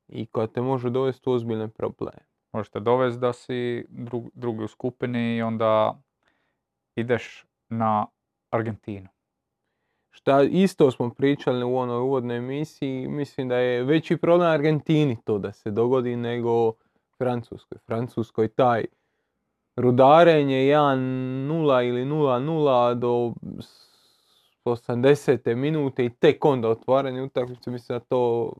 I 0.07 0.25
koja 0.25 0.47
te 0.47 0.61
može 0.61 0.89
dovesti 0.89 1.29
u 1.29 1.33
ozbiljne 1.33 1.67
probleme. 1.67 2.19
možete 2.53 2.79
dovesti 2.79 3.19
da 3.19 3.33
si 3.33 3.85
drug- 3.89 4.29
drugi 4.33 4.63
u 4.63 4.67
skupini 4.67 5.35
i 5.37 5.41
onda 5.41 5.99
ideš 6.95 7.45
na 7.69 8.05
Argentinu. 8.51 9.07
Šta 10.15 10.43
isto 10.43 10.91
smo 10.91 11.09
pričali 11.09 11.63
u 11.63 11.77
onoj 11.77 11.97
uvodnoj 11.97 12.37
emisiji, 12.37 13.07
mislim 13.07 13.49
da 13.49 13.55
je 13.55 13.83
veći 13.83 14.17
problem 14.17 14.49
Argentini 14.49 15.17
to 15.23 15.37
da 15.37 15.51
se 15.51 15.71
dogodi 15.71 16.15
nego 16.15 16.73
Francuskoj. 17.17 17.77
Francuskoj 17.85 18.47
taj 18.47 18.85
rudarenje 19.75 20.55
1-0 20.55 21.89
ili 21.89 22.05
0-0 22.05 22.93
do 22.93 23.33
s- 23.61 23.85
80. 24.65 25.55
minute 25.55 26.05
i 26.05 26.09
tek 26.09 26.45
onda 26.45 26.69
otvaranje 26.69 27.21
utakmice, 27.21 27.71
mislim 27.71 27.99
da 27.99 28.05
to 28.05 28.53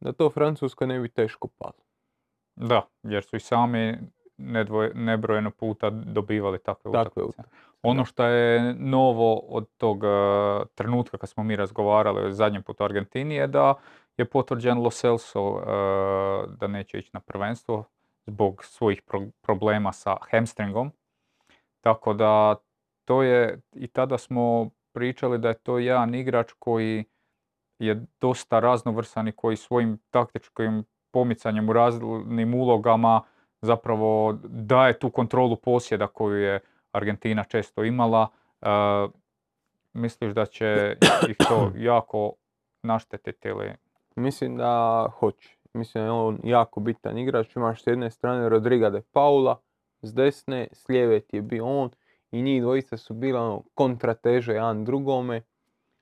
da 0.00 0.12
to 0.12 0.30
Francuskoj 0.30 0.86
ne 0.86 1.00
bi 1.00 1.08
teško 1.08 1.48
palo. 1.58 1.82
Da, 2.56 2.82
jer 3.02 3.22
su 3.24 3.36
i 3.36 3.40
sami 3.40 3.98
nedvoje- 4.38 4.94
nebrojeno 4.94 5.50
puta 5.50 5.90
dobivali 5.90 6.58
takve 6.58 6.90
utakmice. 6.90 7.42
Ono 7.82 8.04
što 8.04 8.24
je 8.24 8.74
novo 8.74 9.36
od 9.38 9.68
tog 9.76 10.04
eh, 10.04 10.08
trenutka 10.74 11.18
kad 11.18 11.28
smo 11.28 11.42
mi 11.42 11.56
razgovarali 11.56 12.34
zadnji 12.34 12.62
put 12.62 12.80
o 12.80 12.84
Argentini 12.84 13.34
je 13.34 13.46
da 13.46 13.74
je 14.16 14.24
potvrđen 14.24 14.78
Lo 14.78 14.90
Celso 14.90 15.58
eh, 15.58 15.64
da 16.60 16.66
neće 16.66 16.98
ići 16.98 17.10
na 17.12 17.20
prvenstvo 17.20 17.84
zbog 18.26 18.64
svojih 18.64 19.02
pro- 19.02 19.30
problema 19.42 19.92
sa 19.92 20.16
hamstringom. 20.30 20.92
Tako 21.80 22.14
da 22.14 22.54
to 23.04 23.22
je, 23.22 23.60
i 23.72 23.86
tada 23.88 24.18
smo 24.18 24.70
pričali 24.92 25.38
da 25.38 25.48
je 25.48 25.54
to 25.54 25.78
jedan 25.78 26.14
igrač 26.14 26.52
koji 26.58 27.04
je 27.78 28.06
dosta 28.20 28.60
raznovrsan 28.60 29.28
i 29.28 29.32
koji 29.32 29.56
svojim 29.56 29.98
taktičkim 30.10 30.84
pomicanjem 31.10 31.68
u 31.68 31.72
raznim 31.72 32.54
ulogama 32.54 33.22
zapravo 33.62 34.38
daje 34.44 34.98
tu 34.98 35.10
kontrolu 35.10 35.56
posjeda 35.56 36.06
koju 36.06 36.36
je 36.36 36.60
Argentina 36.92 37.44
često 37.44 37.84
imala. 37.84 38.28
E, 38.60 38.66
misliš 39.92 40.34
da 40.34 40.46
će 40.46 40.96
ih 41.28 41.36
to 41.48 41.72
jako 41.92 42.32
naštetiti 42.82 43.48
ili... 43.48 43.72
Mislim 44.16 44.56
da 44.56 45.06
hoće. 45.18 45.56
Mislim 45.74 46.02
da 46.02 46.06
je 46.06 46.10
on 46.10 46.38
jako 46.44 46.80
bitan 46.80 47.18
igrač. 47.18 47.56
Imaš 47.56 47.82
s 47.82 47.86
jedne 47.86 48.10
strane 48.10 48.48
Rodriga 48.48 48.90
de 48.90 49.02
Paula, 49.12 49.60
s 50.02 50.14
desne, 50.14 50.68
s 50.72 50.88
lijeve 50.88 51.20
ti 51.20 51.36
je 51.36 51.42
bio 51.42 51.66
on 51.66 51.90
i 52.30 52.42
njih 52.42 52.62
dvojica 52.62 52.96
su 52.96 53.14
bila 53.14 53.40
ono, 53.40 53.62
kontrateže 53.74 54.52
jedan 54.52 54.84
drugome. 54.84 55.42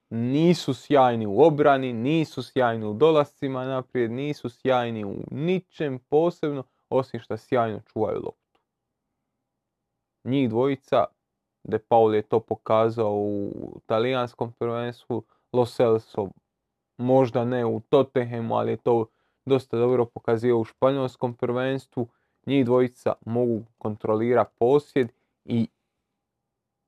Nisu 0.09 0.73
sjajni 0.73 1.25
u 1.25 1.41
obrani, 1.41 1.93
nisu 1.93 2.43
sjajni 2.43 2.85
u 2.85 2.93
dolascima 2.93 3.65
naprijed, 3.65 4.11
nisu 4.11 4.49
sjajni 4.49 5.05
u 5.05 5.15
ničem 5.31 5.99
posebno, 5.99 6.63
osim 6.91 7.19
što 7.19 7.37
sjajno 7.37 7.79
čuvaju 7.79 8.21
loptu. 8.23 8.59
Njih 10.23 10.49
dvojica, 10.49 11.05
De 11.63 11.79
Paul 11.79 12.15
je 12.15 12.21
to 12.21 12.39
pokazao 12.39 13.13
u 13.15 13.51
talijanskom 13.85 14.51
prvenstvu, 14.51 15.23
Lo 15.53 15.65
Celso 15.65 16.29
možda 16.97 17.45
ne 17.45 17.65
u 17.65 17.79
Tottenhamu, 17.79 18.55
ali 18.55 18.71
je 18.71 18.77
to 18.77 19.05
dosta 19.45 19.77
dobro 19.77 20.05
pokazio 20.05 20.59
u 20.59 20.65
španjolskom 20.65 21.33
prvenstvu. 21.33 22.07
Njih 22.45 22.65
dvojica 22.65 23.13
mogu 23.25 23.63
kontrolirati 23.77 24.55
posjed 24.59 25.11
i 25.45 25.67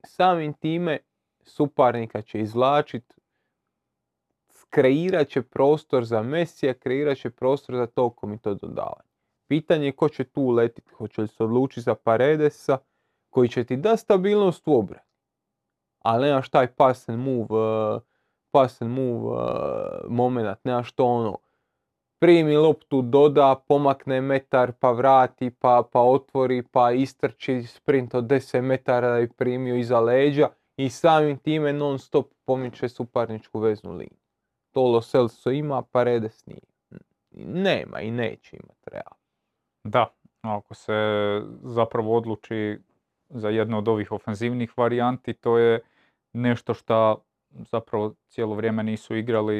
samim 0.05 0.53
time 0.53 0.97
suparnika 1.41 2.21
će 2.21 2.39
izvlačit, 2.39 3.13
kreirat 4.69 5.27
će 5.27 5.41
prostor 5.41 6.05
za 6.05 6.21
Mesija, 6.21 6.73
kreirat 6.73 7.17
će 7.17 7.29
prostor 7.29 7.75
za 7.75 7.87
tokom 7.87 8.33
i 8.33 8.37
to 8.37 8.53
dodavanje. 8.53 9.12
Pitanje 9.47 9.85
je 9.85 9.91
ko 9.91 10.09
će 10.09 10.23
tu 10.23 10.41
uletit, 10.41 10.91
hoće 10.91 11.21
li 11.21 11.27
se 11.27 11.43
odlučiti 11.43 11.81
za 11.81 11.95
Paredesa, 11.95 12.77
koji 13.29 13.49
će 13.49 13.63
ti 13.63 13.77
da 13.77 13.97
stabilnost 13.97 14.67
u 14.67 14.77
obrani. 14.77 15.05
Ali 15.99 16.27
nemaš 16.27 16.49
taj 16.49 16.67
pass 16.67 17.09
and 17.09 17.19
move, 17.19 17.47
uh, 17.95 18.01
pass 18.51 18.81
and 18.81 18.91
move 18.91 19.27
uh, 19.27 19.41
moment, 20.09 20.59
nemaš 20.63 20.91
to 20.91 21.05
ono, 21.05 21.37
primi 22.19 22.55
loptu, 22.55 23.01
doda, 23.01 23.55
pomakne 23.67 24.21
metar, 24.21 24.71
pa 24.79 24.91
vrati, 24.91 25.49
pa, 25.49 25.83
pa 25.91 26.01
otvori, 26.01 26.63
pa 26.71 26.91
istrči 26.91 27.63
sprint 27.63 28.13
od 28.15 28.23
10 28.23 28.61
metara 28.61 29.09
da 29.09 29.19
bi 29.19 29.29
primio 29.29 29.75
iza 29.75 29.99
leđa 29.99 30.49
i 30.77 30.89
samim 30.89 31.37
time 31.37 31.73
non 31.73 31.99
stop 31.99 32.25
pomiče 32.45 32.89
suparničku 32.89 33.59
veznu 33.59 33.91
liniju. 33.91 34.23
To 34.71 34.81
Lo 34.81 35.01
Celso 35.01 35.51
ima, 35.51 35.81
Paredes 35.81 36.45
nije. 36.45 36.61
Nema 37.31 38.01
i 38.01 38.11
neće 38.11 38.55
imati 38.55 38.89
real. 38.91 39.22
Da, 39.83 40.07
ako 40.41 40.73
se 40.73 40.93
zapravo 41.63 42.17
odluči 42.17 42.79
za 43.29 43.49
jednu 43.49 43.77
od 43.77 43.87
ovih 43.87 44.11
ofenzivnih 44.11 44.77
varijanti, 44.77 45.33
to 45.33 45.57
je 45.57 45.79
nešto 46.33 46.73
što 46.73 47.23
zapravo 47.49 48.13
cijelo 48.27 48.55
vrijeme 48.55 48.83
nisu 48.83 49.15
igrali 49.15 49.57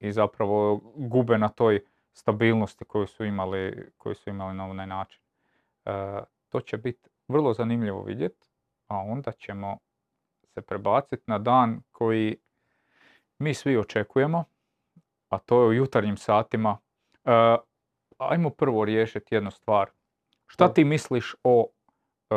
i, 0.00 0.12
zapravo 0.12 0.80
gube 0.94 1.38
na 1.38 1.48
toj 1.48 1.80
stabilnosti 2.12 2.84
koju 2.84 3.06
su 3.06 3.24
imali, 3.24 3.90
koju 3.96 4.14
su 4.14 4.30
imali 4.30 4.56
na 4.56 4.64
onaj 4.66 4.86
način. 4.86 5.22
E, 5.84 5.90
to 6.48 6.60
će 6.60 6.76
biti 6.76 7.10
vrlo 7.28 7.54
zanimljivo 7.54 8.02
vidjeti, 8.02 8.48
a 8.88 8.96
onda 8.96 9.32
ćemo 9.32 9.78
se 10.54 10.62
prebaciti 10.62 11.22
na 11.26 11.38
dan 11.38 11.82
koji 11.92 12.36
mi 13.38 13.54
svi 13.54 13.76
očekujemo, 13.76 14.44
a 15.28 15.38
to 15.38 15.62
je 15.62 15.68
u 15.68 15.72
jutarnjim 15.72 16.16
satima. 16.16 16.78
E, 17.24 17.56
ajmo 18.18 18.50
prvo 18.50 18.84
riješiti 18.84 19.34
jednu 19.34 19.50
stvar. 19.50 19.90
Šta 20.46 20.72
ti 20.74 20.84
misliš 20.84 21.34
o 21.44 21.66
e, 22.30 22.34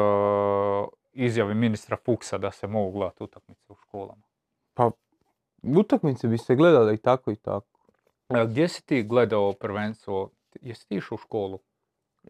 izjavi 1.14 1.54
ministra 1.54 1.98
Fuksa 2.06 2.38
da 2.38 2.52
se 2.52 2.68
mogu 2.68 2.92
gledati 2.92 3.24
utakmice 3.24 3.74
u 3.74 3.76
školama? 3.76 4.22
Utakmice 5.64 6.28
bi 6.28 6.38
se 6.38 6.56
gledale 6.56 6.94
i 6.94 6.98
tako 6.98 7.32
i 7.32 7.36
tako. 7.36 7.80
E, 8.30 8.46
gdje 8.46 8.68
si 8.68 8.86
ti 8.86 9.04
gledao 9.04 9.54
prvenstvo? 9.54 10.30
Jesi 10.62 10.88
ti 10.88 10.96
išao 10.96 11.16
u 11.16 11.18
školu? 11.18 11.60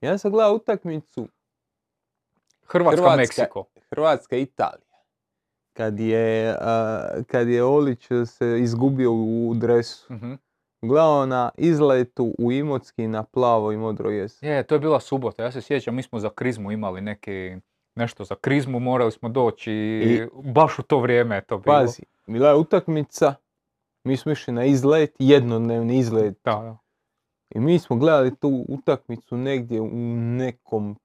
Ja 0.01 0.17
sam 0.17 0.31
gledao 0.31 0.53
utakmicu 0.53 1.27
Hrvatska, 2.65 3.01
Hrvatska. 3.01 3.17
Meksiko. 3.17 3.65
Hrvatska 3.89 4.37
Italija. 4.37 4.89
Kad 5.73 5.99
je, 5.99 6.55
a, 6.59 7.07
kad 7.27 7.47
je 7.47 7.63
Olić 7.63 8.07
se 8.25 8.59
izgubio 8.59 9.11
u 9.13 9.53
dresu. 9.55 10.13
Mhm. 10.13 10.33
Gledao 10.81 11.25
na 11.25 11.49
izletu 11.57 12.35
u 12.39 12.51
Imotski 12.51 13.07
na 13.07 13.23
plavo 13.23 13.71
i 13.71 13.77
modro 13.77 14.09
jesen. 14.09 14.49
Je, 14.49 14.63
to 14.63 14.75
je 14.75 14.79
bila 14.79 14.99
subota. 14.99 15.43
Ja 15.43 15.51
se 15.51 15.61
sjećam, 15.61 15.95
mi 15.95 16.03
smo 16.03 16.19
za 16.19 16.29
krizmu 16.29 16.71
imali 16.71 17.01
neki, 17.01 17.57
nešto 17.95 18.23
za 18.23 18.35
krizmu, 18.35 18.79
morali 18.79 19.11
smo 19.11 19.29
doći 19.29 19.71
I- 19.71 20.27
baš 20.51 20.79
u 20.79 20.83
to 20.83 20.99
vrijeme 20.99 21.35
je 21.35 21.41
to 21.41 21.57
bilo. 21.57 21.75
Pazi, 21.77 22.01
bila 22.27 22.49
je 22.49 22.55
utakmica, 22.55 23.35
mi 24.03 24.17
smo 24.17 24.31
išli 24.31 24.53
na 24.53 24.65
izlet, 24.65 25.15
jednodnevni 25.19 25.97
izlet. 25.97 26.37
Da, 26.45 26.51
da. 26.51 26.77
I 27.55 27.59
mi 27.59 27.79
smo 27.79 27.95
gledali 27.95 28.35
tu 28.35 28.65
utakmicu 28.69 29.37
negdje 29.37 29.81
u 29.81 29.89
nekom, 30.15 30.99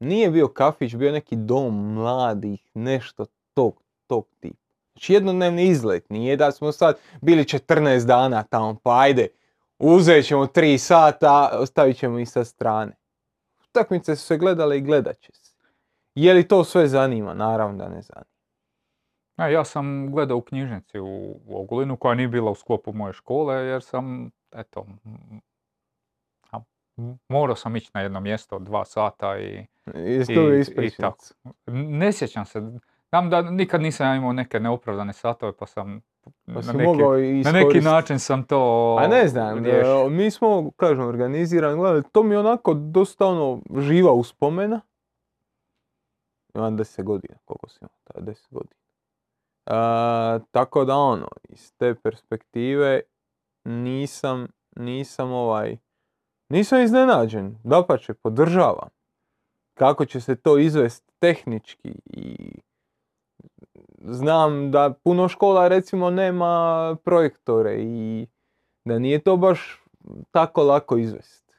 nije 0.00 0.30
bio 0.30 0.48
kafić, 0.48 0.94
bio 0.94 1.12
neki 1.12 1.36
dom 1.36 1.94
mladih, 1.94 2.70
nešto 2.74 3.26
tog, 3.54 3.82
tog 4.06 4.26
tipa. 4.40 4.65
Znači 4.96 5.12
jednodnevni 5.12 5.62
izlet, 5.68 6.10
nije 6.10 6.36
da 6.36 6.52
smo 6.52 6.72
sad 6.72 6.96
bili 7.20 7.42
14 7.44 8.06
dana 8.06 8.42
tamo, 8.42 8.76
pa 8.82 9.00
ajde, 9.00 9.28
uzet 9.78 10.26
ćemo 10.26 10.46
3 10.46 10.78
sata, 10.78 11.50
ostavit 11.52 11.96
ćemo 11.96 12.18
ih 12.18 12.30
sa 12.30 12.44
strane. 12.44 12.92
Utakmice 13.68 14.16
su 14.16 14.26
se 14.26 14.36
gledale 14.38 14.78
i 14.78 14.80
gledat 14.80 15.18
će 15.18 15.32
se. 15.32 15.56
Je 16.14 16.34
li 16.34 16.48
to 16.48 16.64
sve 16.64 16.88
zanima? 16.88 17.34
Naravno 17.34 17.78
da 17.78 17.88
ne 17.88 18.02
zanima. 18.02 18.36
E, 19.38 19.52
ja 19.52 19.64
sam 19.64 20.12
gledao 20.12 20.36
u 20.36 20.42
knjižnici 20.42 20.98
u, 20.98 21.40
u 21.46 21.60
Ogulinu 21.60 21.96
koja 21.96 22.14
nije 22.14 22.28
bila 22.28 22.50
u 22.50 22.54
sklopu 22.54 22.92
moje 22.92 23.12
škole 23.12 23.54
jer 23.56 23.82
sam, 23.82 24.30
eto, 24.52 24.86
morao 27.28 27.56
sam 27.56 27.76
ići 27.76 27.90
na 27.94 28.00
jedno 28.00 28.20
mjesto 28.20 28.58
dva 28.58 28.84
sata 28.84 29.38
i 29.38 29.66
I- 29.94 30.34
dobio 30.34 30.56
i 30.56 30.60
ispričnicu? 30.60 31.34
ne 31.66 32.12
sjećam 32.12 32.46
se. 32.46 32.60
Znam 33.08 33.30
da 33.30 33.42
nikad 33.42 33.80
nisam 33.82 34.16
imao 34.16 34.32
neke 34.32 34.60
neopravdane 34.60 35.12
satove 35.12 35.52
pa 35.52 35.66
sam 35.66 36.00
Pa 36.46 36.52
na 36.52 36.72
neki, 36.72 37.44
na 37.44 37.52
neki 37.52 37.80
način 37.80 38.18
sam 38.18 38.44
to 38.44 38.96
A 39.00 39.08
ne 39.08 39.28
znam, 39.28 39.64
riješio. 39.64 40.06
e, 40.06 40.10
mi 40.10 40.30
smo, 40.30 40.70
kažem, 40.76 41.04
organizirani, 41.04 41.76
gledali, 41.76 42.02
to 42.12 42.22
mi 42.22 42.34
je 42.34 42.38
onako 42.38 42.74
dosta 42.74 43.26
ono 43.26 43.60
živa 43.78 44.12
uspomena. 44.12 44.80
Imam 46.54 46.78
10 46.78 47.02
godina, 47.02 47.34
koliko 47.44 47.68
sam 47.68 47.88
imao, 48.16 48.26
10 48.26 48.46
godina. 48.50 48.80
A, 49.66 50.38
tako 50.50 50.84
da 50.84 50.96
ono, 50.96 51.28
iz 51.48 51.72
te 51.76 51.94
perspektive 51.94 53.00
nisam, 53.64 54.46
nisam 54.76 55.32
ovaj, 55.32 55.76
nisam 56.48 56.80
iznenađen, 56.80 57.58
dapače, 57.64 58.14
podržavam. 58.14 58.88
Kako 59.74 60.04
će 60.04 60.20
se 60.20 60.36
to 60.36 60.58
izvesti 60.58 61.12
tehnički 61.18 61.94
i 62.04 62.52
znam 64.08 64.70
da 64.70 64.94
puno 65.04 65.28
škola 65.28 65.68
recimo 65.68 66.10
nema 66.10 66.96
projektore 67.04 67.76
i 67.78 68.26
da 68.84 68.98
nije 68.98 69.18
to 69.18 69.36
baš 69.36 69.82
tako 70.30 70.62
lako 70.62 70.96
izvesti. 70.96 71.54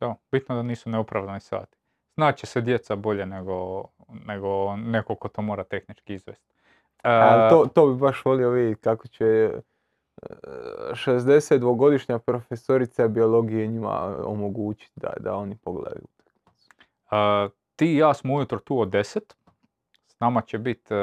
Da, 0.00 0.14
bitno 0.32 0.54
da 0.54 0.62
nisu 0.62 0.90
neopravdani 0.90 1.40
sati. 1.40 1.76
Znaće 2.14 2.46
se 2.46 2.60
djeca 2.60 2.96
bolje 2.96 3.26
nego, 3.26 3.84
nego 4.26 4.76
neko 4.76 5.14
ko 5.14 5.28
to 5.28 5.42
mora 5.42 5.64
tehnički 5.64 6.14
izvesti. 6.14 6.54
E, 7.04 7.48
to, 7.50 7.66
to 7.74 7.86
bi 7.86 8.00
baš 8.00 8.24
volio 8.24 8.50
vidjeti 8.50 8.80
kako 8.80 9.08
će 9.08 9.24
e, 9.24 9.60
62-godišnja 10.92 12.18
profesorica 12.18 13.08
biologije 13.08 13.66
njima 13.66 14.16
omogućiti 14.24 15.00
da, 15.00 15.12
da 15.20 15.34
oni 15.34 15.56
pogledaju. 15.56 16.06
e, 17.10 17.48
ti 17.76 17.86
i 17.86 17.96
ja 17.96 18.14
smo 18.14 18.34
ujutro 18.34 18.58
tu 18.58 18.80
od 18.80 18.88
10. 18.88 19.20
Nama 20.20 20.40
će 20.40 20.58
biti, 20.58 20.94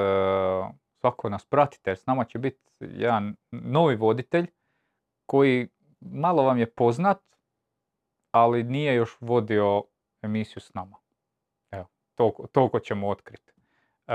svako 1.00 1.30
nas 1.30 1.46
pratite, 1.46 1.90
jer 1.90 1.98
s 1.98 2.06
nama 2.06 2.26
će 2.26 2.40
biti 2.40 2.60
jedan 2.80 3.36
novi 3.52 3.96
voditelj 3.96 4.48
koji 5.26 5.68
malo 6.00 6.44
vam 6.44 6.58
je 6.58 6.72
poznat, 6.72 7.18
ali 8.32 8.64
nije 8.64 8.96
još 8.96 9.18
vodio 9.20 9.84
emisiju 10.22 10.62
s 10.62 10.74
nama. 10.74 10.98
Evo, 11.72 11.88
toliko, 12.16 12.48
toliko 12.48 12.80
ćemo 12.80 13.10
otkriti. 13.10 13.52
E, 14.08 14.14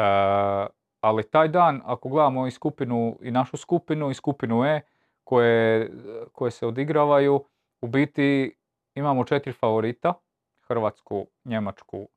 ali 1.00 1.30
taj 1.30 1.48
dan, 1.48 1.82
ako 1.84 2.08
gledamo 2.08 2.46
i 2.46 2.50
skupinu, 2.50 3.18
i 3.22 3.30
našu 3.30 3.56
skupinu, 3.56 4.10
i 4.10 4.14
skupinu 4.14 4.64
E, 4.64 4.80
koje, 5.24 5.90
koje 6.32 6.50
se 6.50 6.66
odigravaju, 6.66 7.44
u 7.80 7.86
biti 7.86 8.56
imamo 8.94 9.24
četiri 9.24 9.52
favorita, 9.52 10.14
Hrvatsku, 10.60 11.26
Njemačku, 11.44 12.08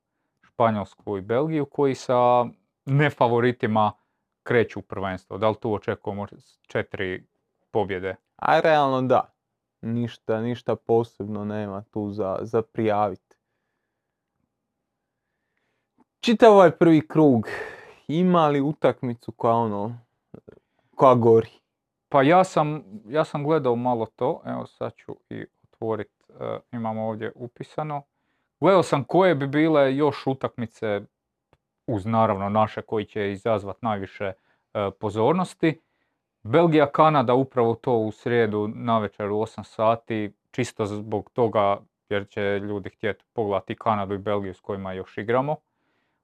Španjolsku 0.41 1.17
i 1.17 1.21
Belgiju, 1.21 1.65
koji 1.65 1.95
sa 1.95 2.45
nefavoritima 2.85 3.91
kreću 4.43 4.79
u 4.79 4.81
prvenstvo. 4.81 5.37
Da 5.37 5.49
li 5.49 5.55
tu 5.61 5.73
očekujemo 5.73 6.25
četiri 6.67 7.27
pobjede? 7.71 8.15
A 8.35 8.59
realno 8.59 9.01
da. 9.01 9.33
Ništa, 9.81 10.41
ništa 10.41 10.75
posebno 10.75 11.45
nema 11.45 11.81
tu 11.81 12.11
za, 12.11 12.37
za 12.41 12.61
prijaviti. 12.61 13.35
Čitav 16.19 16.53
ovaj 16.53 16.71
prvi 16.71 17.07
krug, 17.07 17.47
ima 18.07 18.47
li 18.47 18.61
utakmicu 18.61 19.31
koja 19.31 19.53
ono, 19.53 19.97
koja 20.95 21.15
gori? 21.15 21.49
Pa 22.09 22.21
ja 22.21 22.43
sam, 22.43 22.83
ja 23.07 23.25
sam 23.25 23.43
gledao 23.43 23.75
malo 23.75 24.05
to, 24.05 24.41
evo 24.45 24.65
sad 24.65 24.95
ću 24.95 25.15
i 25.29 25.45
otvoriti, 25.63 26.23
imamo 26.71 27.07
ovdje 27.07 27.31
upisano. 27.35 28.03
Gledao 28.59 28.83
sam 28.83 29.03
koje 29.03 29.35
bi 29.35 29.47
bile 29.47 29.95
još 29.95 30.27
utakmice, 30.27 31.01
uz 31.87 32.05
naravno 32.05 32.49
naše 32.49 32.81
koji 32.81 33.05
će 33.05 33.31
izazvati 33.31 33.79
najviše 33.81 34.25
e, 34.73 34.91
pozornosti. 34.99 35.81
Belgija, 36.43 36.85
Kanada 36.85 37.33
upravo 37.33 37.75
to 37.75 37.93
u 37.93 38.11
srijedu 38.11 38.67
navečer 38.67 39.31
u 39.31 39.35
8 39.35 39.63
sati, 39.63 40.33
čisto 40.51 40.85
zbog 40.85 41.29
toga 41.33 41.77
jer 42.09 42.27
će 42.27 42.59
ljudi 42.59 42.89
htjeti 42.89 43.23
pogledati 43.33 43.75
Kanadu 43.75 44.13
i 44.13 44.17
Belgiju 44.17 44.53
s 44.53 44.59
kojima 44.59 44.93
još 44.93 45.17
igramo. 45.17 45.55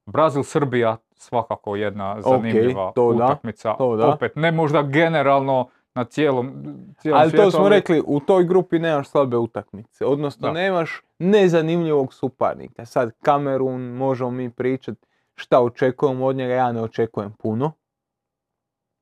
Brazil, 0.06 0.44
Srbija 0.44 0.98
svakako 1.14 1.76
jedna 1.76 2.22
zanimljiva 2.22 2.92
to 2.96 3.14
da, 3.14 3.26
utakmica. 3.26 3.74
to 3.78 3.96
da. 3.96 4.08
Opet 4.08 4.36
ne 4.36 4.52
možda 4.52 4.82
generalno 4.82 5.68
na 5.96 6.04
cijelom, 6.04 6.54
cijelom 7.00 7.22
Ali 7.22 7.30
svijetu, 7.30 7.52
to 7.52 7.58
smo 7.58 7.70
rekli, 7.70 8.04
u 8.06 8.20
toj 8.20 8.44
grupi 8.44 8.80
nemaš 8.80 9.10
slabe 9.10 9.38
utakmice. 9.38 10.06
Odnosno, 10.06 10.48
Da. 10.48 10.54
nemaš 10.54 11.02
nezanimljivog 11.20 12.14
suparnika. 12.14 12.86
Sad, 12.86 13.12
Kamerun, 13.22 13.82
možemo 13.82 14.32
mi 14.32 14.50
pričati 14.50 15.08
šta 15.42 15.62
očekujemo 15.62 16.26
od 16.26 16.36
njega, 16.36 16.54
ja 16.54 16.72
ne 16.72 16.82
očekujem 16.82 17.32
puno. 17.34 17.72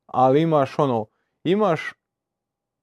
Ali 0.05 0.41
imaš 0.41 0.79
ono, 0.79 1.05
imaš, 1.43 1.93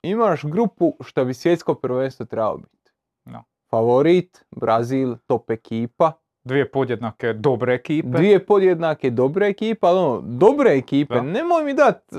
imaš 0.03 0.45
grupu 0.45 0.97
što 1.01 1.25
bi 1.25 1.35
svjetsko 1.35 1.75
prvenstvo 1.75 2.27
trebalo 2.27 2.57
biti. 2.57 2.93
Da. 3.25 3.43
Favorit, 3.71 4.45
Brazil, 4.57 5.17
top 5.27 5.51
ekipa. 5.51 6.13
Dvije 6.45 6.71
podjednake 6.71 7.33
dobre 7.33 7.75
ekipe. 7.75 8.09
Dvije 8.09 8.47
podjednake 8.47 9.11
dobre 9.11 9.47
ekipe, 9.47 9.87
ali 9.87 9.99
ono, 9.99 10.21
dobre 10.21 10.71
ekipe, 10.71 11.15
Da. 11.15 11.23
nemoj 11.23 11.65
mi 11.65 11.75
dat 11.75 12.13
e, 12.13 12.17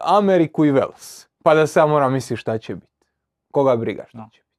Ameriku 0.00 0.64
i 0.64 0.70
Vels, 0.70 1.28
pa 1.44 1.54
da 1.54 1.66
se 1.66 1.80
ja 1.80 1.86
moram 1.86 2.12
misliti 2.12 2.40
šta 2.40 2.58
će 2.58 2.74
biti. 2.74 3.06
Koga 3.52 3.76
briga 3.76 4.04
šta 4.08 4.28
će 4.32 4.40
biti. 4.40 4.52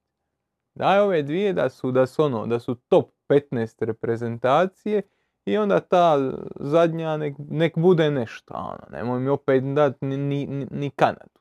Daj 0.76 1.00
ove 1.00 1.22
dvije 1.24 1.54
da 1.54 1.70
su, 1.70 1.92
da 1.92 2.06
su 2.06 2.24
ono, 2.24 2.48
da 2.48 2.60
su 2.60 2.76
top 2.76 3.12
15 3.30 3.86
reprezentacije 3.86 5.02
i 5.46 5.58
onda 5.58 5.80
ta 5.80 6.32
zadnja 6.60 7.18
nek, 7.18 7.36
nek 7.50 7.78
bude 7.78 8.12
nešto. 8.12 8.54
Ono, 8.54 8.80
nemoj 8.92 9.20
mi 9.20 9.30
opet 9.30 9.64
dati 9.64 10.06
ni, 10.06 10.18
ni, 10.18 10.68
ni- 10.72 10.90
Kanadu. 10.90 11.40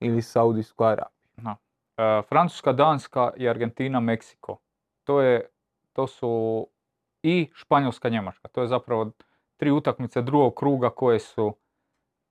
Ili 0.00 0.22
Saudijsku 0.22 0.84
Arabiju. 0.84 1.30
E, 1.96 2.22
Francuska, 2.28 2.72
Danska 2.72 3.32
i 3.36 3.48
Argentina, 3.48 4.00
Meksiko. 4.00 4.58
To, 5.04 5.20
je, 5.20 5.48
to 5.92 6.06
su 6.06 6.66
i 7.22 7.50
Španjolska, 7.54 8.08
Njemačka. 8.08 8.48
To 8.48 8.62
je 8.62 8.68
zapravo 8.68 9.10
tri 9.56 9.70
utakmice 9.70 10.22
drugog 10.22 10.54
kruga 10.54 10.90
koje 10.90 11.18
su 11.18 11.56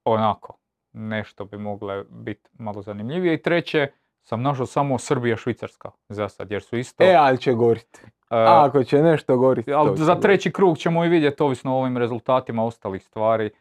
onako, 0.06 0.58
nešto 0.94 1.46
bi 1.46 1.58
mogle 1.58 2.04
biti 2.10 2.50
malo 2.54 2.82
zanimljivije. 2.82 3.34
I 3.34 3.42
treće, 3.42 3.92
sam 4.24 4.42
našao 4.42 4.66
samo 4.66 4.98
Srbija, 5.00 5.38
Švicarska 5.38 5.92
za 6.10 6.30
sad, 6.30 6.52
jer 6.52 6.64
su 6.64 6.78
isto... 6.78 7.04
E, 7.04 7.16
ali 7.16 7.38
će 7.38 7.54
gorit. 7.54 8.06
E, 8.30 8.36
Ako 8.48 8.84
će 8.84 9.02
nešto 9.02 9.38
goriti, 9.38 9.74
ali 9.74 9.98
za 9.98 10.16
treći 10.16 10.52
krug 10.52 10.78
ćemo 10.78 11.06
i 11.06 11.10
vidjeti, 11.10 11.44
ovisno 11.44 11.76
o 11.76 11.80
ovim 11.80 11.98
rezultatima 11.98 12.66
ostalih 12.66 13.06
stvari, 13.06 13.46
e, 13.46 13.52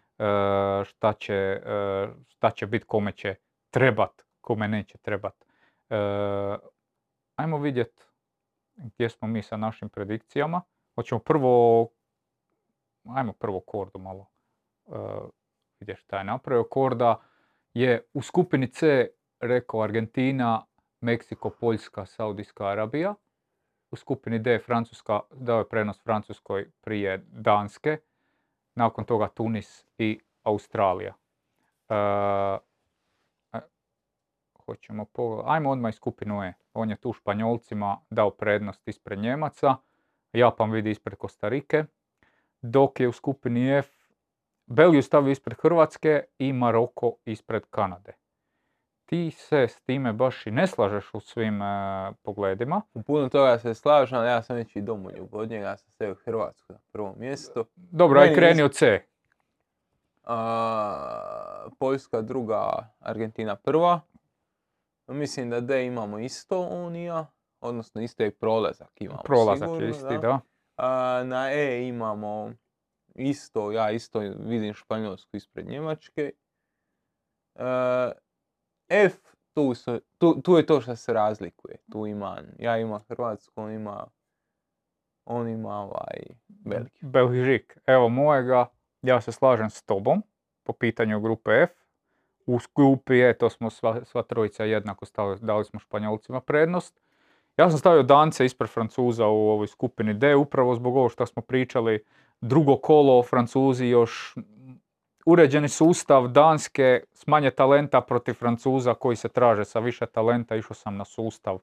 šta 0.85 1.13
će, 1.13 1.35
e, 1.35 2.09
šta 2.27 2.51
će 2.51 2.67
biti, 2.67 2.85
kome 2.87 3.13
će 3.13 3.35
trebat, 3.71 4.23
kome 4.41 4.69
neće 4.69 4.99
trebat. 4.99 5.45
E, 5.91 5.97
ajmo 7.37 7.59
vidjeti 7.59 8.03
gdje 8.77 9.09
smo 9.09 9.29
mi 9.29 9.43
sa 9.43 9.57
našim 9.57 9.89
predikcijama. 9.89 10.63
Hoćemo 10.95 11.19
prvo, 11.19 11.89
ajmo 13.09 13.33
prvo 13.33 13.61
Kordu 13.61 13.99
malo 13.99 14.27
vidjeti 15.81 16.01
šta 16.01 16.19
je 16.19 16.25
napravio. 16.25 16.65
Korda 16.65 17.21
je 17.75 18.03
u 18.15 18.23
skupini 18.23 18.73
C 18.73 19.09
rekao 19.41 19.83
Argentina, 19.83 20.65
Meksiko, 21.01 21.51
Poljska, 21.51 22.07
Saudijska 22.07 22.67
Arabija. 22.67 23.15
U 23.91 23.97
skupini 23.97 24.39
D 24.39 24.59
Francuska 24.59 25.21
dao 25.31 25.59
je 25.59 25.69
prenos 25.69 26.03
Francuskoj 26.03 26.71
prije 26.81 27.25
Danske. 27.33 27.99
Nakon 28.75 29.05
toga 29.05 29.29
Tunis 29.29 29.87
i 29.99 30.21
Australija. 30.43 31.15
E, 31.89 31.95
e, 33.53 33.61
hoćemo 34.67 35.05
pogledati. 35.05 35.51
Ajmo 35.51 35.71
odmah 35.71 35.93
i 35.93 35.97
skupinu 35.97 36.43
E. 36.43 36.53
On 36.75 36.91
je 36.91 36.97
tu 36.97 37.13
Španjolcima 37.13 37.99
dao 38.11 38.31
prednost 38.31 38.89
ispred 38.89 39.19
Njemaca. 39.19 39.77
Japan 40.33 40.71
vidi 40.71 40.91
ispred 40.91 41.19
Kostarike. 41.19 41.85
Dok 42.63 43.01
je 43.01 43.09
u 43.09 43.13
skupini 43.13 43.79
F 43.79 43.99
Belgiju 44.67 45.03
stavio 45.03 45.31
ispred 45.31 45.57
Hrvatske 45.63 46.25
i 46.39 46.53
Maroko 46.53 47.17
ispred 47.25 47.63
Kanade. 47.71 48.13
Ti 49.09 49.31
se 49.31 49.69
s 49.69 49.81
time 49.81 50.13
baš 50.13 50.47
i 50.47 50.51
ne 50.51 50.67
slažeš 50.67 51.15
u 51.15 51.21
svim 51.21 51.63
e, 51.63 52.13
pogledima. 52.23 52.83
U 52.95 53.03
puno 53.03 53.29
toga 53.29 53.59
se 53.59 53.75
slažem, 53.75 54.19
ali 54.19 54.29
ja 54.29 54.43
sam 54.43 54.57
već 54.57 54.77
i 54.77 54.81
domoljub 54.81 55.35
od 55.35 55.51
njega, 55.51 55.69
ja 55.69 55.77
sam 55.77 55.91
stavio 55.91 56.15
Hrvatsku 56.15 56.73
na 56.73 56.79
prvo 56.93 57.15
mjesto. 57.19 57.65
Dobro, 57.77 58.21
aj 58.21 58.35
kreni 58.35 58.63
od 58.63 58.75
C. 58.75 59.03
A, 60.25 61.69
Poljska 61.79 62.23
druga, 62.23 62.91
Argentina 63.01 63.57
prva. 63.57 64.01
Mislim 65.07 65.51
da 65.51 65.61
D 65.61 65.87
imamo 65.87 66.19
isto 66.19 66.61
on 66.61 66.97
i 66.97 67.05
ja, 67.05 67.27
odnosno 67.61 68.01
isto 68.01 68.23
je 68.23 68.31
prolazak 68.31 69.01
imamo 69.01 69.23
Prolazak 69.23 69.69
sigurno, 69.69 69.85
je 69.85 69.91
isti, 69.91 70.19
da. 70.23 70.41
A, 70.77 71.23
na 71.25 71.53
E 71.53 71.89
imamo 71.89 72.53
isto, 73.15 73.73
ja 73.73 73.91
isto 73.91 74.19
vidim 74.39 74.75
Španjolsku 74.75 75.37
ispred 75.37 75.67
Njemačke. 75.67 76.33
E, 77.55 78.28
F, 78.89 79.15
tu, 79.55 79.75
su- 79.75 80.01
tu, 80.19 80.43
tu 80.43 80.57
je 80.57 80.67
to 80.67 80.81
što 80.81 80.97
se 80.97 81.13
razlikuje. 81.13 81.77
Tu 81.93 82.07
ima, 82.07 82.43
ja 82.59 82.79
imam 82.79 83.01
Hrvatsku, 83.09 83.53
on 83.63 83.73
ima, 83.73 84.07
on 85.25 85.49
ima 85.49 85.77
ovaj 85.77 86.21
Belgiju. 86.49 87.01
Belžik. 87.01 87.79
Evo 87.87 88.09
mojega, 88.09 88.67
ja 89.03 89.21
se 89.21 89.33
slažem 89.33 89.71
s 89.71 89.83
tobom 89.83 90.23
po 90.63 90.73
pitanju 90.73 91.21
grupe 91.21 91.51
F. 91.51 91.71
U 92.47 92.59
grupi 92.75 93.21
E, 93.21 93.35
to 93.39 93.51
smo 93.51 93.71
sva, 93.71 94.05
sva 94.05 94.23
trojica 94.23 94.65
jednako 94.65 95.05
stavili, 95.05 95.39
dali 95.41 95.65
smo 95.65 95.81
Španjolcima 95.81 96.41
prednost. 96.41 97.01
Ja 97.57 97.71
sam 97.71 97.79
stavio 97.79 98.03
Dance 98.03 98.45
ispred 98.45 98.71
Francuza 98.71 99.27
u 99.27 99.49
ovoj 99.49 99.67
skupini 99.67 100.15
D, 100.15 100.35
upravo 100.35 100.75
zbog 100.75 100.97
ovo 100.97 101.09
što 101.09 101.27
smo 101.27 101.43
pričali 101.43 102.05
drugo 102.41 102.77
kolo, 102.77 103.23
Francuzi 103.23 103.87
još 103.87 104.35
uređeni 105.31 105.69
sustav 105.69 106.29
Danske 106.29 107.05
s 107.13 107.27
manje 107.27 107.51
talenta 107.51 108.01
protiv 108.01 108.35
Francuza 108.35 108.95
koji 108.95 109.17
se 109.17 109.29
traže 109.29 109.65
sa 109.65 109.79
više 109.79 110.07
talenta, 110.07 110.57
išao 110.57 110.75
sam 110.75 110.97
na 110.97 111.05
sustav 111.05 111.59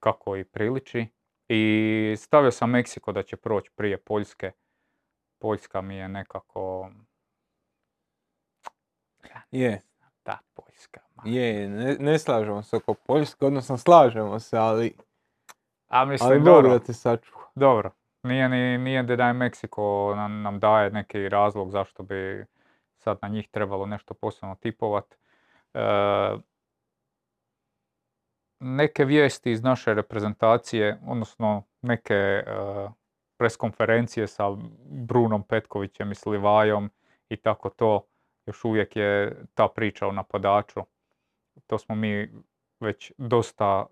kako 0.00 0.36
i 0.36 0.44
priliči. 0.44 1.06
I 1.48 2.14
stavio 2.18 2.50
sam 2.50 2.70
Meksiko 2.70 3.12
da 3.12 3.22
će 3.22 3.36
proći 3.36 3.70
prije 3.76 3.98
Poljske. 3.98 4.52
Poljska 5.38 5.80
mi 5.80 5.96
je 5.96 6.08
nekako... 6.08 6.90
Je, 9.50 9.80
Ta 10.22 10.38
Poljska. 10.54 11.00
je, 11.24 11.68
ne, 11.68 11.96
ne 12.00 12.18
slažemo 12.18 12.62
se 12.62 12.76
oko 12.76 12.94
Poljske, 12.94 13.46
odnosno 13.46 13.78
slažemo 13.78 14.40
se, 14.40 14.56
ali, 14.58 14.94
A 15.88 16.04
mislim, 16.04 16.30
ali 16.30 16.40
dobro, 16.44 16.70
da 16.70 16.78
te 16.78 16.92
sačuva. 16.92 17.42
dobro. 17.54 17.90
Nije, 18.22 18.48
ni, 18.48 18.78
nije 18.78 19.02
da 19.02 19.26
je 19.26 19.32
Meksiko 19.32 20.12
nam, 20.16 20.42
nam 20.42 20.58
daje 20.60 20.90
neki 20.90 21.28
razlog 21.28 21.70
zašto 21.70 22.02
bi 22.02 22.46
sad 23.00 23.18
na 23.22 23.28
njih 23.28 23.48
trebalo 23.48 23.86
nešto 23.86 24.14
posebno 24.14 24.54
tipovat. 24.54 25.16
E, 25.74 25.80
neke 28.60 29.04
vijesti 29.04 29.50
iz 29.50 29.62
naše 29.62 29.94
reprezentacije, 29.94 31.00
odnosno 31.06 31.62
neke 31.82 32.14
e, 32.14 32.44
preskonferencije 33.36 34.26
sa 34.26 34.44
Brunom 34.90 35.42
Petkovićem 35.42 36.12
i 36.12 36.14
s 36.14 36.26
Livajom 36.26 36.90
i 37.28 37.36
tako 37.36 37.70
to, 37.70 38.06
još 38.46 38.64
uvijek 38.64 38.96
je 38.96 39.36
ta 39.54 39.68
priča 39.68 40.06
o 40.06 40.12
napadaču. 40.12 40.80
To 41.66 41.78
smo 41.78 41.94
mi 41.94 42.30
već 42.80 43.12
dosta, 43.18 43.86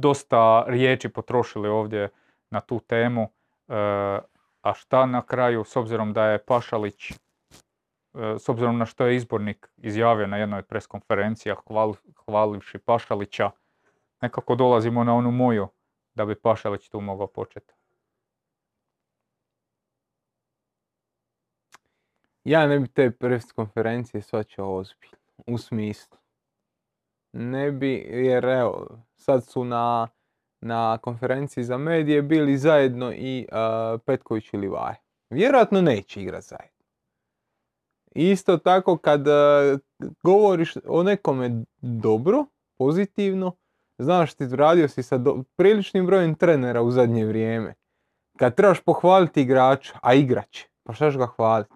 dosta 0.00 0.64
riječi 0.68 1.08
potrošili 1.08 1.68
ovdje 1.68 2.08
na 2.50 2.60
tu 2.60 2.80
temu. 2.80 3.22
E, 3.68 3.74
a 4.60 4.74
šta 4.74 5.06
na 5.06 5.22
kraju, 5.22 5.64
s 5.64 5.76
obzirom 5.76 6.12
da 6.12 6.24
je 6.24 6.44
Pašalić, 6.44 7.12
s 8.38 8.48
obzirom 8.48 8.78
na 8.78 8.86
što 8.86 9.06
je 9.06 9.16
izbornik 9.16 9.68
izjavio 9.76 10.26
na 10.26 10.36
jednoj 10.36 10.58
od 10.58 10.66
preskonferencija 10.66 11.56
hval, 11.66 11.94
hvalivši 12.24 12.78
Pašalića, 12.78 13.50
nekako 14.22 14.54
dolazimo 14.54 15.04
na 15.04 15.14
onu 15.14 15.30
moju 15.30 15.68
da 16.14 16.26
bi 16.26 16.34
Pašalić 16.34 16.88
tu 16.88 17.00
mogao 17.00 17.26
početi. 17.26 17.74
Ja 22.44 22.66
ne 22.66 22.78
bi 22.78 22.88
te 22.88 23.10
press 23.10 23.52
konferencije 23.52 24.22
svačao 24.22 24.76
ozbiljno, 24.76 25.16
u 25.46 25.58
smislu. 25.58 26.18
Ne 27.32 27.72
bi, 27.72 27.92
jer 28.08 28.44
evo, 28.44 28.98
sad 29.16 29.44
su 29.44 29.64
na, 29.64 30.08
na 30.60 30.98
konferenciji 30.98 31.64
za 31.64 31.78
medije 31.78 32.22
bili 32.22 32.58
zajedno 32.58 33.12
i 33.12 33.48
uh, 33.52 34.00
Petković 34.06 34.52
i 34.52 34.56
Livaj. 34.56 34.94
Vjerojatno 35.30 35.80
neće 35.80 36.22
igrat 36.22 36.44
zajedno. 36.44 36.75
Isto 38.16 38.56
tako 38.56 38.96
kad 38.96 39.26
uh, 39.26 39.80
govoriš 40.22 40.74
o 40.88 41.02
nekome 41.02 41.64
dobro, 41.80 42.44
pozitivno, 42.78 43.56
znaš 43.98 44.34
ti 44.34 44.46
radio 44.52 44.88
si 44.88 45.02
sa 45.02 45.20
priličnim 45.56 46.06
brojem 46.06 46.34
trenera 46.34 46.82
u 46.82 46.90
zadnje 46.90 47.24
vrijeme. 47.24 47.74
Kad 48.38 48.54
trebaš 48.54 48.80
pohvaliti 48.80 49.42
igrača, 49.42 49.98
a 50.02 50.14
igrač, 50.14 50.64
pa 50.82 50.92
šta 50.92 51.10
ga 51.10 51.26
hvaliti? 51.26 51.74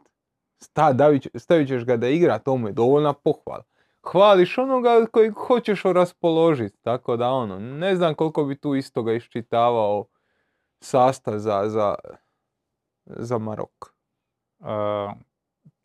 Stavit 1.34 1.68
ćeš 1.68 1.84
ga 1.84 1.96
da 1.96 2.08
igra, 2.08 2.38
to 2.38 2.56
mu 2.56 2.68
je 2.68 2.72
dovoljna 2.72 3.12
pohvala. 3.12 3.62
Hvališ 4.02 4.58
onoga 4.58 5.06
koji 5.12 5.30
hoćeš 5.30 5.82
raspoložiti, 5.82 6.78
tako 6.82 7.16
da 7.16 7.30
ono, 7.30 7.58
ne 7.58 7.96
znam 7.96 8.14
koliko 8.14 8.44
bi 8.44 8.56
tu 8.56 8.74
istoga 8.74 9.12
iščitavao 9.12 10.06
sastav 10.80 11.38
za, 11.38 11.68
za, 11.68 11.94
za 13.06 13.38
Marok. 13.38 13.94
E, 14.60 15.29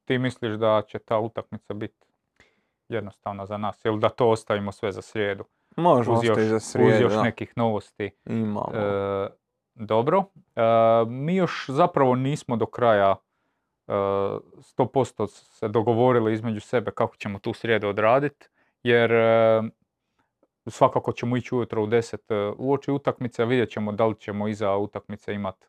ti 0.06 0.18
misliš 0.18 0.54
da 0.54 0.82
će 0.88 1.00
ta 1.00 1.20
utakmica 1.20 1.74
biti 1.74 2.08
jednostavna 2.90 3.46
za 3.46 3.58
nas 3.58 3.86
ili 3.86 4.00
da 4.00 4.10
to 4.10 4.30
ostavimo 4.30 4.72
sve 4.72 4.92
za 4.92 5.02
srijedu? 5.02 5.44
Možemo 5.78 6.18
Uz 6.18 6.24
još, 6.24 6.38
za 6.38 6.56
uz 6.56 6.64
srijedu, 6.64 7.04
još 7.04 7.14
da. 7.14 7.24
nekih 7.24 7.54
novosti. 7.56 8.12
Imamo. 8.26 8.72
E, 8.74 9.30
dobro. 9.76 10.24
E, 10.56 10.62
mi 11.08 11.36
još 11.36 11.66
zapravo 11.70 12.16
nismo 12.16 12.56
do 12.56 12.66
kraja 12.66 13.16
e, 13.88 13.92
100% 13.92 15.28
se 15.28 15.68
dogovorili 15.68 16.34
između 16.34 16.60
sebe 16.60 16.92
kako 16.92 17.16
ćemo 17.16 17.40
tu 17.40 17.54
srijedu 17.54 17.88
odraditi, 17.88 18.48
jer 18.84 19.12
e, 19.12 19.62
svakako 20.68 21.12
ćemo 21.12 21.38
ići 21.38 21.56
ujutro 21.56 21.84
u 21.84 21.88
10 21.88 22.18
e, 22.30 22.54
uoči 22.58 22.92
utakmice, 22.92 23.46
vidjet 23.46 23.70
ćemo 23.70 23.92
da 23.92 24.06
li 24.06 24.16
ćemo 24.16 24.48
iza 24.48 24.76
utakmice 24.76 25.34
imati 25.34 25.68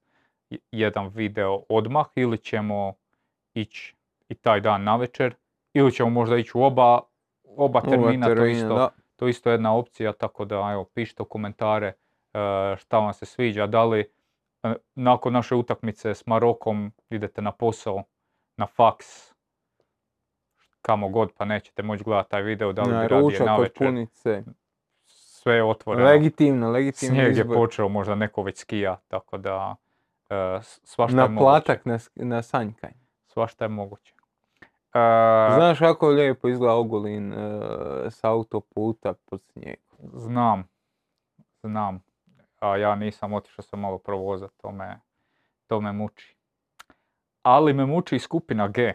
jedan 0.72 1.09
video 1.09 1.62
odmah 1.68 2.07
ili 2.14 2.39
ćemo 2.39 2.95
ići 3.55 3.96
i 4.29 4.35
taj 4.35 4.61
dan 4.61 4.83
navečer 4.85 5.35
ili 5.72 5.93
ćemo 5.93 6.11
možda 6.11 6.37
ići 6.37 6.51
u 6.55 6.62
oba, 6.62 7.01
oba 7.45 7.81
termina, 7.81 8.27
to 8.27 8.45
isto 8.47 8.74
da. 8.74 8.89
to 9.16 9.27
je 9.27 9.31
isto 9.31 9.51
jedna 9.51 9.74
opcija, 9.74 10.12
tako 10.12 10.45
da 10.45 10.70
evo, 10.72 10.85
pišite 10.85 11.22
u 11.22 11.27
komentare 11.27 11.87
e, 11.87 11.93
šta 12.79 12.99
vam 12.99 13.12
se 13.12 13.27
sviđa, 13.27 13.66
da 13.66 13.85
li 13.85 14.11
e, 14.62 14.74
nakon 14.95 15.33
naše 15.33 15.55
utakmice 15.55 16.14
s 16.14 16.27
Marokom 16.27 16.93
idete 17.11 17.43
na 17.43 17.53
posao, 17.53 18.03
na 18.57 18.66
faks, 18.66 19.07
kamo 20.83 21.09
god 21.09 21.33
pa 21.37 21.45
nećete 21.45 21.83
moći 21.83 22.05
gledati 22.05 22.31
taj 22.31 22.43
video, 22.43 22.72
da 22.72 22.83
li 22.83 22.93
Na 22.93 23.01
bi 23.01 23.09
radije 23.09 23.20
ručak 23.20 23.41
od 23.41 23.47
navečer, 23.47 23.87
punice. 23.87 24.43
sve 25.07 25.55
je 25.55 25.64
otvoreno. 25.64 26.09
Legitimno, 26.09 26.70
legitimno 26.70 27.14
Snijeg 27.14 27.37
je 27.37 27.49
počeo, 27.49 27.89
možda 27.89 28.14
neko 28.14 28.43
već 28.43 28.59
skija, 28.59 29.01
tako 29.09 29.39
da 29.39 29.77
e, 30.31 30.59
svašta 30.62 31.16
je 31.16 31.16
Na 31.16 31.29
moguće. 31.29 31.41
platak, 31.45 31.85
na, 31.85 31.95
sk- 31.95 32.24
na 32.24 32.43
sanjkanj. 32.43 32.93
Svašta 33.27 33.64
je 33.64 33.68
moguće. 33.68 34.14
Znaš 35.55 35.79
kako 35.79 36.09
lijepo 36.09 36.49
izgleda 36.49 36.75
Ogulin 36.75 37.33
e, 37.33 37.37
s 38.11 38.25
autoputa 38.25 39.15
pod 39.25 39.43
snijegom. 39.43 39.87
Znam, 40.15 40.69
znam. 41.63 42.03
A 42.59 42.77
ja 42.77 42.95
nisam 42.95 43.33
otišao 43.33 43.63
sam 43.63 43.81
malo 43.81 43.99
provozat, 43.99 44.51
to 44.57 44.73
me, 44.73 45.01
to 45.67 45.81
me 45.81 45.93
muči. 45.93 46.37
Ali 47.43 47.73
me 47.73 47.87
muči 47.87 48.17
i 48.17 48.21
skupina 48.21 48.69
G. 48.69 48.93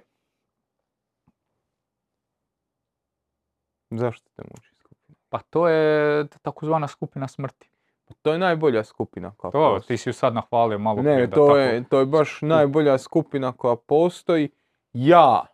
Zašto 3.92 4.30
te 4.32 4.44
muči 4.46 4.76
skupina? 4.76 5.16
Pa 5.30 5.40
to 5.40 5.68
je 5.68 6.28
takozvana 6.42 6.88
skupina 6.88 7.28
smrti. 7.28 7.70
Pa 8.06 8.14
To 8.16 8.32
je 8.32 8.40
najbolja 8.40 8.84
skupina 8.84 9.32
koja 9.32 9.52
To, 9.52 9.58
postoji. 9.70 9.88
ti 9.88 9.98
si 9.98 10.10
ju 10.10 10.14
sad 10.14 10.34
nahvalio 10.34 10.80
malo 10.80 10.98
prije 10.98 11.18
Ne, 11.18 11.30
to 11.30 11.36
tako- 11.38 11.58
je, 11.58 11.84
to 11.84 12.00
je 12.00 12.06
baš 12.06 12.42
najbolja 12.42 12.98
skupina 12.98 13.52
koja 13.52 13.76
postoji. 13.78 14.50
Ja 14.94 15.46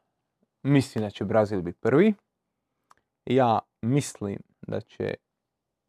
mislim 0.68 1.04
da 1.04 1.10
će 1.10 1.26
Brazil 1.26 1.62
biti 1.62 1.80
prvi. 1.82 2.14
Ja 3.26 3.60
mislim 3.82 4.38
da 4.68 4.82
će 4.82 5.14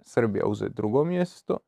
Srbija 0.00 0.46
uzeti 0.46 0.74
drugo 0.74 1.04
mjesto. 1.04 1.58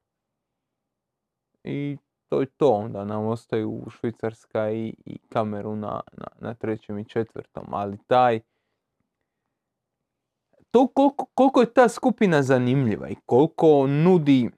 I 1.64 1.96
to 2.28 2.40
je 2.40 2.46
to. 2.46 2.72
Onda 2.72 3.04
nam 3.04 3.26
ostaju 3.26 3.86
Švicarska 3.90 4.70
i, 4.70 4.94
i 5.04 5.18
Kamerun 5.28 5.80
na, 5.80 6.00
na, 6.12 6.26
na 6.38 6.54
trećem 6.54 6.98
i 6.98 7.04
četvrtom. 7.04 7.64
Ali 7.70 7.98
taj... 8.06 8.40
To 10.70 10.86
koliko, 10.86 11.26
koliko 11.34 11.60
je 11.60 11.72
ta 11.72 11.88
skupina 11.88 12.42
zanimljiva 12.42 13.08
i 13.08 13.16
koliko 13.26 13.86
nudi 13.86 14.50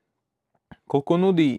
koliko 0.93 1.17
nudi 1.17 1.59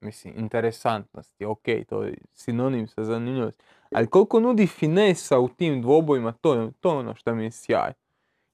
mislim, 0.00 0.34
interesantnosti, 0.36 1.44
ok, 1.44 1.64
to 1.88 2.02
je 2.02 2.14
sinonim 2.32 2.88
sa 2.88 3.04
zanimljivosti, 3.04 3.62
ali 3.92 4.06
koliko 4.06 4.40
nudi 4.40 4.66
finesa 4.66 5.38
u 5.38 5.48
tim 5.48 5.82
dvobojima, 5.82 6.32
to 6.32 6.54
je, 6.54 6.72
to 6.80 6.98
ono 6.98 7.14
što 7.14 7.34
mi 7.34 7.44
je 7.44 7.50
sjaj. 7.50 7.92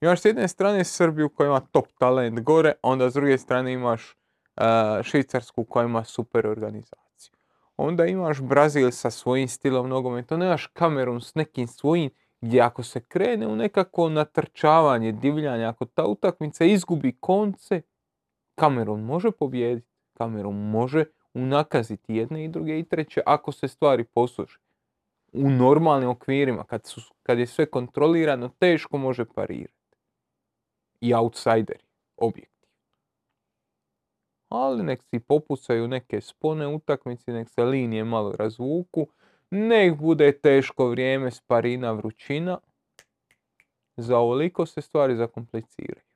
Imaš 0.00 0.20
s 0.20 0.24
jedne 0.24 0.48
strane 0.48 0.84
Srbiju 0.84 1.28
koja 1.28 1.46
ima 1.46 1.60
top 1.60 1.86
talent 1.98 2.40
gore, 2.40 2.72
onda 2.82 3.10
s 3.10 3.14
druge 3.14 3.38
strane 3.38 3.72
imaš 3.72 4.16
uh, 4.56 4.62
Švicarsku 5.02 5.64
koja 5.64 5.84
ima 5.84 6.04
super 6.04 6.46
organizaciju. 6.46 7.32
Onda 7.76 8.06
imaš 8.06 8.40
Brazil 8.40 8.90
sa 8.90 9.10
svojim 9.10 9.48
stilom 9.48 9.88
nogometa, 9.88 10.34
onda 10.34 10.46
imaš 10.46 10.66
Kamerun 10.66 11.20
s 11.20 11.34
nekim 11.34 11.66
svojim, 11.66 12.10
gdje 12.40 12.60
ako 12.60 12.82
se 12.82 13.00
krene 13.00 13.46
u 13.46 13.56
nekako 13.56 14.08
natrčavanje, 14.08 15.12
divljanje, 15.12 15.64
ako 15.64 15.84
ta 15.84 16.06
utakmica 16.06 16.64
izgubi 16.64 17.16
konce, 17.20 17.82
Kamerun 18.54 19.04
može 19.04 19.30
pobijediti. 19.30 19.88
Kamerun 20.12 20.70
može 20.70 21.04
unakaziti 21.36 22.14
jedne 22.14 22.44
i 22.44 22.48
druge 22.48 22.78
i 22.78 22.84
treće 22.84 23.20
ako 23.26 23.52
se 23.52 23.68
stvari 23.68 24.04
poslože. 24.04 24.58
U 25.32 25.50
normalnim 25.50 26.08
okvirima, 26.08 26.64
kad, 26.64 26.86
su, 26.86 27.00
kad 27.22 27.38
je 27.38 27.46
sve 27.46 27.66
kontrolirano, 27.66 28.48
teško 28.48 28.98
može 28.98 29.24
parirati. 29.24 29.74
I 31.00 31.14
outsideri, 31.14 31.84
objektivno. 32.16 32.56
Ali 34.48 34.82
nek 34.82 35.02
si 35.02 35.20
popucaju 35.20 35.88
neke 35.88 36.20
spone 36.20 36.66
utakmici, 36.66 37.32
nek 37.32 37.48
se 37.48 37.64
linije 37.64 38.04
malo 38.04 38.32
razvuku, 38.32 39.06
nek 39.50 39.96
bude 39.96 40.32
teško 40.38 40.88
vrijeme, 40.88 41.30
sparina, 41.30 41.92
vrućina. 41.92 42.58
Za 43.96 44.18
ovoliko 44.18 44.66
se 44.66 44.80
stvari 44.80 45.16
zakompliciraju. 45.16 46.06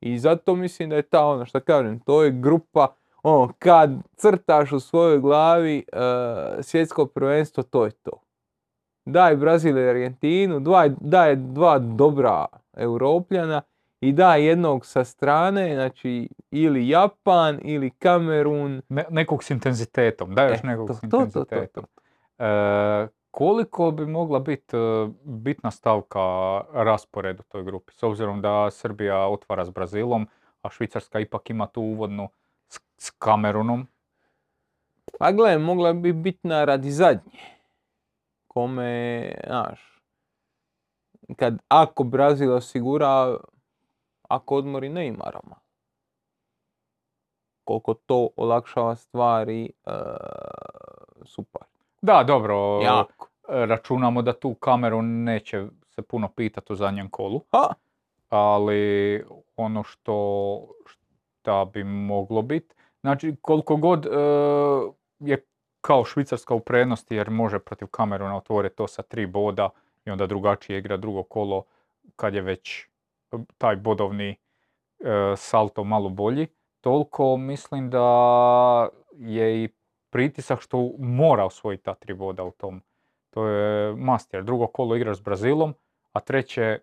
I 0.00 0.18
zato 0.18 0.56
mislim 0.56 0.90
da 0.90 0.96
je 0.96 1.02
ta 1.02 1.26
ono 1.26 1.46
što 1.46 1.60
kažem, 1.60 2.00
to 2.00 2.22
je 2.22 2.30
grupa 2.30 2.96
ono, 3.22 3.52
kad 3.58 3.90
crtaš 4.16 4.72
u 4.72 4.80
svojoj 4.80 5.18
glavi 5.18 5.78
e, 5.78 5.82
svjetsko 6.62 7.06
prvenstvo, 7.06 7.62
to 7.62 7.84
je 7.84 7.90
to. 7.90 8.10
Daj 9.04 9.36
Brazil 9.36 9.78
i 9.78 9.88
Argentinu, 9.88 10.60
dva, 10.60 10.88
daj 11.00 11.36
dva 11.36 11.78
dobra 11.78 12.46
europljana 12.76 13.62
i 14.00 14.12
daj 14.12 14.44
jednog 14.46 14.86
sa 14.86 15.04
strane, 15.04 15.74
znači 15.74 16.28
ili 16.50 16.88
Japan 16.88 17.58
ili 17.62 17.90
Kamerun. 17.90 18.82
Ne- 18.88 19.04
nekog 19.10 19.44
s 19.44 19.50
intenzitetom, 19.50 20.34
daj 20.34 20.48
još 20.48 20.64
E, 20.64 20.66
nekog 20.66 20.88
to- 20.88 20.94
s 20.94 21.00
to, 21.00 21.06
to, 21.06 21.10
to, 21.10 21.24
intenzitetom. 21.24 21.84
E, 22.38 22.44
koliko 23.30 23.90
bi 23.90 24.06
mogla 24.06 24.38
biti 24.38 24.76
e, 24.76 24.80
bitna 25.24 25.70
stavka 25.70 26.20
raspored 26.72 27.40
u 27.40 27.42
toj 27.42 27.64
grupi? 27.64 27.92
S 27.92 28.02
obzirom 28.02 28.40
da 28.40 28.70
Srbija 28.70 29.26
otvara 29.28 29.64
s 29.64 29.70
Brazilom, 29.70 30.28
a 30.62 30.70
Švicarska 30.70 31.20
ipak 31.20 31.50
ima 31.50 31.66
tu 31.66 31.82
uvodnu 31.82 32.28
s, 32.72 32.80
s 32.96 33.10
Kamerunom. 33.10 33.86
Pa 35.18 35.32
gle, 35.32 35.58
mogla 35.58 35.92
bi 35.92 36.12
bitna 36.12 36.64
radi 36.64 36.90
zadnje. 36.90 37.40
Kome, 38.46 39.34
znaš, 39.46 40.00
kad, 41.36 41.58
ako 41.68 42.04
Brazil 42.04 42.54
osigura, 42.54 43.36
ako 44.28 44.56
odmori 44.56 44.88
Neymara 44.88 45.40
malo. 45.44 45.62
Koliko 47.64 47.94
to 47.94 48.28
olakšava 48.36 48.96
stvari, 48.96 49.72
e, 49.86 49.92
super. 51.24 51.62
Da, 52.02 52.24
dobro, 52.26 52.80
Jako. 52.82 53.28
računamo 53.48 54.22
da 54.22 54.32
tu 54.32 54.54
Kamerun 54.54 55.24
neće 55.24 55.66
se 55.94 56.02
puno 56.02 56.28
pitati 56.28 56.72
u 56.72 56.76
zadnjem 56.76 57.10
kolu. 57.10 57.40
Ha, 57.52 57.74
ali 58.28 59.24
ono 59.56 59.82
što 59.82 60.14
šta 61.42 61.64
bi 61.64 61.84
moglo 61.84 62.42
biti, 62.42 62.74
znači 63.00 63.36
koliko 63.40 63.76
god 63.76 64.06
e, 64.06 64.10
je 65.18 65.46
kao 65.80 66.04
Švicarska 66.04 66.54
u 66.54 66.60
prednosti 66.60 67.16
jer 67.16 67.30
može 67.30 67.58
protiv 67.58 67.88
Kameruna 67.88 68.36
otvoriti 68.36 68.76
to 68.76 68.86
sa 68.86 69.02
tri 69.02 69.26
boda 69.26 69.70
i 70.04 70.10
onda 70.10 70.26
drugačije 70.26 70.78
igra 70.78 70.96
drugo 70.96 71.22
kolo 71.22 71.64
kad 72.16 72.34
je 72.34 72.42
već 72.42 72.88
taj 73.58 73.76
bodovni 73.76 74.30
e, 74.30 74.36
salto 75.36 75.84
malo 75.84 76.08
bolji, 76.08 76.46
toliko 76.80 77.36
mislim 77.36 77.90
da 77.90 78.88
je 79.12 79.64
i 79.64 79.68
pritisak 80.10 80.60
što 80.60 80.90
mora 80.98 81.44
osvojiti 81.44 81.84
ta 81.84 81.94
tri 81.94 82.14
boda 82.14 82.44
u 82.44 82.50
tom. 82.50 82.82
To 83.30 83.46
je 83.46 83.94
must 83.96 84.34
jer 84.34 84.44
drugo 84.44 84.66
kolo 84.66 84.96
igraš 84.96 85.16
s 85.16 85.20
Brazilom, 85.20 85.74
a 86.12 86.20
treće 86.20 86.78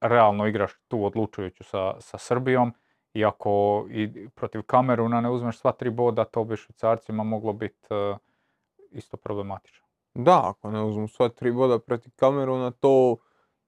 realno 0.00 0.46
igraš 0.46 0.72
tu 0.88 1.04
odlučujuću 1.04 1.64
sa, 1.64 2.00
sa 2.00 2.18
Srbijom 2.18 2.72
i 3.16 3.24
ako 3.24 3.86
i 3.90 4.28
protiv 4.34 4.62
Kameruna 4.62 5.20
ne 5.20 5.30
uzmeš 5.30 5.58
sva 5.58 5.72
tri 5.72 5.90
boda, 5.90 6.24
to 6.24 6.44
bi 6.44 6.56
Švicarcima 6.56 7.24
moglo 7.24 7.52
biti 7.52 7.86
e, 7.90 8.16
isto 8.90 9.16
problematično. 9.16 9.86
da, 10.14 10.42
ako 10.44 10.70
ne 10.70 10.82
uzmu 10.82 11.08
sva 11.08 11.28
tri 11.28 11.52
boda 11.52 11.78
protiv 11.78 12.12
Kameruna, 12.16 12.70
to 12.70 13.16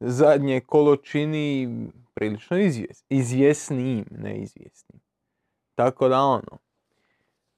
zadnje 0.00 0.60
kolo 0.60 0.96
čini 0.96 1.68
prilično 2.14 2.58
izvjes, 2.58 3.04
izvjesnijim, 3.08 4.04
ne 4.10 4.38
izvjesnim. 4.38 5.00
Tako 5.74 6.08
da 6.08 6.20
ono, 6.20 6.58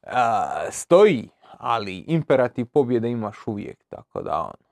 a, 0.03 0.71
stoji, 0.71 1.29
ali 1.59 1.99
imperativ 1.99 2.67
pobjede 2.67 3.11
imaš 3.11 3.47
uvijek, 3.47 3.85
tako 3.89 4.23
da 4.23 4.41
ono. 4.41 4.71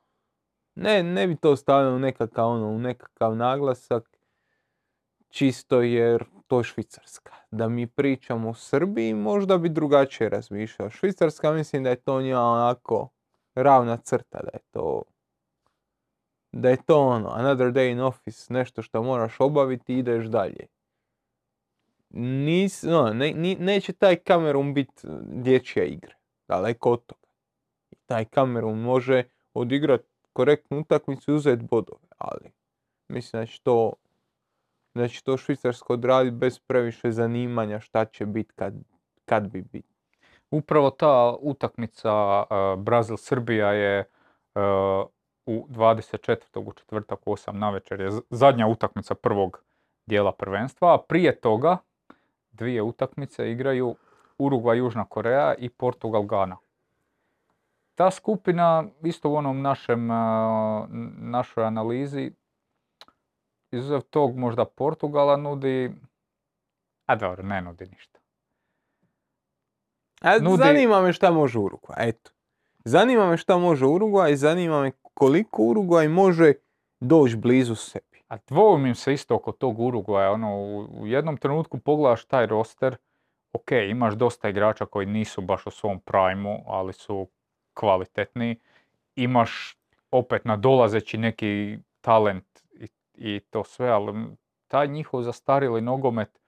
Ne, 0.75 1.03
ne 1.03 1.27
bi 1.27 1.37
to 1.37 1.57
stavljao 1.57 1.95
u 1.95 1.99
nekakav, 1.99 2.49
ono, 2.49 2.79
nekakav 2.79 3.37
naglasak, 3.37 4.18
čisto 5.29 5.81
jer 5.83 6.25
to 6.47 6.59
je 6.59 6.65
Švicarska. 6.65 7.33
Da 7.51 7.69
mi 7.69 7.87
pričamo 7.87 8.51
o 8.51 8.55
Srbiji, 8.55 9.15
možda 9.15 9.59
bi 9.59 9.69
drugačije 9.69 10.29
razmišljao. 10.29 10.91
Švicarska 10.91 11.53
mislim 11.53 11.85
da 11.85 11.91
je 11.91 11.97
to 11.97 12.23
njima 12.23 12.43
onako 12.43 13.09
ravna 13.55 13.97
crta, 13.97 14.41
da 14.43 14.51
je 14.53 14.61
to 14.71 15.03
da 16.53 16.71
je 16.71 16.77
to 16.87 17.07
ono, 17.07 17.29
another 17.29 17.67
day 17.67 17.93
in 17.93 18.01
office, 18.01 18.53
nešto 18.53 18.83
što 18.83 19.03
moraš 19.03 19.41
obaviti 19.41 19.95
i 19.95 19.99
ideš 19.99 20.27
dalje. 20.27 20.67
Nis, 22.11 22.83
no, 22.83 23.13
ne, 23.15 23.33
ni- 23.33 23.57
neće 23.61 23.93
taj 23.93 24.17
Kamerun 24.17 24.75
biti 24.75 25.09
dječja 25.23 25.85
igra, 25.85 26.15
daleko 26.49 26.93
od 26.93 27.07
toga. 27.07 27.29
Taj 28.07 28.25
Kamerun 28.25 28.81
može 28.81 29.25
odigrat 29.55 30.01
korektnu 30.33 30.81
utakmicu 30.81 31.31
i 31.31 31.35
uzeti 31.35 31.65
bodove, 31.71 32.09
ali 32.19 32.51
mislim 33.09 33.43
da 33.43 33.47
će 33.47 33.61
to 33.63 33.93
će 35.09 35.23
to 35.23 35.37
Švicarsko 35.37 35.93
odraditi 35.93 36.37
bez 36.37 36.59
previše 36.59 37.13
zanimanja 37.13 37.81
šta 37.81 38.05
će 38.05 38.27
biti 38.27 38.53
kad, 38.55 38.75
kad 39.25 39.49
bi 39.49 39.63
biti. 39.63 39.89
Upravo 40.51 40.91
ta 40.91 41.37
utakmica 41.41 42.11
e, 42.11 42.55
Brazil-Srbija 42.77 43.69
je 43.69 43.99
e, 43.99 44.05
u 45.47 45.67
24. 45.69 46.37
u 46.69 46.73
četvrtak 46.73 47.19
u 47.27 47.33
8 47.33 47.53
navečer 47.53 48.01
je 48.01 48.11
z- 48.11 48.21
zadnja 48.31 48.67
utakmica 48.67 49.15
prvog 49.15 49.63
dijela 50.07 50.33
prvenstva, 50.33 50.95
a 50.95 50.99
prije 51.09 51.41
toga 51.41 51.77
dvije 52.53 52.83
utakmice 52.83 53.51
igraju 53.53 53.97
Urugvaj, 54.39 54.79
Južna 54.79 55.05
Koreja 55.05 55.55
i 55.55 55.69
Portugal, 55.69 56.23
Gana. 56.23 56.57
Ta 57.95 58.11
skupina, 58.11 58.85
isto 59.03 59.31
u 59.31 59.35
onom 59.35 59.63
našem, 59.63 60.11
e, 60.11 60.15
našoj 61.19 61.65
analizi, 61.65 62.33
izuzev 63.71 64.01
tog 64.01 64.37
možda 64.37 64.65
Portugala 64.65 65.37
nudi, 65.37 65.93
a 67.07 67.17
dobro, 67.17 67.43
ne 67.43 67.63
nudi 67.63 67.87
ništa. 67.87 68.19
A 70.21 70.39
Nudi- 70.39 70.57
zanima 70.57 71.01
me 71.01 71.13
šta 71.13 71.31
može 71.31 71.59
Urugvaj, 71.59 72.09
eto. 72.09 72.31
Zanima 72.85 73.31
me 73.31 73.37
šta 73.37 73.59
može 73.59 73.87
Urugvaj 73.87 74.33
i 74.33 74.37
zanima 74.37 74.83
me 74.83 74.91
koliko 75.15 75.63
Urugvaj 75.63 76.09
može 76.09 76.53
doći 77.01 77.37
blizu 77.37 77.75
sebi. 77.75 78.23
A 78.29 78.37
dvojim 78.49 78.95
se 78.95 79.13
isto 79.13 79.35
oko 79.35 79.53
tog 79.53 79.81
Urugvaja, 79.81 80.33
ono, 80.33 80.57
u, 80.57 81.01
u 81.01 81.07
jednom 81.07 81.37
trenutku 81.37 81.79
pogledaš 81.79 82.25
taj 82.25 82.47
roster, 82.47 82.97
ok, 83.53 83.71
imaš 83.91 84.15
dosta 84.15 84.49
igrača 84.49 84.87
koji 84.87 85.07
nisu 85.07 85.41
baš 85.41 85.67
u 85.67 85.71
svom 85.71 86.01
primu, 86.01 86.65
ali 86.67 86.93
su 86.93 87.29
kvalitetni. 87.75 88.61
Imaš 89.17 89.77
opet 90.11 90.45
nadolazeći 90.45 91.19
neki 91.19 91.79
talent 92.01 92.45
i, 93.19 93.41
to 93.51 93.65
sve, 93.65 93.89
ali 93.89 94.27
taj 94.69 94.89
njihov 94.89 95.23
zastarili 95.23 95.81
nogomet, 95.81 96.39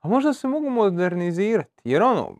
A 0.00 0.08
možda 0.08 0.32
se 0.32 0.48
mogu 0.48 0.70
modernizirati, 0.70 1.80
jer 1.84 2.02
ono, 2.02 2.36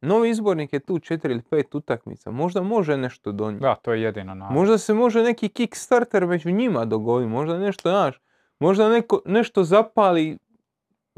novi 0.00 0.30
izbornik 0.30 0.72
je 0.72 0.80
tu 0.80 0.98
četiri 0.98 1.32
ili 1.32 1.42
pet 1.42 1.74
utakmica, 1.74 2.30
možda 2.30 2.62
može 2.62 2.96
nešto 2.96 3.32
donijeti. 3.32 3.62
da, 3.62 3.74
to 3.74 3.92
je 3.92 4.02
jedino 4.02 4.34
na... 4.34 4.50
Možda 4.50 4.78
se 4.78 4.94
može 4.94 5.22
neki 5.22 5.48
kickstarter 5.48 6.26
među 6.26 6.50
njima 6.50 6.84
dogoditi, 6.84 7.30
možda 7.30 7.58
nešto, 7.58 7.90
znaš, 7.90 8.20
možda 8.58 8.88
neko, 8.88 9.20
nešto 9.24 9.64
zapali 9.64 10.38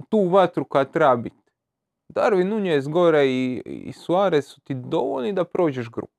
tu 0.08 0.28
vatru 0.28 0.64
koja 0.64 0.84
treba 0.84 1.16
biti. 1.16 1.52
Darwin 2.08 2.48
Nunez 2.48 2.88
gore 2.88 3.26
i, 3.26 3.62
i 3.66 3.92
Suarez 3.92 4.46
su 4.46 4.60
ti 4.60 4.74
dovoljni 4.74 5.32
da 5.32 5.44
prođeš 5.44 5.90
grupu. 5.90 6.13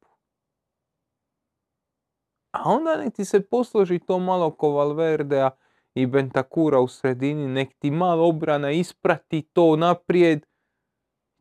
A 2.56 2.70
onda 2.70 2.96
nek 2.98 3.14
ti 3.14 3.26
se 3.26 3.42
posloži 3.42 4.00
to 4.00 4.20
malo 4.20 4.52
ko 4.52 4.70
Valverdea 4.70 5.52
i 5.96 6.06
Bentakura 6.06 6.80
u 6.80 6.88
sredini, 6.88 7.48
nek 7.48 7.74
ti 7.80 7.92
malo 7.92 8.28
obrana 8.28 8.72
isprati 8.72 9.42
to 9.54 9.76
naprijed. 9.76 10.46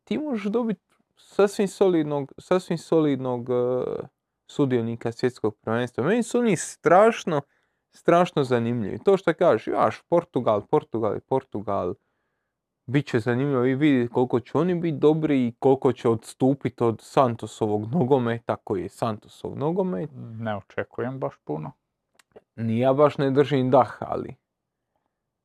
Ti 0.04 0.18
možeš 0.18 0.44
dobiti 0.44 0.80
sasvim 1.16 1.68
solidnog, 1.68 2.32
sasvim 2.38 2.78
solidnog 2.78 3.50
eh, 3.50 4.06
sudionika 4.46 5.12
svjetskog 5.12 5.56
prvenstva. 5.56 6.04
Meni 6.04 6.22
su 6.22 6.38
oni 6.38 6.56
strašno, 6.56 7.40
strašno 7.90 8.44
zanimljivi. 8.44 8.98
To 9.04 9.16
što 9.16 9.34
kažeš, 9.34 9.66
jaš, 9.66 10.02
Portugal, 10.08 10.66
Portugal 10.66 11.16
i 11.16 11.20
Portugal, 11.20 11.94
bit 12.86 13.06
će 13.06 13.18
zanimljivo 13.18 13.64
i 13.64 13.74
vidjeti 13.74 14.12
koliko 14.12 14.40
će 14.40 14.58
oni 14.58 14.74
biti 14.74 14.98
dobri 14.98 15.46
i 15.46 15.54
koliko 15.58 15.92
će 15.92 16.08
odstupiti 16.08 16.84
od 16.84 17.00
Santosovog 17.00 17.92
nogometa 17.92 18.56
koji 18.56 18.82
je 18.82 18.88
Santosov 18.88 19.58
nogomet. 19.58 20.10
Ne 20.14 20.56
očekujem 20.56 21.18
baš 21.18 21.34
puno. 21.44 21.72
Ni 22.56 22.78
ja 22.78 22.92
baš 22.92 23.18
ne 23.18 23.30
držim 23.30 23.70
dah, 23.70 23.96
ali... 24.00 24.34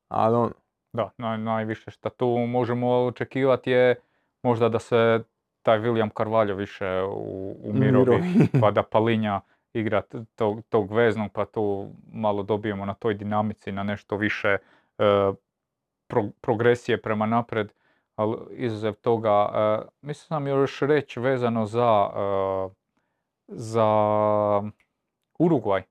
Ali 0.08 0.36
ono, 0.36 0.52
Da, 0.92 1.10
naj, 1.18 1.38
najviše 1.38 1.90
što 1.90 2.10
tu 2.10 2.26
možemo 2.28 2.90
očekivati 2.90 3.70
je 3.70 3.94
možda 4.42 4.68
da 4.68 4.78
se 4.78 5.22
taj 5.62 5.78
William 5.78 6.10
Carvalho 6.16 6.54
više 6.54 7.02
u, 7.02 7.56
umirovi, 7.62 8.20
mirovi. 8.22 8.48
pa 8.60 8.70
da 8.70 8.82
Palinja 8.82 9.40
igra 9.72 10.02
tog, 10.34 10.62
tog 10.68 10.92
veznog, 10.92 11.32
pa 11.32 11.44
tu 11.44 11.88
malo 12.12 12.42
dobijemo 12.42 12.86
na 12.86 12.94
toj 12.94 13.14
dinamici, 13.14 13.72
na 13.72 13.82
nešto 13.82 14.16
više 14.16 14.48
e, 14.48 14.58
pro- 16.10 16.30
progresije 16.40 17.02
prema 17.02 17.26
napred, 17.26 17.72
ali 18.16 18.36
izuzev 18.50 18.94
toga, 18.94 19.50
e, 19.54 19.88
mislim 20.02 20.26
sam 20.26 20.46
još 20.46 20.80
reći 20.80 21.20
vezano 21.20 21.66
za, 21.66 22.10
e, 22.16 22.68
za 23.48 23.86
Urugvaj. 25.38 25.82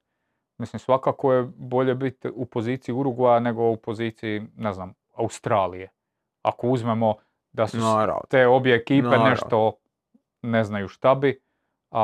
Mislim, 0.57 0.80
svakako 0.80 1.34
je 1.34 1.47
bolje 1.57 1.95
biti 1.95 2.30
u 2.36 2.45
poziciji 2.45 2.95
Urugvaja 2.95 3.39
nego 3.39 3.70
u 3.70 3.78
poziciji, 3.78 4.41
ne 4.57 4.74
znam, 4.74 4.93
Australije. 5.15 5.89
Ako 6.41 6.67
uzmemo 6.67 7.15
da 7.51 7.67
su 7.67 7.78
Naravno. 7.78 8.22
te 8.30 8.47
obje 8.47 8.76
ekipe 8.76 9.07
Naravno. 9.07 9.30
nešto 9.30 9.74
ne 10.41 10.63
znaju 10.63 10.88
šta 10.88 11.15
bi, 11.15 11.41
a 11.91 12.01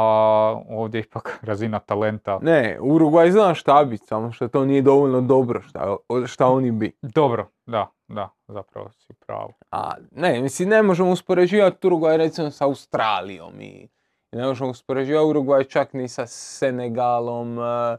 ovdje 0.70 1.00
ipak 1.02 1.40
razina 1.50 1.80
talenta. 1.80 2.40
Ne, 2.42 2.78
Uruguay 2.82 3.32
zna 3.32 3.54
šta 3.54 3.86
bi, 3.86 3.98
samo 3.98 4.32
što 4.32 4.48
to 4.48 4.66
nije 4.66 4.82
dovoljno 4.82 5.22
dobro 5.22 5.62
šta, 5.62 5.96
šta 6.28 6.48
oni 6.48 6.72
bi. 6.72 6.92
Dobro, 7.02 7.48
da, 7.66 7.88
da, 8.08 8.30
zapravo 8.48 8.92
si 8.92 9.14
pravo. 9.14 9.54
A 9.72 9.94
ne, 10.12 10.42
mislim, 10.42 10.70
ne 10.70 10.82
možemo 10.82 11.12
uspoređivati 11.12 11.88
Uruguay 11.88 12.18
recimo 12.18 12.52
sa 12.52 12.66
Australijom 12.66 13.62
i 13.62 13.90
ne 14.32 14.46
možemo 14.46 14.70
uspoređivati 14.70 15.26
Uruguay 15.26 15.70
čak 15.70 15.94
ni 15.94 16.08
sa 16.08 16.28
Senegalom, 16.28 17.60
eh, 17.60 17.98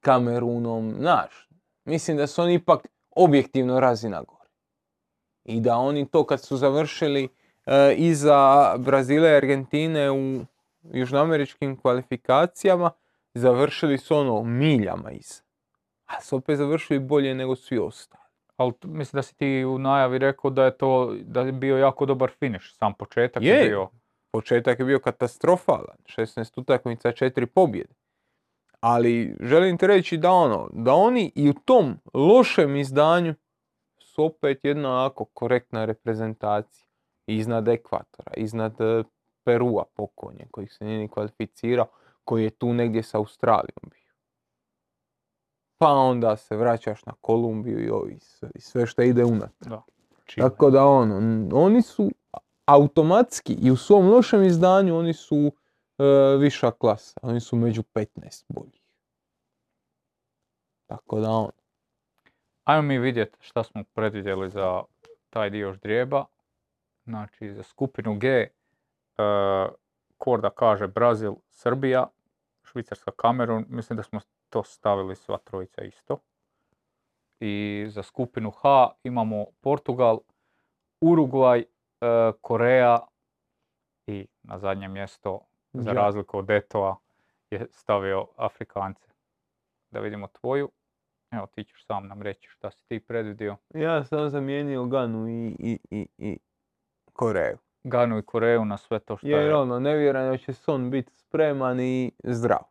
Kamerunom, 0.00 0.94
znaš. 0.98 1.48
Mislim 1.84 2.16
da 2.16 2.26
su 2.26 2.42
oni 2.42 2.54
ipak 2.54 2.86
objektivno 3.10 3.80
razina 3.80 4.22
gore. 4.22 4.50
I 5.44 5.60
da 5.60 5.76
oni 5.76 6.10
to 6.10 6.26
kad 6.26 6.40
su 6.40 6.56
završili 6.56 7.28
eh, 7.66 7.94
iza 7.96 8.74
Brazila 8.78 9.28
i 9.28 9.36
Argentine 9.36 10.10
u 10.10 10.40
južnoameričkim 10.82 11.80
kvalifikacijama, 11.80 12.90
završili 13.34 13.98
su 13.98 14.16
ono 14.16 14.42
miljama 14.42 15.10
iza. 15.10 15.42
A 16.06 16.20
su 16.20 16.36
opet 16.36 16.58
završili 16.58 16.98
bolje 16.98 17.34
nego 17.34 17.56
svi 17.56 17.78
ostali. 17.78 18.19
Ali 18.60 18.72
mislim 18.84 19.18
da 19.18 19.22
si 19.22 19.36
ti 19.36 19.64
u 19.64 19.78
najavi 19.78 20.18
rekao 20.18 20.50
da 20.50 20.64
je 20.64 20.76
to, 20.76 21.14
da 21.22 21.40
je 21.40 21.52
bio 21.52 21.78
jako 21.78 22.06
dobar 22.06 22.30
finish. 22.38 22.66
Sam 22.78 22.94
početak 22.94 23.42
je, 23.42 23.48
Je. 23.48 23.68
bio. 23.68 23.88
Početak 24.32 24.78
je 24.78 24.84
bio 24.84 24.98
katastrofalan, 24.98 25.96
16 26.04 26.60
utakmica, 26.60 27.12
4 27.12 27.46
pobjede. 27.46 27.94
Ali 28.80 29.36
želim 29.40 29.78
ti 29.78 29.86
reći 29.86 30.16
da 30.16 30.30
ono, 30.30 30.68
da 30.72 30.94
oni 30.94 31.32
i 31.34 31.50
u 31.50 31.52
tom 31.52 31.98
lošem 32.14 32.76
izdanju 32.76 33.34
su 33.98 34.24
opet 34.24 34.58
jedna 34.62 34.90
onako 34.90 35.24
korektna 35.24 35.84
reprezentacija. 35.84 36.86
Iznad 37.26 37.68
ekvatora, 37.68 38.32
iznad 38.36 38.80
e, 38.80 39.02
Perua 39.44 39.84
pokonje, 39.94 40.46
koji 40.50 40.68
se 40.68 40.84
nije 40.84 40.98
ni 40.98 41.08
kvalificirao, 41.08 41.86
koji 42.24 42.44
je 42.44 42.50
tu 42.50 42.72
negdje 42.72 43.02
sa 43.02 43.18
Australijom 43.18 43.90
bio. 43.90 43.99
Pa 45.80 45.88
onda 45.88 46.36
se 46.36 46.56
vraćaš 46.56 47.06
na 47.06 47.12
Kolumbiju 47.20 47.84
i 47.84 47.90
ovi 47.90 48.18
sve, 48.20 48.50
i 48.54 48.60
sve 48.60 48.86
što 48.86 49.02
ide 49.02 49.24
unatrag. 49.24 49.80
Tako 50.36 50.70
da 50.70 50.86
ono, 50.86 51.48
oni 51.52 51.82
su 51.82 52.10
automatski 52.66 53.52
i 53.52 53.70
u 53.70 53.76
svom 53.76 54.08
lošem 54.08 54.42
izdanju 54.42 54.98
oni 54.98 55.12
su 55.12 55.52
e, 55.98 56.04
viša 56.38 56.70
klasa. 56.70 57.20
Oni 57.22 57.40
su 57.40 57.56
među 57.56 57.82
15 57.94 58.44
boljih. 58.48 58.80
Tako 60.86 61.20
da 61.20 61.30
ono, 61.30 61.50
Ajmo 62.64 62.82
mi 62.82 62.98
vidjeti 62.98 63.38
šta 63.40 63.64
smo 63.64 63.84
predvidjeli 63.94 64.50
za 64.50 64.82
taj 65.30 65.50
dio 65.50 65.72
ždrijeba. 65.72 66.24
Znači, 67.04 67.52
za 67.52 67.62
skupinu 67.62 68.18
G, 68.18 68.28
e, 68.28 68.50
Korda 70.18 70.50
kaže 70.50 70.86
Brazil, 70.86 71.34
Srbija, 71.48 72.06
Švicarska, 72.62 73.10
Kamerun. 73.16 73.64
Mislim 73.68 73.96
da 73.96 74.02
smo 74.02 74.20
to 74.50 74.62
stavili 74.62 75.16
sva 75.16 75.38
trojica 75.38 75.82
isto. 75.82 76.18
I 77.40 77.84
za 77.88 78.02
skupinu 78.02 78.50
H 78.50 78.88
imamo 79.02 79.46
Portugal, 79.60 80.18
Urugvaj, 81.00 81.60
e, 81.60 81.66
Koreja 82.40 82.98
i 84.06 84.26
na 84.42 84.58
zadnje 84.58 84.88
mjesto, 84.88 85.40
za 85.72 85.92
razliku 85.92 86.38
od 86.38 86.50
Etoa, 86.50 86.96
je 87.50 87.66
stavio 87.70 88.26
Afrikance. 88.36 89.08
Da 89.90 90.00
vidimo 90.00 90.26
tvoju. 90.26 90.70
Evo, 91.30 91.46
ti 91.46 91.64
ćeš 91.64 91.86
sam 91.86 92.08
nam 92.08 92.22
reći 92.22 92.48
šta 92.48 92.70
si 92.70 92.86
ti 92.88 93.00
predvidio. 93.00 93.56
ja 93.74 94.04
sam 94.04 94.30
zamijenio 94.30 94.84
Ganu 94.84 95.28
i, 95.28 95.56
i, 95.58 95.78
i, 95.90 96.06
i 96.18 96.38
Koreju. 97.12 97.58
Ganu 97.84 98.18
i 98.18 98.22
Koreju 98.22 98.64
na 98.64 98.76
sve 98.76 98.98
to 98.98 99.16
što 99.16 99.26
Jer 99.26 99.46
je. 99.46 99.54
ono, 99.54 99.80
ne 99.80 99.96
vjerujem 99.96 100.30
da 100.30 100.38
će 100.38 100.52
Son 100.52 100.90
biti 100.90 101.14
spreman 101.14 101.80
i 101.80 102.12
zdrav. 102.24 102.69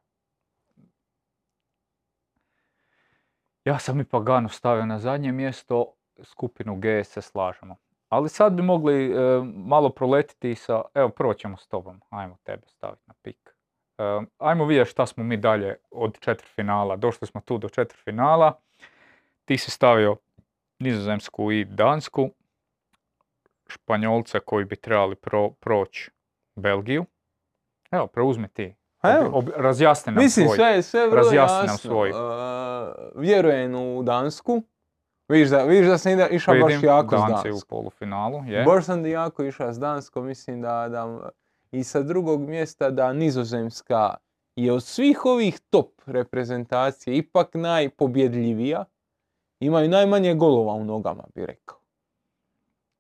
Ja 3.70 3.80
sam 3.80 4.00
ipak 4.00 4.24
Ganu 4.24 4.50
stavio 4.50 4.86
na 4.86 5.00
zadnje 5.00 5.32
mjesto, 5.32 5.94
skupinu 6.24 6.76
G 6.76 7.04
se 7.04 7.22
slažemo. 7.22 7.76
Ali 8.10 8.30
sad 8.30 8.54
bi 8.54 8.62
mogli 8.62 9.12
e, 9.12 9.16
malo 9.44 9.90
proletiti 9.90 10.56
sa, 10.56 10.82
evo 10.94 11.10
prvo 11.10 11.34
ćemo 11.34 11.58
s 11.58 11.68
tobom, 11.68 12.02
ajmo 12.10 12.38
tebe 12.44 12.68
staviti 12.68 13.04
na 13.08 13.14
pik. 13.22 13.56
E, 13.98 14.04
ajmo 14.38 14.66
vidjeti 14.66 14.90
šta 14.90 15.06
smo 15.06 15.24
mi 15.24 15.38
dalje 15.38 15.76
od 15.92 16.20
četvrtfinala. 16.20 16.96
Došli 16.96 17.28
smo 17.28 17.42
tu 17.42 17.58
do 17.58 17.70
četvrtfinala. 17.70 18.60
Ti 19.46 19.58
si 19.58 19.72
stavio 19.72 20.16
Nizozemsku 20.80 21.52
i 21.52 21.66
Dansku. 21.66 22.30
Španjolce 23.68 24.40
koji 24.40 24.66
bi 24.66 24.76
trebali 24.76 25.16
pro, 25.16 25.50
proći 25.50 26.12
Belgiju. 26.56 27.06
Evo, 27.92 28.08
preuzmi 28.08 28.48
ti. 28.48 28.76
Ob- 29.04 29.32
ob- 29.34 29.52
razjasni 29.56 30.12
nam 30.12 30.24
Mislim, 30.24 30.48
svoj. 30.48 30.56
sve 30.58 30.82
sve 30.82 31.02
vrlo 31.02 31.16
razjasni 31.18 31.58
nam 31.58 31.66
jasno. 31.66 31.90
svoj. 31.90 32.10
E, 32.10 32.14
vjerujem 33.16 33.76
u 33.76 34.04
Dansku. 34.04 34.62
Vidiš 35.28 35.50
da, 35.50 35.58
vidiš 35.60 35.88
da 35.88 35.98
sam 35.98 36.12
ide- 36.12 36.28
išao 36.28 36.56
baš 36.56 36.68
Vidim, 36.68 36.86
jako 36.86 37.18
s 37.18 37.22
Danci 37.22 37.34
u 37.40 37.52
Danskom. 37.52 37.68
polufinalu, 37.70 38.44
je. 38.46 38.64
Baš 38.64 38.86
sam 38.86 39.06
jako 39.06 39.44
išao 39.44 39.74
s 39.74 39.80
Danskom, 39.80 40.26
mislim 40.26 40.62
da, 40.62 40.88
da 40.90 41.30
i 41.72 41.84
sa 41.84 42.02
drugog 42.02 42.42
mjesta 42.42 42.90
da 42.90 43.14
Nizozemska 43.14 44.16
je 44.56 44.72
od 44.72 44.84
svih 44.84 45.26
ovih 45.26 45.60
top 45.62 46.02
reprezentacija 46.06 47.14
ipak 47.14 47.50
najpobjedljivija. 47.54 48.86
Imaju 49.60 49.90
najmanje 49.90 50.34
golova 50.34 50.74
u 50.74 50.84
nogama, 50.84 51.24
bi 51.36 51.46
rekao. 51.46 51.78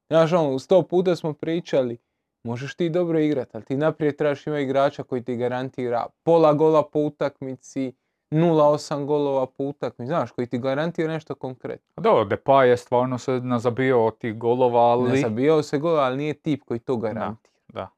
Znaš, 0.08 0.34
ono, 0.34 0.60
sto 0.60 0.82
puta 0.82 1.16
smo 1.16 1.34
pričali, 1.34 1.97
možeš 2.44 2.76
ti 2.76 2.90
dobro 2.90 3.20
igrati, 3.20 3.52
ali 3.54 3.66
ti 3.66 3.76
naprijed 3.78 4.16
trebaš 4.16 4.48
imati 4.48 4.64
igrača 4.64 5.04
koji 5.04 5.24
ti 5.24 5.36
garantira 5.36 6.06
pola 6.24 6.54
gola 6.54 6.84
po 6.84 7.00
utakmici, 7.00 7.94
0,8 8.32 9.06
golova 9.06 9.46
po 9.46 9.64
utakmici, 9.64 10.08
znaš, 10.08 10.32
koji 10.32 10.48
ti 10.48 10.60
garantira 10.60 11.14
nešto 11.14 11.36
konkretno. 11.36 12.04
Dobro, 12.04 12.26
Depay 12.26 12.62
je 12.62 12.78
stvarno 12.78 13.18
se 13.18 13.32
nazabio 13.32 14.06
od 14.06 14.18
tih 14.18 14.38
golova, 14.38 14.80
ali... 14.80 15.12
Ne 15.12 15.18
zabijao 15.18 15.64
se 15.64 15.78
gol, 15.78 16.00
ali 16.00 16.18
nije 16.18 16.34
tip 16.34 16.64
koji 16.64 16.80
to 16.80 16.98
garantira. 16.98 17.54
Da. 17.68 17.90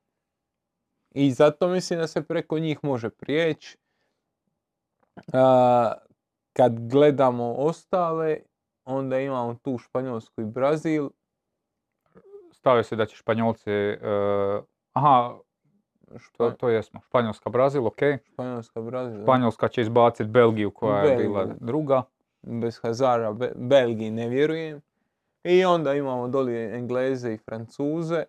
I 1.11 1.31
zato 1.31 1.67
mislim 1.67 1.99
da 1.99 2.07
se 2.07 2.23
preko 2.23 2.59
njih 2.59 2.79
može 2.83 3.09
prijeći. 3.09 3.77
Kad 6.53 6.89
gledamo 6.89 7.53
ostale, 7.53 8.37
onda 8.85 9.19
imamo 9.19 9.55
tu 9.55 9.77
Španjolsku 9.77 10.41
i 10.41 10.45
Brazil. 10.45 11.09
Stavio 12.61 12.83
se 12.83 12.95
da 12.95 13.05
će 13.05 13.15
Španjolci... 13.15 13.71
e, 13.71 13.97
aha, 14.93 15.37
to, 16.07 16.17
Špa- 16.17 16.55
to 16.57 16.69
jesmo. 16.69 17.01
Španjolska, 17.05 17.49
Brazil, 17.49 17.87
ok. 17.87 17.99
Španjolska, 18.33 18.81
Brazil. 18.81 19.17
da. 19.17 19.23
Španjolska 19.23 19.67
će 19.67 19.81
izbaciti 19.81 20.29
Belgiju 20.29 20.71
koja 20.71 21.03
je 21.03 21.17
bila 21.17 21.39
Belgiju. 21.45 21.57
druga. 21.61 22.03
Bez 22.41 22.79
Hazara, 22.83 23.33
Be- 23.33 23.53
Belgiji 23.55 24.11
ne 24.11 24.29
vjerujem. 24.29 24.81
I 25.43 25.65
onda 25.65 25.93
imamo 25.93 26.27
doli 26.27 26.75
Engleze 26.75 27.33
i 27.33 27.37
Francuze. 27.37 28.23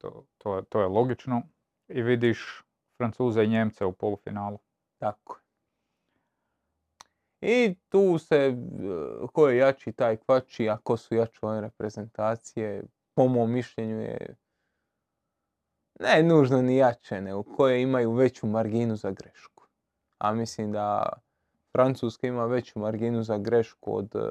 To, 0.00 0.24
to, 0.38 0.56
je, 0.56 0.62
to 0.64 0.80
je 0.80 0.86
logično. 0.86 1.42
I 1.88 2.02
vidiš 2.02 2.62
Francuze 2.96 3.44
i 3.44 3.48
Njemce 3.48 3.84
u 3.84 3.92
polufinalu. 3.92 4.58
Tako 4.98 5.36
je. 5.36 5.42
I 7.40 7.74
tu 7.88 8.18
se, 8.18 8.36
e, 8.36 8.56
ko 9.32 9.48
je 9.48 9.58
jači 9.58 9.92
taj 9.92 10.16
kvači, 10.16 10.68
a 10.68 10.76
ko 10.76 10.96
su 10.96 11.14
jače 11.14 11.38
ove 11.42 11.60
reprezentacije, 11.60 12.82
po 13.14 13.28
mom 13.28 13.52
mišljenju 13.52 14.00
je 14.00 14.36
ne 16.00 16.22
nužno 16.22 16.62
ni 16.62 16.76
jače, 16.76 17.20
nego 17.20 17.42
koje 17.42 17.82
imaju 17.82 18.12
veću 18.12 18.46
marginu 18.46 18.96
za 18.96 19.10
grešku. 19.10 19.64
A 20.18 20.32
mislim 20.32 20.72
da 20.72 21.12
Francuska 21.72 22.26
ima 22.26 22.46
veću 22.46 22.78
marginu 22.78 23.22
za 23.22 23.38
grešku 23.38 23.96
od, 23.96 24.16
e, 24.16 24.30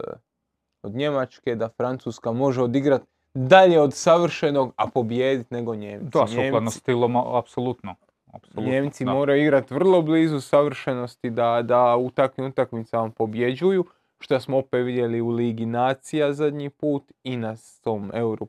od 0.82 0.96
Njemačke, 0.96 1.56
da 1.56 1.70
Francuska 1.70 2.32
može 2.32 2.62
odigrati 2.62 3.06
dalje 3.34 3.82
od 3.82 3.94
savršenog, 3.94 4.74
a 4.76 4.88
pobijediti 4.88 5.54
nego 5.54 5.76
Njemci. 5.76 6.10
Da, 6.14 6.28
sukladno 6.28 6.72
stilom, 6.72 7.18
apsolutno. 7.18 7.96
Apsolutno, 8.34 8.72
Njemci 8.72 9.06
da. 9.06 9.14
moraju 9.14 9.42
igrati 9.42 9.74
vrlo 9.74 10.02
blizu 10.02 10.42
savršenosti 10.42 11.30
da, 11.30 11.62
da 11.64 11.96
u 11.96 12.10
takvim 12.12 12.48
utakmicama 12.48 13.10
pobjeđuju, 13.10 13.86
što 14.20 14.40
smo 14.40 14.58
opet 14.58 14.86
vidjeli 14.86 15.22
u 15.22 15.30
Ligi 15.30 15.66
nacija 15.66 16.34
zadnji 16.34 16.70
put 16.70 17.12
i 17.24 17.38
na 17.38 17.56
tom 17.84 18.12
euru 18.14 18.48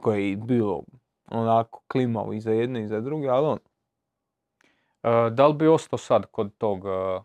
koji 0.00 0.30
je 0.30 0.36
bilo 0.36 0.82
onako 1.30 1.82
klimao 1.88 2.32
i 2.32 2.40
za 2.40 2.52
jedne 2.52 2.82
i 2.82 2.88
za 2.88 3.00
druge, 3.00 3.28
ali 3.28 3.46
on, 3.46 3.58
E, 5.02 5.30
da 5.30 5.46
li 5.46 5.54
bi 5.54 5.68
ostao 5.68 5.98
sad 5.98 6.26
kod 6.26 6.56
tog, 6.58 6.86
e, 6.86 7.20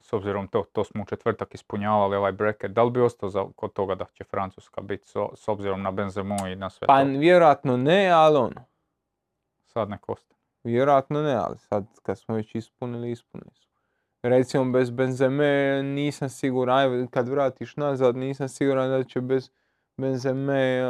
s 0.00 0.12
obzirom 0.12 0.48
to, 0.48 0.64
to 0.72 0.84
smo 0.84 1.02
u 1.02 1.06
četvrtak 1.06 1.54
ispunjavali 1.54 2.16
ovaj 2.16 2.32
bracket, 2.32 2.72
da 2.72 2.82
li 2.82 2.90
bi 2.90 3.00
ostao 3.00 3.28
za, 3.28 3.46
kod 3.56 3.72
toga 3.72 3.94
da 3.94 4.04
će 4.14 4.24
Francuska 4.24 4.80
biti 4.80 5.06
so- 5.08 5.36
s 5.36 5.48
obzirom 5.48 5.82
na 5.82 5.90
Benzemu 5.90 6.46
i 6.52 6.56
na 6.56 6.70
sve 6.70 6.86
pa 6.86 7.02
to? 7.04 7.08
vjerojatno 7.08 7.76
ne, 7.76 8.08
ali 8.10 8.36
ono, 8.36 8.64
Sad 9.66 9.90
nek 9.90 10.08
ostane. 10.08 10.37
Vjerojatno 10.64 11.22
ne, 11.22 11.34
ali 11.34 11.58
sad 11.58 11.84
kad 12.02 12.18
smo 12.18 12.34
već 12.34 12.54
ispunili, 12.54 13.10
ispunili 13.10 13.50
smo. 13.54 13.68
Recimo 14.22 14.72
bez 14.72 14.90
Benzeme 14.90 15.82
nisam 15.82 16.28
siguran, 16.28 17.06
kad 17.06 17.28
vratiš 17.28 17.76
nazad 17.76 18.16
nisam 18.16 18.48
siguran 18.48 18.90
da 18.90 19.04
će 19.04 19.20
bez 19.20 19.50
Benzeme 19.96 20.82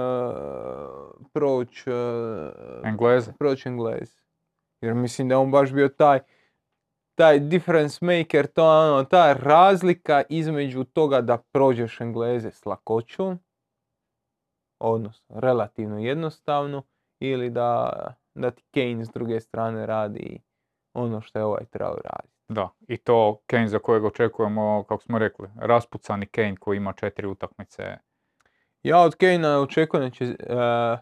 proć 1.32 1.84
Engleze. 2.84 3.32
proć 3.38 3.66
Englezi. 3.66 4.16
Jer 4.80 4.94
mislim 4.94 5.28
da 5.28 5.38
on 5.38 5.50
baš 5.50 5.72
bio 5.72 5.88
taj 5.88 6.20
taj 7.18 7.38
difference 7.38 7.98
maker, 8.02 8.46
to 8.46 8.64
ono, 8.64 9.04
ta 9.04 9.32
razlika 9.32 10.22
između 10.28 10.84
toga 10.84 11.20
da 11.20 11.38
prođeš 11.38 12.00
Engleze 12.00 12.50
s 12.50 12.66
lakoćom, 12.66 13.38
odnosno 14.78 15.40
relativno 15.40 15.98
jednostavno, 15.98 16.82
ili 17.20 17.50
da, 17.50 17.92
da 18.40 18.50
ti 18.50 18.64
Kane 18.74 19.04
s 19.04 19.08
druge 19.08 19.40
strane 19.40 19.86
radi 19.86 20.40
ono 20.94 21.20
što 21.20 21.38
je 21.38 21.44
ovaj 21.44 21.64
trebao 21.64 21.96
raditi. 22.04 22.34
Da, 22.48 22.68
i 22.88 22.96
to 22.96 23.40
Kane 23.46 23.68
za 23.68 23.78
kojeg 23.78 24.04
očekujemo, 24.04 24.84
kako 24.88 25.02
smo 25.02 25.18
rekli, 25.18 25.48
raspucani 25.56 26.26
Kane 26.26 26.56
koji 26.56 26.76
ima 26.76 26.92
četiri 26.92 27.26
utakmice. 27.26 27.98
Ja 28.82 29.00
od 29.00 29.16
Kanea 29.16 29.58
očekujem 29.60 30.04
da 30.04 30.10
će 30.10 30.24
eh, 30.24 30.98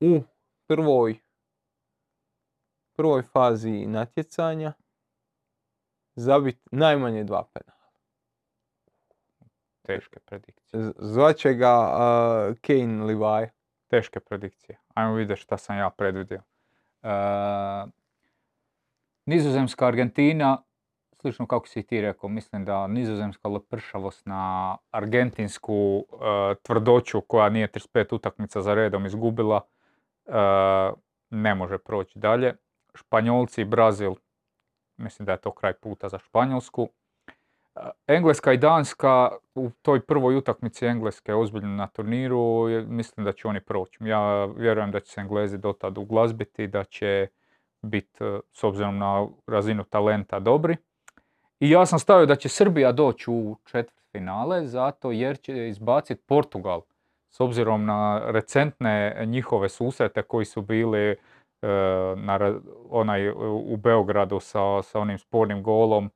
u 0.00 0.22
prvoj 0.66 1.20
prvoj 3.00 3.22
fazi 3.22 3.86
natjecanja 3.86 4.72
zabiti 6.14 6.68
najmanje 6.72 7.24
dva 7.24 7.48
penala. 7.52 7.90
Teške 9.82 10.20
predikcije. 10.20 10.92
Zvaće 10.98 11.54
ga 11.54 11.90
eh, 11.90 12.54
Kane 12.60 13.04
Levi. 13.04 13.50
Teške 13.90 14.20
predikcije. 14.20 14.78
Ajmo 14.94 15.14
vidjeti 15.14 15.42
šta 15.42 15.58
sam 15.58 15.78
ja 15.78 15.90
predvidio. 15.90 16.42
E, 17.02 17.10
Nizozemska, 19.26 19.86
Argentina, 19.86 20.62
slično 21.20 21.46
kako 21.46 21.68
si 21.68 21.82
ti 21.82 22.00
rekao, 22.00 22.28
mislim 22.28 22.64
da 22.64 22.86
nizozemska 22.86 23.48
lepršavost 23.48 24.26
na 24.26 24.76
argentinsku 24.90 26.04
e, 26.12 26.54
tvrdoću 26.62 27.20
koja 27.20 27.48
nije 27.48 27.68
35 27.68 28.14
utakmica 28.14 28.62
za 28.62 28.74
redom 28.74 29.06
izgubila, 29.06 29.60
e, 30.26 30.32
ne 31.30 31.54
može 31.54 31.78
proći 31.78 32.18
dalje. 32.18 32.54
Španjolci 32.94 33.60
i 33.60 33.64
Brazil, 33.64 34.14
mislim 34.96 35.26
da 35.26 35.32
je 35.32 35.40
to 35.40 35.52
kraj 35.52 35.72
puta 35.72 36.08
za 36.08 36.18
Španjolsku. 36.18 36.88
E, 37.76 37.90
Engleska 38.06 38.52
i 38.52 38.56
Danska, 38.56 39.30
u 39.54 39.70
toj 39.82 40.00
prvoj 40.00 40.36
utakmici 40.36 40.86
Engleske 40.86 41.34
ozbiljno 41.34 41.76
na 41.76 41.86
turniru, 41.86 42.68
mislim 42.86 43.24
da 43.24 43.32
će 43.32 43.48
oni 43.48 43.60
proći. 43.60 43.98
Ja 44.00 44.44
vjerujem 44.44 44.90
da 44.90 45.00
će 45.00 45.12
se 45.12 45.20
Englezi 45.20 45.58
dotad 45.58 45.98
uglazbiti, 45.98 46.66
da 46.66 46.84
će 46.84 47.28
biti, 47.82 48.18
s 48.52 48.64
obzirom 48.64 48.98
na 48.98 49.26
razinu 49.46 49.84
talenta, 49.84 50.38
dobri. 50.38 50.76
I 51.60 51.70
ja 51.70 51.86
sam 51.86 51.98
stavio 51.98 52.26
da 52.26 52.36
će 52.36 52.48
Srbija 52.48 52.92
doći 52.92 53.30
u 53.30 53.56
četvrtfinale, 53.64 54.66
zato 54.66 55.10
jer 55.10 55.38
će 55.38 55.68
izbaciti 55.68 56.22
Portugal. 56.26 56.82
S 57.30 57.40
obzirom 57.40 57.84
na 57.84 58.22
recentne 58.30 59.24
njihove 59.26 59.68
susrete 59.68 60.22
koji 60.22 60.44
su 60.44 60.62
bili 60.62 61.10
e, 61.10 61.16
na, 62.16 62.60
onaj, 62.90 63.26
e, 63.26 63.32
u 63.46 63.76
Beogradu 63.76 64.40
sa, 64.40 64.82
sa 64.82 65.00
onim 65.00 65.18
spornim 65.18 65.62
golom, 65.62 66.06
e, 66.06 66.10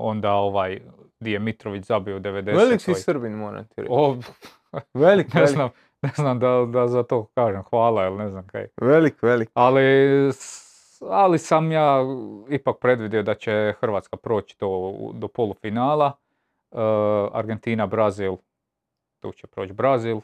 onda 0.00 0.32
ovaj 0.32 0.80
di 1.20 1.32
je 1.32 1.38
Mitrović 1.38 1.84
zabio 1.84 2.16
u 2.16 2.20
90. 2.20 2.56
Velik 2.56 2.80
si 2.80 2.94
Srbin, 2.94 3.32
moram 3.32 3.64
ti 3.64 3.74
reći. 3.76 3.88
O, 3.90 4.16
Velik, 4.94 5.34
ne 5.34 5.40
velik, 5.40 5.54
znam, 5.54 5.70
ne 6.02 6.10
znam 6.16 6.38
da, 6.38 6.66
da 6.72 6.88
za 6.88 7.02
to 7.02 7.26
kažem 7.34 7.62
hvala 7.70 8.06
ili 8.06 8.16
ne 8.16 8.30
znam 8.30 8.46
kaj. 8.46 8.66
velik, 8.80 9.22
velik. 9.22 9.50
Ali, 9.54 9.82
ali 11.10 11.38
sam 11.38 11.72
ja 11.72 12.00
ipak 12.50 12.76
predvidio 12.80 13.22
da 13.22 13.34
će 13.34 13.74
Hrvatska 13.80 14.16
proći 14.16 14.56
do, 14.60 14.92
do 15.14 15.28
polufinala. 15.28 16.12
E, 16.72 16.76
Argentina, 17.32 17.86
Brazil, 17.86 18.36
tu 19.20 19.32
će 19.32 19.46
proći 19.46 19.72
Brazil. 19.72 20.20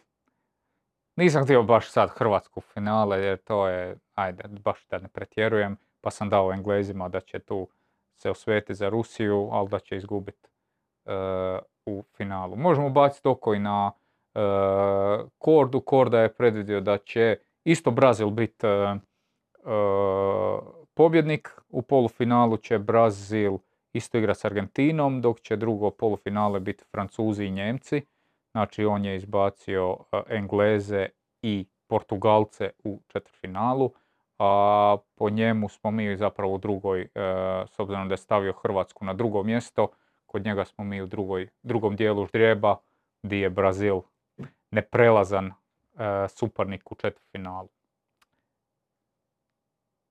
Nisam 1.17 1.45
htio 1.45 1.63
baš 1.63 1.91
sad 1.91 2.11
Hrvatsku 2.11 2.61
finale 2.61 3.21
jer 3.21 3.39
to 3.39 3.69
je, 3.69 3.97
ajde, 4.15 4.45
baš 4.49 4.87
da 4.91 4.99
ne 4.99 5.09
pretjerujem, 5.09 5.77
pa 6.01 6.11
sam 6.11 6.29
dao 6.29 6.53
Englezima 6.53 7.09
da 7.09 7.21
će 7.21 7.39
tu 7.39 7.69
se 8.21 8.31
osvetiti 8.31 8.75
za 8.75 8.89
Rusiju, 8.89 9.49
ali 9.53 9.69
da 9.69 9.79
će 9.79 9.97
izgubiti 9.97 10.49
u 11.87 12.05
finalu. 12.17 12.57
Možemo 12.57 12.91
baciti 12.91 13.29
oko 13.29 13.55
i 13.55 13.59
na 13.59 13.93
e, 14.35 14.41
Kordu. 15.39 15.81
Korda 15.81 16.21
je 16.21 16.35
predvidio 16.35 16.81
da 16.81 16.99
će 16.99 17.37
isto 17.65 17.91
Brazil 17.91 18.31
biti 18.31 18.67
e, 18.67 18.71
e, 18.71 18.99
pobjednik. 20.95 21.61
U 21.69 21.83
polufinalu 21.83 22.57
će 22.57 22.79
Brazil 22.79 23.59
isto 23.93 24.19
igrati 24.19 24.41
s 24.41 24.45
Argentinom, 24.45 25.21
dok 25.21 25.41
će 25.41 25.57
drugo 25.57 25.91
polufinale 25.91 26.61
biti 26.61 26.85
Francuzi 26.91 27.45
i 27.45 27.51
Njemci. 27.51 28.03
Znači 28.53 28.85
on 28.85 29.05
je 29.05 29.17
izbacio 29.17 29.97
e, 30.13 30.23
Engleze 30.29 31.09
i 31.43 31.67
Portugalce 31.87 32.71
u 32.85 33.01
četvrtfinalu, 33.09 33.91
a 34.43 34.97
po 35.15 35.31
njemu 35.31 35.69
smo 35.69 35.91
mi 35.91 36.17
zapravo 36.17 36.55
u 36.55 36.59
drugoj, 36.59 37.01
e, 37.03 37.09
s 37.67 37.79
obzirom 37.79 38.09
da 38.09 38.13
je 38.15 38.19
stavio 38.19 38.53
Hrvatsku 38.53 39.05
na 39.05 39.13
drugo 39.15 39.43
mjesto, 39.43 39.89
kod 40.27 40.45
njega 40.45 40.65
smo 40.65 40.85
mi 40.85 41.03
u 41.03 41.07
drugoj, 41.07 41.49
drugom 41.63 41.97
dijelu 41.97 42.27
ždrijeba, 42.27 42.77
gdje 43.23 43.41
je 43.41 43.51
Brazil 43.51 44.01
neprelazan 44.71 45.47
e, 45.47 45.53
suparnik 46.29 46.93
u 46.93 46.95
četvrtfinalu. 46.95 47.69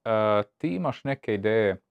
E, 0.05 0.43
ti 0.57 0.67
imaš 0.75 1.03
neke 1.03 1.33
ideje 1.33 1.81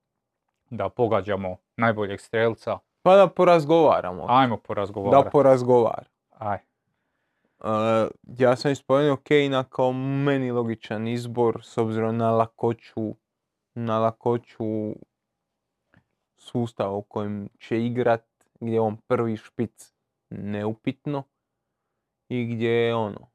da 0.70 0.88
pogađamo 0.88 1.56
najboljeg 1.76 2.20
strelca? 2.20 2.78
Pa 3.02 3.16
da 3.16 3.26
porazgovaramo. 3.28 4.26
Ajmo 4.28 4.56
Da 4.56 4.62
porazgovarati. 4.62 5.30
porazgovar. 5.32 6.04
Aj. 6.30 6.58
Ja 8.38 8.56
sam 8.56 8.72
ispomenuo 8.72 9.16
Kejna 9.16 9.64
kao 9.64 9.92
meni 9.92 10.50
logičan 10.50 11.08
izbor 11.08 11.60
s 11.64 11.78
obzirom 11.78 12.16
na 12.16 12.30
lakoću, 12.30 13.14
na 13.74 13.98
lakoću 13.98 14.94
sustava 16.36 16.92
u 16.92 17.02
kojem 17.02 17.48
će 17.58 17.84
igrat, 17.84 18.24
gdje 18.60 18.72
je 18.72 18.80
on 18.80 18.96
prvi 18.96 19.36
špic 19.36 19.94
neupitno 20.30 21.22
i 22.28 22.46
gdje 22.46 22.70
je 22.70 22.94
ono, 22.94 23.30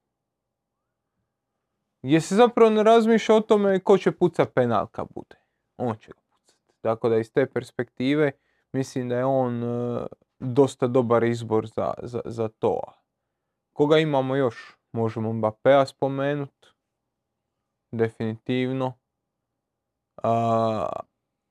gdje 2.03 2.21
se 2.21 2.35
zapravo 2.35 2.69
ne 2.69 2.83
razmišlja 2.83 3.35
o 3.35 3.41
tome 3.41 3.79
ko 3.79 3.97
će 3.97 4.11
pucat 4.11 4.53
penal 4.53 4.87
kad 4.87 5.07
bude. 5.15 5.35
On 5.77 5.95
će 5.95 6.11
ga 6.11 6.21
pucat. 6.29 6.55
Tako 6.81 7.09
da 7.09 7.17
iz 7.17 7.31
te 7.31 7.45
perspektive 7.45 8.31
mislim 8.73 9.09
da 9.09 9.15
je 9.15 9.25
on 9.25 9.63
uh, 9.63 10.05
dosta 10.39 10.87
dobar 10.87 11.23
izbor 11.23 11.67
za, 11.67 11.93
za, 12.03 12.21
za 12.25 12.47
to. 12.47 13.02
Koga 13.73 13.97
imamo 13.97 14.35
još? 14.35 14.77
Možemo 14.91 15.33
Mbappéa 15.33 15.85
spomenut. 15.85 16.73
Definitivno. 17.91 18.93
A, 20.23 20.89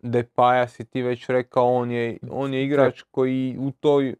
Depaja 0.02 0.68
si 0.68 0.84
ti 0.84 1.02
već 1.02 1.28
rekao, 1.28 1.74
on 1.74 1.90
je, 1.90 2.18
on 2.30 2.54
je 2.54 2.64
igrač 2.64 3.02
koji 3.10 3.56
u 3.60 3.70
toj 3.70 4.14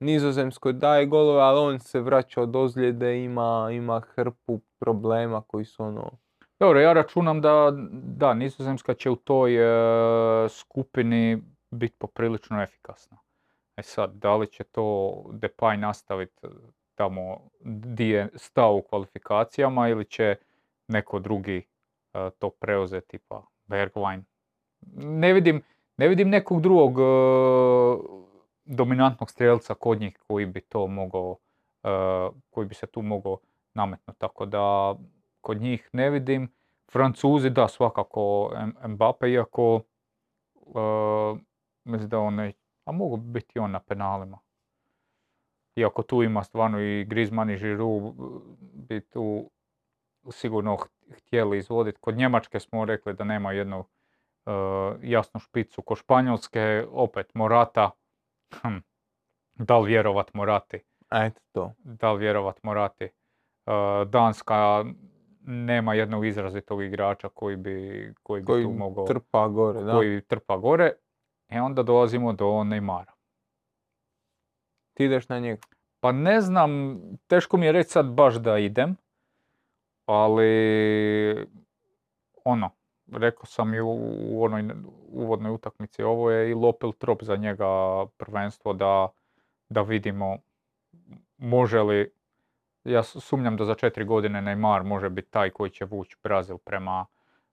nizozemskoj 0.00 0.72
daje 0.72 1.06
golove, 1.06 1.40
ali 1.40 1.58
on 1.58 1.80
se 1.80 2.00
vraća 2.00 2.42
od 2.42 2.56
ozljede, 2.56 3.24
ima, 3.24 3.68
ima 3.72 4.00
hrpu 4.00 4.60
problema 4.78 5.42
koji 5.46 5.64
su 5.64 5.82
ono... 5.82 6.10
Dobro, 6.60 6.80
ja 6.80 6.92
računam 6.92 7.40
da, 7.40 7.72
da, 7.92 8.34
Nizozemska 8.34 8.94
će 8.94 9.10
u 9.10 9.16
toj 9.16 9.56
e, 9.56 10.48
skupini 10.48 11.42
biti 11.70 11.94
poprilično 11.98 12.62
efikasna. 12.62 13.18
E 13.76 13.82
sad, 13.82 14.14
da 14.14 14.36
li 14.36 14.46
će 14.46 14.64
to 14.64 15.14
Depay 15.32 15.76
nastaviti 15.76 16.46
tamo 17.00 17.40
di 17.60 18.08
je 18.08 18.28
stao 18.34 18.76
u 18.76 18.82
kvalifikacijama 18.82 19.88
ili 19.88 20.04
će 20.04 20.36
neko 20.88 21.18
drugi 21.18 21.66
e, 22.14 22.30
to 22.38 22.50
preuzeti, 22.50 23.08
tipa 23.08 23.42
Bergwijn. 23.66 24.22
Ne 24.96 25.32
vidim, 25.32 25.62
ne 25.96 26.08
vidim 26.08 26.28
nekog 26.28 26.60
drugog 26.60 26.98
e, 26.98 27.04
dominantnog 28.64 29.30
strelca 29.30 29.74
kod 29.74 30.00
njih 30.00 30.18
koji 30.26 30.46
bi 30.46 30.60
to 30.60 30.86
mogao, 30.86 31.36
e, 31.82 31.88
koji 32.50 32.66
bi 32.66 32.74
se 32.74 32.86
tu 32.86 33.02
mogao 33.02 33.38
nametnuti. 33.74 34.20
Tako 34.20 34.46
da 34.46 34.94
kod 35.40 35.60
njih 35.60 35.88
ne 35.92 36.10
vidim. 36.10 36.52
Francuzi 36.92 37.50
da 37.50 37.68
svakako 37.68 38.52
Mbappe, 38.88 39.30
iako 39.30 39.80
mislim 41.84 42.08
da 42.08 42.18
on 42.18 42.34
ne, 42.34 42.52
a 42.84 42.92
mogu 42.92 43.16
biti 43.16 43.58
on 43.58 43.70
na 43.70 43.80
penalima. 43.80 44.38
Iako 45.80 46.02
tu 46.02 46.22
ima 46.22 46.42
stvarno 46.44 46.80
i 46.80 47.04
Griezmann 47.04 47.50
i 47.50 47.56
Giroud 47.56 48.14
bi 48.72 49.00
tu 49.00 49.50
sigurno 50.30 50.76
ht- 50.76 51.14
htjeli 51.16 51.58
izvoditi. 51.58 51.98
Kod 52.00 52.16
Njemačke 52.16 52.60
smo 52.60 52.84
rekli 52.84 53.14
da 53.14 53.24
nema 53.24 53.52
jednu 53.52 53.84
e, 54.46 54.50
jasnu 55.02 55.40
špicu. 55.40 55.82
Kod 55.82 55.98
Španjolske 55.98 56.86
opet 56.92 57.34
Morata. 57.34 57.90
Hm, 58.62 58.76
da 59.54 59.78
li 59.78 59.88
vjerovat 59.88 60.34
Morati? 60.34 60.80
Eto 61.12 61.40
to. 61.52 61.72
da 61.78 62.12
li 62.12 62.18
vjerovat 62.18 62.62
Morati. 62.62 63.04
E, 63.04 63.10
Danska 64.06 64.84
nema 65.42 65.94
jednog 65.94 66.26
izrazitog 66.26 66.82
igrača 66.82 67.28
koji 67.28 67.56
bi, 67.56 68.14
koji 68.22 68.40
bi 68.42 68.46
Koji 68.46 68.64
tu 68.64 68.70
mogao, 68.70 69.06
trpa 69.06 69.48
gore, 69.48 69.82
da. 69.82 69.92
koji 69.92 70.20
trpa 70.20 70.56
gore. 70.56 70.92
E 71.48 71.60
onda 71.60 71.82
dolazimo 71.82 72.32
do 72.32 72.44
Neymara. 72.46 73.12
Ti 75.00 75.04
ideš 75.04 75.28
na 75.28 75.38
njega. 75.38 75.62
Pa 76.00 76.12
ne 76.12 76.40
znam, 76.40 77.00
teško 77.26 77.56
mi 77.56 77.66
je 77.66 77.72
reći 77.72 77.90
sad 77.90 78.06
baš 78.06 78.34
da 78.34 78.58
idem, 78.58 78.96
ali 80.06 81.46
ono, 82.44 82.70
rekao 83.12 83.46
sam 83.46 83.74
i 83.74 83.80
u, 83.80 84.42
onoj 84.42 84.64
uvodnoj 85.08 85.52
utakmici, 85.52 86.02
ovo 86.02 86.30
je 86.30 86.50
i 86.50 86.54
lopil 86.54 86.92
trop 86.92 87.22
za 87.22 87.36
njega 87.36 87.66
prvenstvo 88.16 88.72
da, 88.72 89.08
da 89.68 89.82
vidimo 89.82 90.36
može 91.36 91.82
li, 91.82 92.12
ja 92.84 93.02
sumnjam 93.02 93.56
da 93.56 93.64
za 93.64 93.74
četiri 93.74 94.04
godine 94.04 94.40
Neymar 94.40 94.82
može 94.82 95.10
biti 95.10 95.30
taj 95.30 95.50
koji 95.50 95.70
će 95.70 95.84
vući 95.84 96.16
Brazil 96.22 96.58
prema, 96.58 97.06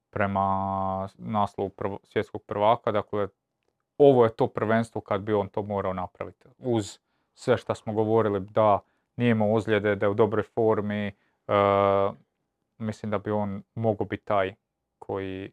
prema 0.09 1.09
naslovu 1.17 1.69
prv- 1.69 1.97
svjetskog 2.03 2.43
prvaka, 2.43 2.91
dakle 2.91 3.27
ovo 3.97 4.23
je 4.23 4.35
to 4.35 4.47
prvenstvo 4.47 5.01
kad 5.01 5.21
bi 5.21 5.33
on 5.33 5.49
to 5.49 5.61
morao 5.61 5.93
napraviti. 5.93 6.47
Uz 6.57 6.99
sve 7.37 7.57
što 7.57 7.75
smo 7.75 7.93
govorili 7.93 8.39
da 8.39 8.79
nije 9.15 9.31
imao 9.31 9.53
ozljede, 9.53 9.95
da 9.95 10.05
je 10.05 10.09
u 10.09 10.13
dobroj 10.13 10.43
formi, 10.43 11.07
e, 11.07 11.13
mislim 12.77 13.09
da 13.11 13.17
bi 13.17 13.31
on 13.31 13.63
mogao 13.75 14.05
biti 14.07 14.25
taj 14.25 14.55
koji, 14.99 15.51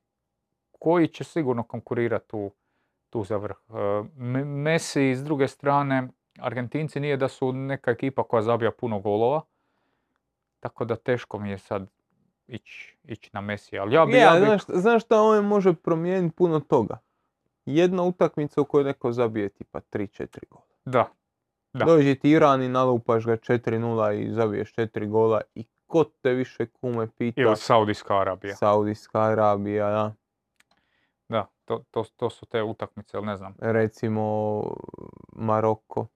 koji 0.72 1.08
će 1.08 1.24
sigurno 1.24 1.62
konkurirati 1.62 2.28
tu, 2.28 2.50
tu 3.10 3.24
za 3.24 3.36
vrh. 3.36 3.56
Me- 4.16 4.44
Messi 4.44 5.14
s 5.14 5.24
druge 5.24 5.48
strane, 5.48 6.08
Argentinci 6.38 7.00
nije 7.00 7.16
da 7.16 7.28
su 7.28 7.52
neka 7.52 7.90
ekipa 7.90 8.22
koja 8.22 8.42
zabija 8.42 8.70
puno 8.70 9.00
golova, 9.00 9.40
tako 10.60 10.84
da 10.84 10.96
teško 10.96 11.38
mi 11.38 11.50
je 11.50 11.58
sad 11.58 11.86
ići 12.46 12.96
ići 13.04 13.30
na 13.32 13.40
Messi, 13.40 13.78
ali 13.78 13.94
ja 13.94 14.06
bi, 14.06 14.16
ja 14.16 14.30
ali 14.30 14.40
bi- 14.40 14.46
znaš, 14.46 14.62
znaš 14.68 15.04
šta 15.04 15.22
on 15.22 15.44
može 15.44 15.74
promijeniti 15.74 16.36
puno 16.36 16.60
toga? 16.60 16.98
Jedna 17.66 18.02
utakmica 18.02 18.60
u 18.60 18.64
kojoj 18.64 18.84
neko 18.84 19.12
zabije 19.12 19.48
tipa 19.48 19.80
3-4 19.80 20.38
gola. 20.50 20.64
da, 20.84 21.08
Da. 21.74 21.84
Dođe 21.84 22.14
ti 22.14 22.30
Iran 22.30 22.62
i 22.62 22.68
nalupaš 22.68 23.26
ga 23.26 23.36
4-0 23.36 24.12
i 24.12 24.32
zabiješ 24.32 24.74
4 24.74 25.08
gola 25.08 25.40
i 25.54 25.64
ko 25.86 26.04
te 26.04 26.30
više 26.30 26.66
kume 26.66 27.08
pita? 27.18 27.40
ili 27.40 27.56
Saudijska 27.56 28.20
Arabija. 28.20 28.56
Saudijska 28.56 29.20
Arabija, 29.20 29.90
da. 29.90 30.14
Da, 31.28 31.46
to, 31.64 31.84
to, 31.90 32.04
to 32.16 32.30
su 32.30 32.46
te 32.46 32.62
utakmice, 32.62 33.16
ali 33.16 33.26
ne 33.26 33.36
znam. 33.36 33.54
recimo 33.58 34.62
Maroko. 35.32 36.06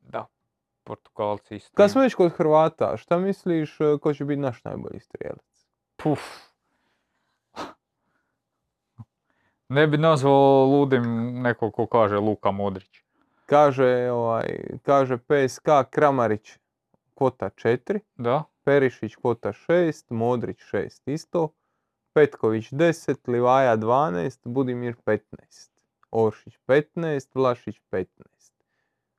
Da, 0.00 0.26
Portugalci 0.84 1.56
isto. 1.56 1.76
Kad 1.76 1.90
smo 1.90 2.00
već 2.00 2.14
kod 2.14 2.32
Hrvata, 2.32 2.96
šta 2.96 3.18
misliš 3.18 3.80
e, 3.80 3.98
ko 4.00 4.14
će 4.14 4.24
biti 4.24 4.40
naš 4.40 4.64
najbolji 4.64 5.00
strijelac? 5.00 5.66
Puf. 5.96 6.20
Ne 9.68 9.86
bi 9.86 9.98
nazvao 9.98 10.64
ludim 10.64 11.02
nekog 11.42 11.74
ko 11.74 11.86
kaže 11.86 12.16
Luka 12.16 12.50
Modrić. 12.50 12.99
Kaže, 13.50 14.10
ovaj, 14.10 14.48
kaže 14.82 15.18
PSK 15.18 15.68
Kramarić 15.90 16.58
kvota 17.14 17.50
4, 17.50 18.00
Da? 18.16 18.42
Perišić 18.64 19.16
kvota 19.16 19.52
6, 19.52 20.04
Modrić 20.10 20.58
6 20.72 21.12
isto, 21.12 21.48
Petković 22.12 22.70
10, 22.70 23.28
Livaja 23.28 23.76
12, 23.76 24.38
Budimir 24.44 24.94
15, 25.06 25.70
Oršić 26.10 26.58
15, 26.66 27.28
Vlašić 27.34 27.80
15, 27.90 28.06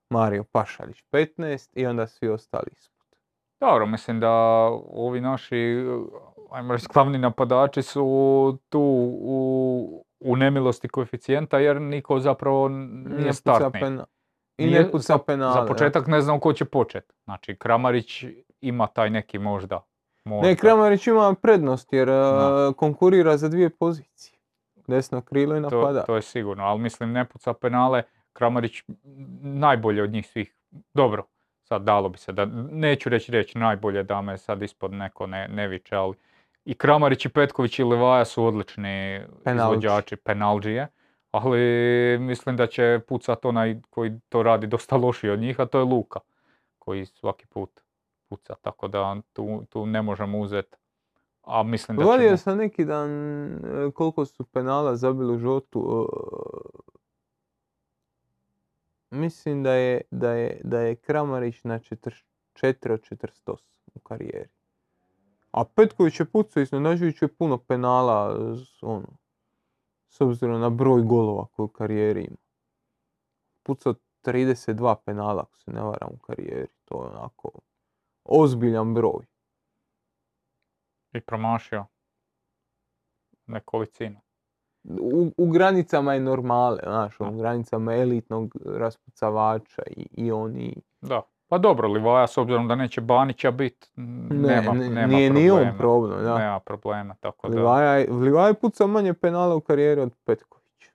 Mario 0.10 0.44
Pašalić 0.52 1.03
15 1.12 1.70
i 1.74 1.86
onda 1.86 2.08
svi 2.08 2.30
ostali 2.30 2.68
ispod. 2.72 3.08
Dobro, 3.60 3.86
mislim 3.86 4.20
da 4.20 4.32
ovi 4.94 5.22
naši, 5.22 5.86
ajmo 6.52 6.74
reći, 6.74 6.88
glavni 6.94 7.18
napadači 7.18 7.82
su 7.82 8.58
tu 8.70 8.82
u, 9.22 10.06
u 10.20 10.36
nemilosti 10.36 10.88
koeficijenta 10.88 11.60
jer 11.60 11.82
niko 11.82 12.20
zapravo 12.20 12.70
nije 12.70 13.34
startni. 13.34 13.99
I 14.61 14.65
Nije 14.65 14.79
ne 14.79 14.91
puca 14.91 15.03
za- 15.03 15.17
penale. 15.17 15.53
Za 15.53 15.65
početak 15.65 16.07
ne 16.07 16.21
znam 16.21 16.39
ko 16.39 16.53
će 16.53 16.65
počet. 16.65 17.13
Znači, 17.23 17.55
Kramarić 17.55 18.25
ima 18.61 18.88
taj 18.88 19.09
neki 19.09 19.39
možda. 19.39 19.81
možda. 20.23 20.47
Ne, 20.47 20.55
Kramarić 20.55 21.07
ima 21.07 21.35
prednost 21.35 21.93
jer 21.93 22.09
e, 22.09 22.13
konkurira 22.77 23.38
za 23.38 23.49
dvije 23.49 23.69
pozicije. 23.69 24.38
Desno 24.88 25.21
krilo 25.21 25.57
i 25.57 25.61
to, 25.61 25.69
napada. 25.71 26.03
to 26.03 26.15
je 26.15 26.21
sigurno, 26.21 26.63
ali 26.63 26.79
mislim 26.79 27.11
ne 27.11 27.25
puca 27.25 27.53
penale. 27.53 28.03
Kramarić 28.33 28.83
najbolje 29.41 30.03
od 30.03 30.09
njih 30.11 30.27
svih. 30.27 30.55
Dobro, 30.93 31.23
sad 31.63 31.81
dalo 31.81 32.09
bi 32.09 32.17
se 32.17 32.31
da, 32.31 32.45
neću 32.71 33.09
reći 33.09 33.31
reći 33.31 33.57
najbolje 33.57 34.03
da 34.03 34.21
me 34.21 34.38
sad 34.38 34.61
ispod 34.61 34.93
neko 34.93 35.27
ne, 35.27 35.47
ne 35.47 35.67
viče, 35.67 35.95
ali 35.95 36.15
i 36.65 36.73
Kramarić 36.73 37.25
i 37.25 37.29
Petković 37.29 37.79
i 37.79 37.83
Levaja 37.83 38.25
su 38.25 38.45
odlični 38.45 39.21
Penalđi. 39.43 39.77
izvođači, 39.77 40.15
penalđije, 40.15 40.88
ali 41.32 41.60
mislim 42.20 42.58
da 42.58 42.68
će 42.68 42.99
pucat 43.08 43.45
onaj 43.45 43.82
koji 43.90 44.20
to 44.30 44.44
radi 44.44 44.68
dosta 44.68 44.98
lošije 44.98 45.34
od 45.34 45.40
njih, 45.40 45.60
a 45.60 45.66
to 45.66 45.78
je 45.78 45.86
Luka, 45.86 46.20
koji 46.80 47.06
svaki 47.06 47.48
put 47.48 47.82
puca, 48.30 48.56
tako 48.62 48.88
da 48.88 49.22
tu, 49.34 49.64
tu 49.70 49.86
ne 49.86 50.02
možemo 50.02 50.40
uzeti. 50.40 50.78
A 51.41 51.64
mislim 51.64 51.98
da 51.98 52.03
Gledio 52.03 52.28
ćemo... 52.28 52.38
sam 52.38 52.58
neki 52.58 52.86
dan 52.86 53.10
e, 53.10 53.91
koliko 53.91 54.26
su 54.26 54.44
penala 54.44 54.95
zabili 54.95 55.36
u 55.36 55.40
životu. 55.40 56.08
e, 56.08 56.91
Mislim 59.12 59.64
da 59.64 59.74
je, 59.74 60.02
da 60.12 60.32
je, 60.32 60.62
da 60.64 60.80
je 60.80 60.95
Kramarić 60.95 61.64
na 61.64 61.80
44 61.80 62.91
od 62.91 63.02
48 63.02 63.56
u 63.94 63.99
karijeri. 63.99 64.49
A 65.52 65.66
Petković 65.66 66.20
je 66.20 66.26
pucao 66.26 66.62
iznenađujuće 66.62 67.28
puno 67.28 67.58
penala 67.58 68.36
s, 68.56 68.84
ono, 68.84 69.08
s 70.11 70.21
obzirom 70.21 70.61
na 70.61 70.69
broj 70.69 71.01
golova 71.01 71.45
koji 71.45 71.65
u 71.65 71.67
karijeri 71.67 72.21
ima. 72.21 72.38
Pucao 73.63 73.93
32 74.23 74.95
penala 75.05 75.41
ako 75.41 75.59
se 75.59 75.71
ne 75.71 75.81
varam 75.81 76.09
u 76.13 76.17
karijeri. 76.17 76.67
To 76.85 77.03
je 77.03 77.09
onako 77.09 77.51
ozbiljan 78.23 78.93
broj. 78.93 79.25
I 81.13 81.21
promašio 81.21 81.85
nekolicinu. 83.45 84.19
u, 84.83 85.31
u 85.38 85.51
granicama 85.51 86.13
je 86.13 86.19
normale, 86.19 86.79
znaš, 86.83 87.19
u 87.19 87.38
granicama 87.38 87.95
elitnog 87.95 88.55
raspucavača 88.65 89.81
i, 89.88 90.07
i 90.11 90.31
oni... 90.31 90.81
Da. 91.01 91.21
Pa 91.52 91.57
dobro, 91.57 91.88
Livaja 91.88 92.28
s 92.28 92.38
obzirom 92.38 92.68
da 92.68 92.76
neće 92.76 93.02
Banića 93.02 93.52
bit, 93.52 93.91
m, 93.98 94.28
Ne, 94.32 94.48
nema, 94.48 94.73
ne- 94.73 94.90
nema 94.90 95.07
nije 95.07 95.30
ni 95.30 95.48
problema. 95.48 95.72
on 95.72 95.78
problem, 95.78 96.23
da. 96.23 96.38
Nema 96.38 96.60
problema, 96.60 97.15
tako 97.15 97.49
da. 97.49 97.56
Livaja, 97.56 97.91
je- 97.91 98.11
Livaja 98.11 98.48
je 98.48 98.53
pucao 98.53 98.88
manje 98.88 99.14
penala 99.14 99.56
u 99.56 99.61
karijeri 99.61 100.02
od 100.02 100.14
Petkovića. 100.26 100.91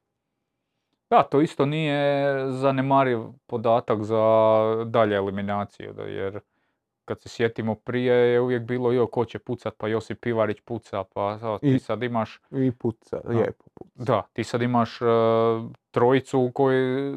Da, 1.10 1.22
to 1.22 1.40
isto 1.40 1.66
nije 1.66 2.10
zanemariv 2.50 3.18
podatak 3.46 4.02
za 4.02 4.22
dalje 4.86 5.16
eliminaciju, 5.16 5.92
da, 5.92 6.02
jer 6.02 6.40
kad 7.04 7.20
se 7.20 7.28
sjetimo 7.28 7.74
prije 7.74 8.14
je 8.14 8.40
uvijek 8.40 8.62
bilo 8.62 8.92
jo 8.92 9.06
ko 9.06 9.24
će 9.24 9.38
pucat, 9.38 9.74
pa 9.78 9.88
Josip 9.88 10.20
Pivarić 10.20 10.60
puca, 10.60 11.04
pa 11.04 11.38
sad 11.38 11.60
ti 11.60 11.68
I- 11.68 11.78
sad 11.78 12.02
imaš, 12.02 12.40
I 12.52 12.70
puca, 12.72 13.20
lijepo 13.24 13.64
puca. 13.74 14.04
da, 14.04 14.22
ti 14.32 14.44
sad 14.44 14.62
imaš 14.62 15.02
e, 15.02 15.04
trojicu 15.90 16.40
u 16.40 16.50
koji, 16.52 17.14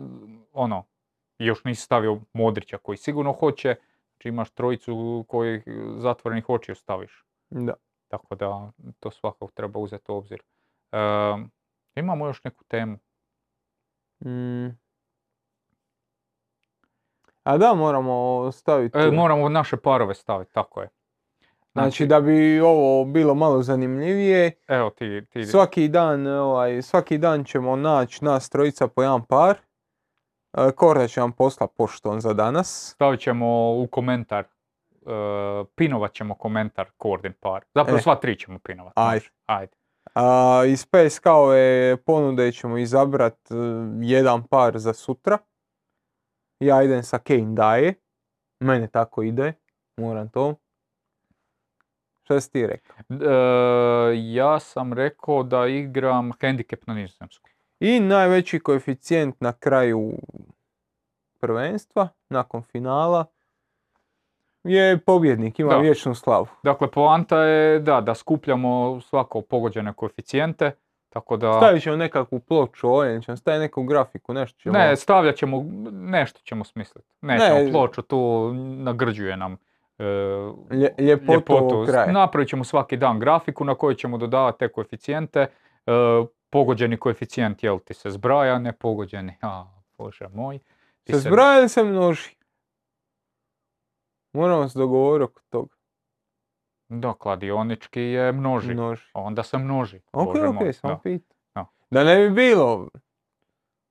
ono, 0.53 0.83
još 1.45 1.63
nisi 1.63 1.81
stavio 1.81 2.19
Modrića 2.33 2.77
koji 2.77 2.97
sigurno 2.97 3.31
hoće, 3.31 3.75
znači 4.09 4.27
imaš 4.27 4.49
trojicu 4.49 5.25
koji 5.27 5.61
zatvorenih 5.97 6.49
očiju 6.49 6.75
staviš. 6.75 7.25
Da. 7.49 7.73
Tako 8.07 8.35
da 8.35 8.71
to 8.99 9.11
svakako 9.11 9.51
treba 9.53 9.79
uzeti 9.79 10.11
u 10.11 10.15
obzir. 10.15 10.41
E, 10.91 10.97
imamo 11.95 12.27
još 12.27 12.43
neku 12.43 12.63
temu. 12.63 12.97
Mm. 14.25 14.67
A 17.43 17.57
da, 17.57 17.73
moramo 17.73 18.51
staviti... 18.51 18.97
E, 18.97 19.11
moramo 19.11 19.49
naše 19.49 19.77
parove 19.77 20.15
staviti, 20.15 20.53
tako 20.53 20.81
je. 20.81 20.89
Znači, 21.71 22.05
da 22.05 22.21
bi 22.21 22.59
ovo 22.59 23.05
bilo 23.05 23.35
malo 23.35 23.61
zanimljivije, 23.61 24.51
Evo 24.67 24.89
ti, 24.89 25.25
ti 25.29 25.45
svaki 25.45 25.87
dan, 25.87 26.27
ovaj, 26.27 26.81
svaki 26.81 27.17
dan 27.17 27.43
ćemo 27.43 27.75
naći 27.75 28.25
nas 28.25 28.49
trojica 28.49 28.87
po 28.87 29.03
jedan 29.03 29.25
par. 29.25 29.57
E, 30.57 30.71
Korda 30.71 31.07
će 31.07 31.21
vam 31.21 31.31
posla 31.31 31.67
pošton 31.67 32.21
za 32.21 32.33
danas. 32.33 32.91
stavit 32.93 33.19
ćemo 33.19 33.73
u 33.73 33.87
komentar, 33.87 34.45
e, 34.45 34.47
pinovat 35.75 36.13
ćemo 36.13 36.35
komentar 36.35 36.87
Kordin 36.97 37.33
par. 37.39 37.63
Zapravo 37.75 37.97
E. 37.97 38.01
sva 38.01 38.15
tri 38.15 38.39
ćemo 38.39 38.59
pinovat. 38.59 38.93
Ajde. 38.95 39.25
Ajde. 39.45 39.71
A, 40.13 40.63
iz 40.67 40.85
PSK-ove 40.85 41.97
ponude 42.05 42.51
ćemo 42.51 42.77
izabrat 42.77 43.37
jedan 44.01 44.43
par 44.43 44.79
za 44.79 44.93
sutra. 44.93 45.37
Ja 46.59 46.83
idem 46.83 47.03
sa 47.03 47.17
Kane 47.19 47.53
daje. 47.55 47.93
Mene 48.59 48.87
tako 48.87 49.23
ide. 49.23 49.53
Moram 49.97 50.29
to. 50.29 50.55
Šta 52.23 52.41
si 52.41 52.51
ti 52.51 52.67
rekao? 52.67 52.95
E, 53.09 54.13
ja 54.15 54.59
sam 54.59 54.93
rekao 54.93 55.43
da 55.43 55.67
igram 55.67 56.31
handicap 56.41 56.79
na 56.87 56.93
nizozemsku. 56.93 57.49
I 57.79 57.99
najveći 57.99 58.59
koeficijent 58.59 59.41
na 59.41 59.53
kraju 59.53 60.13
prvenstva, 61.39 62.07
nakon 62.29 62.61
finala, 62.61 63.25
je 64.63 64.97
pobjednik, 64.97 65.59
ima 65.59 65.73
Da. 65.73 65.77
vječnu 65.77 66.15
slavu. 66.15 66.47
Dakle, 66.63 66.91
poanta 66.91 67.43
je 67.43 67.79
da, 67.79 68.01
da 68.01 68.15
skupljamo 68.15 69.01
svako 69.01 69.41
pogođene 69.41 69.93
koeficijente, 69.93 70.71
Tako 71.09 71.37
da... 71.37 71.53
Stavit 71.53 71.83
ćemo 71.83 71.95
nekakvu 71.95 72.39
ploču 72.39 72.89
ovdje, 72.89 73.21
ćemo 73.21 73.37
staviti 73.37 73.59
neku 73.59 73.83
grafiku, 73.83 74.33
nešto 74.33 74.59
ćemo... 74.59 74.77
Ne, 74.77 74.95
stavljat 74.95 75.35
ćemo, 75.35 75.65
nešto 75.91 76.39
ćemo 76.43 76.63
smisliti. 76.63 77.07
Nećemo 77.21 77.59
Ne. 77.59 77.71
ploču, 77.71 78.01
tu 78.01 78.51
nagrđuje 78.53 79.37
nam 79.37 79.57
e, 79.99 80.03
Lje- 80.71 80.93
ljepotu 80.99 81.85
kraja. 81.87 82.11
Napravit 82.11 82.49
ćemo 82.49 82.63
svaki 82.63 82.97
dan 82.97 83.19
grafiku 83.19 83.65
na 83.65 83.75
kojoj 83.75 83.95
ćemo 83.95 84.17
dodavati 84.17 84.59
te 84.59 84.67
koeficijente. 84.67 85.39
E, 85.39 85.91
pogođeni 86.49 86.97
koeficijent, 86.97 87.63
jel 87.63 87.79
ti 87.79 87.93
se 87.93 88.11
zbraja, 88.11 88.59
ne 88.59 88.73
pogođeni, 88.73 89.37
a 89.41 89.65
bože 89.97 90.27
moj. 90.33 90.59
Ti 91.03 91.13
Se 91.13 91.19
zbraja 91.19 91.59
ili 91.59 91.69
se 91.69 91.83
množi? 91.83 92.35
Moramo 94.33 94.69
se 94.69 94.79
dogovoriti 94.79 95.23
oko 95.23 95.41
toga. 95.49 95.75
Da, 96.89 97.13
kladionički 97.13 98.01
je 98.01 98.31
množi. 98.31 98.73
Množi. 98.73 99.03
Onda 99.13 99.43
se 99.43 99.57
množi. 99.57 100.01
Ok, 100.11 100.33
bože 100.33 100.47
ok, 100.47 100.55
moj, 100.55 100.73
samo 100.73 100.93
da. 100.93 100.99
pitam. 100.99 101.37
Da. 101.55 101.65
Da 101.89 102.03
ne 102.03 102.15
bi 102.17 102.35
bilo. 102.35 102.87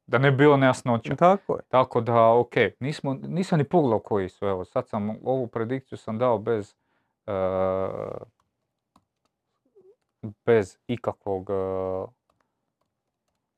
Da 0.07 0.19
ne 0.19 0.31
bi 0.31 0.37
bilo 0.37 0.57
nejasnoća. 0.57 1.17
Tako 1.17 1.57
je. 1.57 1.63
Tako 1.69 2.01
da, 2.01 2.33
ok, 2.33 2.55
nismo, 2.81 3.15
nisam 3.15 3.59
ni 3.59 3.65
pogledao 3.65 3.99
koji 3.99 4.29
su, 4.29 4.47
evo, 4.47 4.65
sad 4.65 4.89
sam, 4.89 5.11
ovu 5.25 5.47
predikciju 5.47 5.99
sam 5.99 6.19
dao 6.19 6.39
bez, 6.39 6.75
e, 7.27 7.33
bez 10.47 10.79
ikakvog, 10.87 11.51
e, 11.51 11.55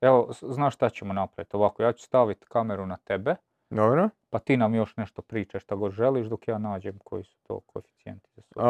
evo, 0.01 0.29
znaš 0.43 0.75
šta 0.75 0.91
ćemo 0.91 1.13
napraviti, 1.13 1.57
ovako, 1.57 1.83
ja 1.83 1.93
ću 1.93 2.03
staviti 2.05 2.47
kameru 2.49 2.87
na 2.87 2.97
tebe, 2.97 3.35
Dobro. 3.71 4.09
pa 4.31 4.39
ti 4.39 4.57
nam 4.57 4.75
još 4.75 4.97
nešto 4.97 5.23
pričaš 5.23 5.63
šta 5.63 5.75
god 5.75 5.93
želiš 5.93 6.27
dok 6.27 6.49
ja 6.49 6.59
nađem 6.59 6.99
koji 7.05 7.25
su 7.25 7.37
to 7.43 7.61
koeficijenti 7.61 8.31
za. 8.37 8.43
A, 8.57 8.69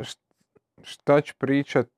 št- 0.00 0.20
šta 0.82 1.20
ću 1.20 1.34
pričat? 1.38 1.88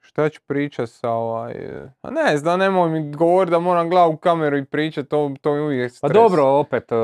Šta 0.00 0.28
ću 0.28 0.40
pričat 0.46 0.88
sa 0.90 1.10
ovaj... 1.10 1.54
A 2.02 2.10
ne 2.10 2.36
znam, 2.36 2.58
nemoj 2.58 2.90
mi 2.90 3.12
govorit 3.12 3.50
da 3.50 3.58
moram 3.58 3.90
glavu 3.90 4.12
u 4.12 4.16
kameru 4.16 4.56
i 4.56 4.64
pričat, 4.64 5.08
to, 5.08 5.34
to 5.40 5.54
je 5.54 5.62
uvijek 5.62 5.92
Pa 5.92 5.96
stres. 5.96 6.12
dobro, 6.12 6.44
opet, 6.44 6.92
e, 6.92 6.96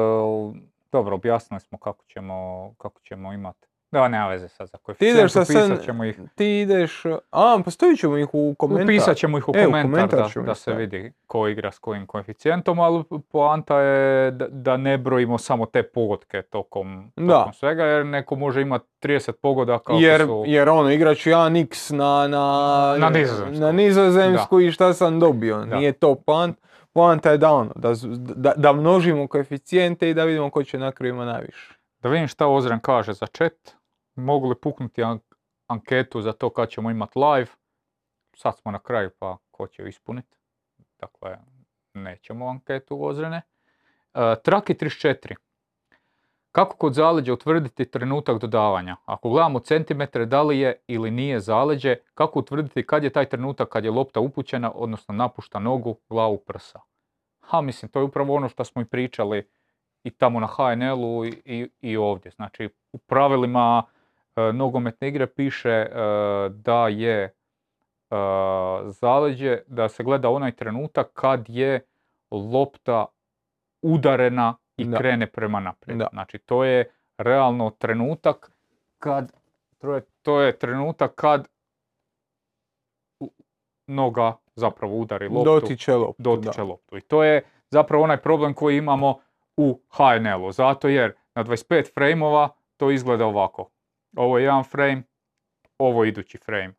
dobro, 0.92 1.14
objasnili 1.14 1.60
smo 1.60 1.78
kako 1.78 2.04
ćemo, 2.04 2.70
kako 2.78 3.00
ćemo 3.00 3.32
imati. 3.32 3.68
Da, 3.92 4.08
nema 4.08 4.28
veze 4.28 4.48
sad 4.48 4.68
za 4.68 4.76
Ti 4.76 4.82
koeficijent, 4.84 5.18
ideš 5.18 5.32
sa 5.32 5.44
sen... 5.44 5.78
ćemo 5.84 6.04
ih. 6.04 6.20
Ti 6.34 6.60
ideš... 6.60 7.04
A, 7.30 7.58
pa 7.64 7.70
stavit 7.70 8.00
ćemo 8.00 8.16
ih 8.16 8.28
u 8.32 8.54
komentar. 8.58 8.84
Upisat 8.84 9.16
ćemo 9.16 9.38
ih 9.38 9.48
u 9.48 9.52
E, 9.54 9.62
u 9.62 9.64
komentar, 9.64 9.90
komentar 9.90 10.18
da, 10.18 10.28
ćemo 10.28 10.46
da 10.46 10.54
se 10.54 10.72
vidi 10.72 11.12
ko 11.26 11.48
igra 11.48 11.72
s 11.72 11.78
kojim 11.78 12.06
koeficijentom, 12.06 12.80
ali 12.80 13.04
poanta 13.32 13.80
je 13.80 14.30
da, 14.30 14.46
da 14.48 14.76
ne 14.76 14.98
brojimo 14.98 15.38
samo 15.38 15.66
te 15.66 15.82
pogodke 15.82 16.42
tokom, 16.42 17.12
tokom 17.28 17.52
svega, 17.52 17.84
jer 17.84 18.06
neko 18.06 18.36
može 18.36 18.62
imati 18.62 18.86
30 19.02 19.32
pogodaka 19.32 19.92
Jer, 19.92 20.20
su... 20.20 20.44
jer 20.46 20.68
ono, 20.68 20.90
igrat 20.90 21.16
ću 21.16 21.30
1x 21.30 21.92
na, 21.92 22.28
na, 22.28 22.96
Na 22.98 23.10
nizozemsku. 23.10 23.60
na 23.60 23.72
nizozemsku 23.72 24.60
i 24.60 24.72
šta 24.72 24.94
sam 24.94 25.20
dobio. 25.20 25.56
Da. 25.64 25.76
Nije 25.76 25.92
to 25.92 26.14
poant. 26.14 26.58
Poanta 26.92 27.30
je 27.30 27.38
da 27.38 27.52
ono, 27.52 27.72
da, 27.76 27.92
da, 28.34 28.52
da 28.56 28.72
množimo 28.72 29.28
koeficijente 29.28 30.10
i 30.10 30.14
da 30.14 30.24
vidimo 30.24 30.50
ko 30.50 30.62
će 30.62 30.78
na 30.78 30.92
kraju 30.92 31.14
ima 31.14 31.24
najviše. 31.24 31.74
Da 32.02 32.08
vidim 32.08 32.28
šta 32.28 32.46
Ozren 32.46 32.80
kaže 32.80 33.12
za 33.12 33.26
chat. 33.26 33.80
Mogu 34.20 34.48
li 34.48 34.55
puknuti 34.55 35.02
an- 35.02 35.20
anketu 35.66 36.20
za 36.20 36.32
to 36.32 36.51
kad 36.51 36.68
ćemo 36.68 36.90
imati 36.90 37.18
live? 37.18 37.51
Sad 38.36 38.59
smo 38.59 38.70
na 38.70 38.78
kraju 38.78 39.10
pa 39.18 39.36
ko 39.51 39.66
će 39.66 39.82
ju 39.82 39.88
ispuniti? 39.88 40.38
Dakle, 41.01 41.38
nećemo 41.94 42.48
anketu 42.48 43.05
Ozrene. 43.05 43.42
E, 44.14 44.34
Traki 44.44 44.74
34. 44.74 45.34
Kako 46.52 46.76
kod 46.76 46.94
zaleđa 46.94 47.32
utvrditi 47.32 47.84
trenutak 47.84 48.38
dodavanja? 48.38 48.97
Ako 49.05 49.30
gledamo 49.30 49.60
centimetre, 49.60 50.26
da 50.26 50.42
li 50.42 50.59
je 50.59 50.80
ili 50.86 51.10
nije 51.10 51.40
zaleđe, 51.40 51.97
kako 52.14 52.38
utvrditi 52.38 52.86
kad 52.86 53.05
je 53.05 53.10
taj 53.10 53.28
trenutak 53.28 53.68
kad 53.68 53.84
je 53.84 53.90
lopta 53.90 54.20
upućena, 54.20 54.72
odnosno 54.74 55.14
napušta 55.14 55.59
nogu, 55.59 55.97
glavu 56.09 56.38
prsa? 56.38 56.80
Ha, 57.40 57.60
mislim, 57.60 57.90
to 57.92 57.98
je 57.98 58.05
upravo 58.05 58.34
ono 58.34 58.48
što 58.48 58.64
smo 58.64 58.82
i 58.82 58.84
pričali 58.84 59.48
i 60.05 60.10
tamo 60.10 60.40
na 60.40 60.47
HNL-u 60.47 61.24
i, 61.24 61.42
i, 61.44 61.68
i 61.80 61.97
ovdje. 61.97 62.30
Znači, 62.30 62.68
u 62.92 62.98
pravilima 62.98 63.82
nogometne 64.55 65.09
igre 65.09 65.27
piše 65.27 65.70
e, 65.70 65.89
da 66.48 66.89
je 66.89 67.23
e, 67.24 67.31
zaleđe, 68.85 69.59
da 69.66 69.89
se 69.89 70.05
gleda 70.05 70.31
onaj 70.31 70.52
trenutak 70.52 71.11
kad 71.12 71.44
je 71.48 71.81
lopta 72.31 73.07
udarena 73.82 74.57
i 74.77 74.85
Da. 74.85 74.98
krene 74.98 75.27
prema 75.27 75.61
naprijed. 75.61 75.98
Da. 75.98 76.09
Znači, 76.12 76.39
to 76.39 76.65
je 76.65 76.90
realno 77.19 77.70
trenutak 77.70 78.51
kad, 78.98 79.32
to 79.78 79.94
je, 79.94 80.02
to 80.23 80.40
je 80.40 80.59
trenutak 80.59 81.15
kad 81.15 81.48
noga 83.86 84.36
zapravo 84.55 84.97
udari 84.97 85.28
loptu 85.28 85.44
Dotiče 85.44 85.94
loptu. 85.94 86.23
dotiče 86.23 86.57
da. 86.57 86.65
loptu. 86.65 86.97
I 86.97 87.01
to 87.01 87.24
je 87.24 87.43
zapravo 87.70 88.05
onaj 88.05 88.16
problem 88.16 88.55
koji 88.55 88.77
imamo 88.77 89.19
u 89.57 89.81
HNL-u. 89.90 90.52
Zato 90.52 90.89
jer 90.89 91.12
na 91.35 91.44
25 91.44 91.94
frame 91.94 92.48
to 92.77 92.90
izgleda 92.90 93.27
ovako. 93.27 93.70
Ovo 94.16 94.39
je 94.39 94.45
jedan 94.45 94.65
frame, 94.65 95.03
ovo 95.78 96.05
je 96.05 96.09
idući 96.09 96.39
frame. 96.39 96.74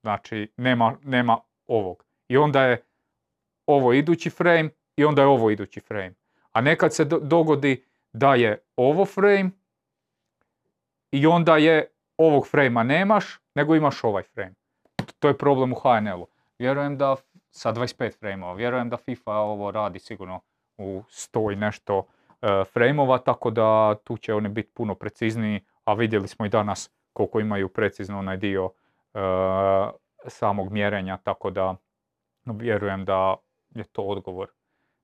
Znači, 0.00 0.52
nema, 0.56 0.96
nema 1.02 1.38
ovog. 1.66 2.04
I 2.28 2.36
onda 2.36 2.64
je 2.64 2.82
ovo 3.66 3.92
idući 3.92 4.30
frame 4.30 4.70
i 4.96 5.04
onda 5.04 5.22
je 5.22 5.28
ovo 5.28 5.50
idući 5.50 5.80
frame. 5.80 6.14
A 6.52 6.60
nekad 6.60 6.94
se 6.94 7.04
do- 7.04 7.18
dogodi 7.18 7.84
da 8.12 8.34
je 8.34 8.58
ovo 8.76 9.04
frame 9.04 9.50
i 11.10 11.26
onda 11.26 11.56
je 11.56 11.90
ovog 12.18 12.48
frame 12.48 12.84
nemaš, 12.84 13.24
nego 13.54 13.74
imaš 13.74 14.04
ovaj 14.04 14.22
frame. 14.22 14.54
To 15.18 15.28
je 15.28 15.38
problem 15.38 15.72
u 15.72 15.76
HNL-u. 15.76 16.26
Vjerujem 16.58 16.98
da 16.98 17.16
sa 17.50 17.72
25 17.72 18.18
frame 18.18 18.54
vjerujem 18.54 18.90
da 18.90 18.96
FIFA 18.96 19.32
ovo 19.32 19.70
radi 19.70 19.98
sigurno 19.98 20.40
u 20.78 21.02
100 21.10 21.52
i 21.52 21.56
nešto 21.56 21.98
uh, 21.98 22.04
frame 22.72 23.18
tako 23.24 23.50
da 23.50 23.94
tu 24.04 24.16
će 24.16 24.34
oni 24.34 24.48
biti 24.48 24.70
puno 24.74 24.94
precizniji, 24.94 25.60
a 25.84 25.94
vidjeli 25.94 26.28
smo 26.28 26.46
i 26.46 26.48
danas 26.48 26.90
koliko 27.12 27.40
imaju 27.40 27.68
precizno 27.68 28.18
onaj 28.18 28.36
dio 28.36 28.70
e, 29.14 29.18
samog 30.26 30.72
mjerenja, 30.72 31.16
tako 31.16 31.50
da 31.50 31.76
vjerujem 32.44 33.04
da 33.04 33.36
je 33.74 33.84
to 33.84 34.02
odgovor 34.02 34.48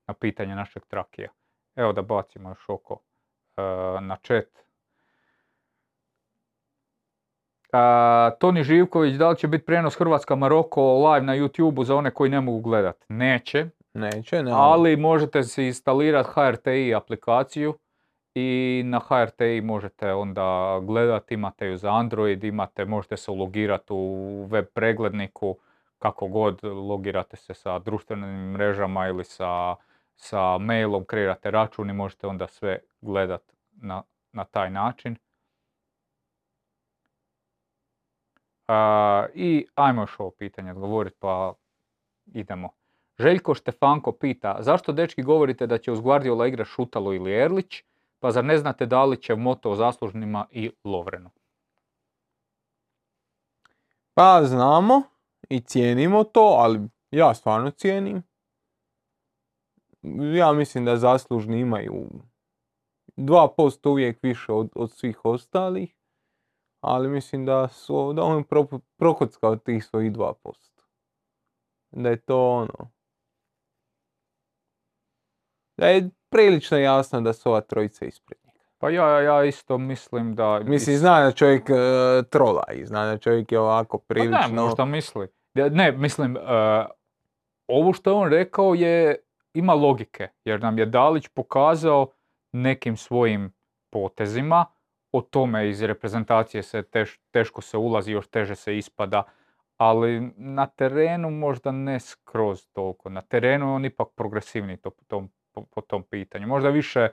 na 0.06 0.14
pitanje 0.14 0.54
našeg 0.54 0.86
trakija. 0.86 1.28
Evo 1.76 1.92
da 1.92 2.02
bacimo 2.02 2.48
još 2.48 2.68
oko 2.68 3.00
e, 3.56 3.62
na 4.00 4.16
chat. 4.22 4.66
A, 7.72 8.30
Toni 8.40 8.64
Živković, 8.64 9.14
da 9.14 9.30
li 9.30 9.36
će 9.36 9.48
biti 9.48 9.64
prijenos 9.64 9.98
Hrvatska-Maroko 9.98 11.12
live 11.12 11.26
na 11.26 11.36
YouTube-u 11.36 11.84
za 11.84 11.96
one 11.96 12.10
koji 12.10 12.30
ne 12.30 12.40
mogu 12.40 12.60
gledat? 12.60 13.04
Neće, 13.08 13.66
Neće, 13.94 14.42
ne. 14.42 14.52
ali 14.54 14.96
možete 14.96 15.42
si 15.42 15.66
instalirati 15.66 16.28
HRTI 16.34 16.94
aplikaciju 16.94 17.78
i 18.38 18.82
na 18.84 19.00
HRTI 19.00 19.60
možete 19.60 20.12
onda 20.12 20.80
gledati, 20.82 21.34
imate 21.34 21.66
ju 21.66 21.76
za 21.76 21.92
Android, 21.92 22.44
imate, 22.44 22.84
možete 22.84 23.16
se 23.16 23.30
ulogirati 23.30 23.92
u 23.92 24.46
web 24.50 24.66
pregledniku, 24.74 25.56
kako 25.98 26.28
god, 26.28 26.64
logirate 26.64 27.36
se 27.36 27.54
sa 27.54 27.78
društvenim 27.78 28.50
mrežama 28.50 29.06
ili 29.06 29.24
sa, 29.24 29.74
sa 30.16 30.58
mailom, 30.58 31.04
kreirate 31.04 31.50
račun 31.50 31.90
i 31.90 31.92
možete 31.92 32.26
onda 32.26 32.46
sve 32.46 32.78
gledat 33.00 33.42
na, 33.72 34.02
na 34.32 34.44
taj 34.44 34.70
način. 34.70 35.16
A, 38.68 39.26
I 39.34 39.66
ajmo 39.74 40.02
još 40.02 40.20
ovo 40.20 40.30
pitanje 40.30 40.70
odgovoriti 40.70 41.16
pa 41.18 41.54
idemo. 42.26 42.70
Željko 43.18 43.54
Štefanko 43.54 44.12
pita, 44.12 44.56
zašto 44.60 44.92
dečki 44.92 45.22
govorite 45.22 45.66
da 45.66 45.78
će 45.78 45.92
uz 45.92 46.00
Guardiola 46.00 46.46
igra 46.46 46.64
Šutalo 46.64 47.12
ili 47.12 47.32
Erlić, 47.32 47.82
pa 48.26 48.32
zar 48.32 48.44
ne 48.44 48.58
znate 48.58 48.88
će 49.20 49.34
moto 49.34 49.74
zaslužnima 49.74 50.46
i 50.50 50.70
Lovrenu? 50.84 51.30
Pa 54.14 54.40
znamo 54.44 55.02
i 55.48 55.60
cijenimo 55.60 56.24
to, 56.24 56.56
ali 56.58 56.80
ja 57.10 57.34
stvarno 57.34 57.70
cijenim. 57.70 58.22
Ja 60.36 60.52
mislim 60.52 60.84
da 60.84 60.96
zaslužni 60.96 61.60
imaju 61.60 62.08
2% 63.16 63.88
uvijek 63.88 64.22
više 64.22 64.52
od, 64.52 64.70
od 64.74 64.92
svih 64.92 65.24
ostalih, 65.24 65.94
ali 66.80 67.08
mislim 67.08 67.46
da 67.46 67.68
su 67.68 68.12
da 68.12 68.22
on 68.22 68.44
pro, 68.44 68.66
prokockao 68.96 69.56
tih 69.56 69.84
svojih 69.84 70.12
2%. 70.12 70.34
Da 71.90 72.08
je 72.08 72.16
to 72.16 72.50
ono... 72.50 72.90
Da 75.76 75.86
je 75.86 76.10
prilično 76.36 76.78
jasno 76.78 77.20
da 77.20 77.32
su 77.32 77.48
ova 77.50 77.60
trojica 77.60 78.04
ispred 78.04 78.38
njega. 78.44 78.60
Pa 78.78 78.90
ja, 78.90 79.20
ja 79.20 79.44
isto 79.44 79.78
mislim 79.78 80.34
da... 80.34 80.60
Mislim, 80.64 80.96
zna 80.96 81.20
da 81.24 81.32
čovjek 81.32 81.70
e, 81.70 81.74
trola 82.30 82.64
i 82.72 82.86
zna 82.86 83.06
da 83.06 83.18
čovjek 83.18 83.52
je 83.52 83.58
ovako 83.58 83.98
Pa 83.98 84.04
prilično... 84.08 84.48
ne, 84.48 84.62
možda 84.62 84.84
misli. 84.84 85.28
Ne, 85.54 85.92
mislim, 85.92 86.36
e, 86.36 86.40
ovo 87.66 87.92
što 87.92 88.10
je 88.10 88.14
on 88.14 88.30
rekao 88.30 88.74
je, 88.74 89.16
ima 89.54 89.74
logike, 89.74 90.28
jer 90.44 90.62
nam 90.62 90.78
je 90.78 90.86
Dalić 90.86 91.28
pokazao 91.28 92.06
nekim 92.52 92.96
svojim 92.96 93.52
potezima 93.90 94.64
o 95.12 95.20
tome 95.20 95.68
iz 95.68 95.82
reprezentacije 95.82 96.62
se 96.62 96.82
teš- 96.82 97.18
teško 97.30 97.60
se 97.60 97.76
ulazi, 97.76 98.12
još 98.12 98.28
teže 98.28 98.54
se 98.54 98.76
ispada, 98.76 99.22
ali 99.76 100.32
na 100.36 100.66
terenu 100.66 101.30
možda 101.30 101.72
ne 101.72 102.00
skroz 102.00 102.66
toliko. 102.72 103.08
Na 103.08 103.22
terenu 103.22 103.66
je 103.66 103.72
on 103.72 103.84
ipak 103.84 104.08
progresivni 104.16 104.76
to, 104.76 104.90
tom, 105.06 105.30
po, 105.56 105.64
po 105.64 105.80
tom 105.80 106.02
pitanju. 106.02 106.46
Možda 106.46 106.68
više 106.70 107.08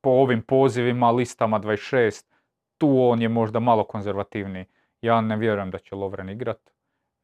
po 0.00 0.10
ovim 0.10 0.42
pozivima, 0.42 1.10
listama 1.10 1.60
26, 1.60 2.24
tu 2.78 3.00
on 3.00 3.22
je 3.22 3.28
možda 3.28 3.60
malo 3.60 3.84
konzervativniji. 3.84 4.64
Ja 5.02 5.20
ne 5.20 5.36
vjerujem 5.36 5.70
da 5.70 5.78
će 5.78 5.94
Lovren 5.94 6.28
igrat. 6.28 6.70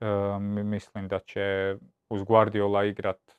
E, 0.00 0.06
mi- 0.40 0.64
mislim 0.64 1.08
da 1.08 1.18
će 1.18 1.76
uz 2.10 2.22
Guardiola 2.22 2.84
igrat. 2.84 3.36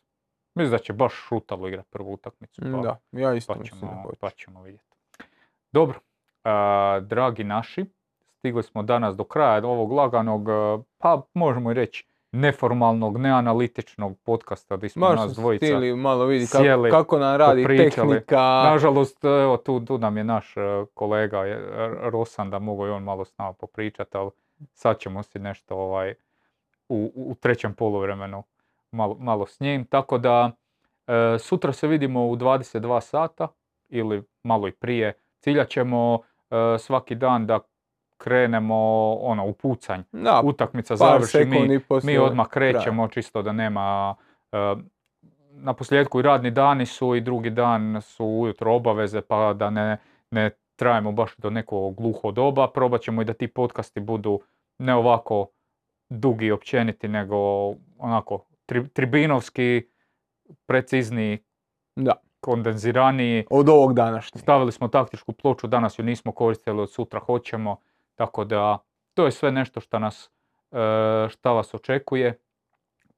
Mislim 0.55 0.71
da 0.71 0.77
će 0.77 0.93
baš 0.93 1.13
Šutalo 1.15 1.67
igrat 1.67 1.87
prvu 1.89 2.13
utakmicu. 2.13 2.61
Pa, 2.61 2.81
Da, 2.81 2.97
ja 3.11 3.33
isto 3.33 3.53
pa 3.53 3.59
mislim 3.59 3.81
da 3.81 3.87
ćemo, 3.87 4.01
hoće. 4.01 4.17
pa 4.19 4.29
ćemo 4.29 4.61
vidjeti. 4.63 4.85
Dobro, 5.71 5.99
a, 6.43 6.99
dragi 6.99 7.43
naši, 7.43 7.85
stigli 8.29 8.63
smo 8.63 8.83
danas 8.83 9.15
do 9.15 9.23
kraja 9.23 9.67
ovog 9.67 9.91
laganog, 9.91 10.49
a, 10.49 10.79
pa 10.97 11.21
možemo 11.33 11.71
i 11.71 11.75
reći 11.75 12.05
neformalnog, 12.31 13.17
neanalitičnog 13.17 14.17
podcasta 14.19 14.75
gdje 14.77 14.89
smo 14.89 15.07
Baš 15.07 15.19
nas 15.19 15.33
dvojica. 15.33 15.65
htjeli 15.65 15.95
malo 15.95 16.25
vidjeti 16.25 16.51
sjeli, 16.51 16.89
kako, 16.89 17.03
kako 17.03 17.19
nam 17.19 17.35
radi 17.35 17.63
popričali. 17.63 18.09
tehnika. 18.09 18.41
Nažalost, 18.63 19.23
evo 19.23 19.57
tu, 19.57 19.85
tu 19.85 19.97
nam 19.97 20.17
je 20.17 20.23
naš 20.23 20.57
e, 20.57 20.61
kolega 20.93 21.39
R- 21.39 21.97
Rosan 22.01 22.49
da 22.49 22.59
mogu 22.59 22.87
i 22.87 22.89
on 22.89 23.03
malo 23.03 23.25
s 23.25 23.37
nama 23.37 23.53
popričati, 23.53 24.17
ali 24.17 24.31
sad 24.73 24.99
ćemo 24.99 25.23
si 25.23 25.39
nešto 25.39 25.75
ovaj, 25.75 26.13
u, 26.89 27.11
u 27.15 27.35
trećem 27.35 27.73
poluvremenu 27.73 28.43
malo, 28.91 29.15
malo 29.19 29.47
s 29.47 29.59
njim. 29.59 29.85
Tako 29.85 30.17
da 30.17 30.51
e, 31.07 31.39
sutra 31.39 31.73
se 31.73 31.87
vidimo 31.87 32.27
u 32.27 32.35
22 32.35 33.01
sata 33.01 33.47
ili 33.89 34.23
malo 34.43 34.67
i 34.67 34.71
prije. 34.71 35.13
Ciljat 35.39 35.69
ćemo 35.69 36.19
e, 36.49 36.77
svaki 36.79 37.15
dan 37.15 37.45
da 37.47 37.59
krenemo 38.17 38.75
ono, 39.21 39.45
u 39.45 39.53
pucanj. 39.53 40.01
Da, 40.11 40.41
Utakmica 40.43 40.95
završi, 40.95 41.45
mi, 41.45 41.79
mi 42.03 42.17
odmah 42.17 42.47
krećemo 42.47 43.07
čisto 43.07 43.41
da 43.41 43.51
nema 43.51 44.15
e, 44.51 44.57
na 45.51 45.73
posljedku 45.73 46.19
i 46.19 46.23
radni 46.23 46.51
dani 46.51 46.85
su 46.85 47.15
i 47.15 47.21
drugi 47.21 47.49
dan 47.49 48.01
su 48.01 48.25
ujutro 48.25 48.75
obaveze 48.75 49.21
pa 49.21 49.53
da 49.53 49.69
ne, 49.69 49.97
ne 50.31 50.49
trajemo 50.75 51.11
baš 51.11 51.35
do 51.37 51.49
nekog 51.49 51.95
gluho 51.95 52.31
doba. 52.31 52.67
Probat 52.67 53.01
ćemo 53.01 53.21
i 53.21 53.25
da 53.25 53.33
ti 53.33 53.47
podcasti 53.47 53.99
budu 53.99 54.39
ne 54.79 54.95
ovako 54.95 55.47
dugi 56.09 56.45
i 56.45 56.51
općeniti 56.51 57.07
nego 57.07 57.37
onako 57.97 58.45
tri, 58.65 58.87
tribinovski, 58.89 59.87
precizniji, 60.65 61.37
Da, 61.95 62.13
kondenziraniji. 62.39 63.45
od 63.49 63.69
ovog 63.69 63.93
današnjeg. 63.93 64.41
Stavili 64.41 64.71
smo 64.71 64.87
taktičku 64.87 65.33
ploču, 65.33 65.67
danas 65.67 65.99
ju 65.99 66.03
nismo 66.03 66.31
koristili, 66.31 66.81
od 66.81 66.91
sutra 66.91 67.19
hoćemo. 67.19 67.77
Tako 68.17 68.43
da 68.43 68.77
to 69.13 69.25
je 69.25 69.31
sve 69.31 69.51
nešto 69.51 69.79
što 69.79 69.99
nas, 69.99 70.29
e, 70.71 70.77
šta 71.29 71.51
vas 71.51 71.73
očekuje. 71.73 72.39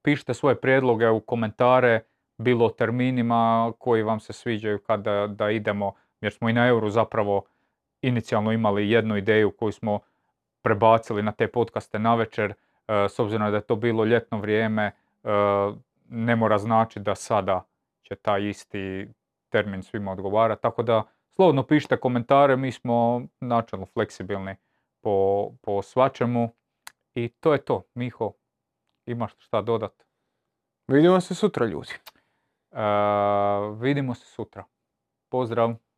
Pišite 0.02 0.34
svoje 0.34 0.56
prijedloge 0.56 1.10
u 1.10 1.20
komentare, 1.20 2.02
bilo 2.38 2.66
o 2.66 2.70
terminima 2.70 3.74
koji 3.78 4.04
vam 4.04 4.20
se 4.20 4.34
sviđaju 4.34 4.80
kada 4.80 5.28
da 5.28 5.50
idemo, 5.50 5.94
jer 6.22 6.34
smo 6.34 6.50
i 6.50 6.54
na 6.54 6.68
euru 6.68 6.90
zapravo 6.90 7.44
inicijalno 8.02 8.52
imali 8.52 8.92
jednu 8.92 9.18
ideju 9.18 9.52
koju 9.52 9.72
smo 9.72 10.00
prebacili 10.62 11.24
na 11.24 11.32
te 11.32 11.48
podcaste 11.48 12.00
na 12.00 12.16
večer, 12.16 12.54
s 12.88 13.20
obzirom 13.20 13.52
da 13.52 13.58
je 13.58 13.62
to 13.62 13.76
bilo 13.76 14.06
ljetno 14.06 14.40
vrijeme, 14.40 14.84
e, 14.84 14.92
ne 16.10 16.36
mora 16.36 16.58
znači 16.58 17.00
da 17.00 17.16
sada 17.16 17.66
će 18.02 18.16
taj 18.16 18.50
isti 18.50 19.08
termin 19.50 19.84
svima 19.84 20.12
odgovarati. 20.12 20.62
Tako 20.62 20.84
da 20.84 21.04
slobodno 21.36 21.64
pišite 21.64 21.98
komentare, 21.98 22.56
mi 22.56 22.72
smo 22.72 23.22
načelno 23.40 23.86
fleksibilni 23.86 24.56
po, 25.02 25.50
po 25.62 25.82
svačemu. 25.82 26.56
I 27.16 27.30
to 27.40 27.54
je 27.54 27.66
to. 27.66 27.84
Miho, 27.94 28.34
imaš 29.06 29.36
šta 29.38 29.62
dodat? 29.62 30.04
Vidimo 30.88 31.22
se 31.22 31.36
sutra 31.36 31.66
ljudi. 31.66 31.94
E, 32.72 32.82
vidimo 33.80 34.16
se 34.16 34.26
sutra. 34.26 34.66
Pozdrav! 35.32 35.89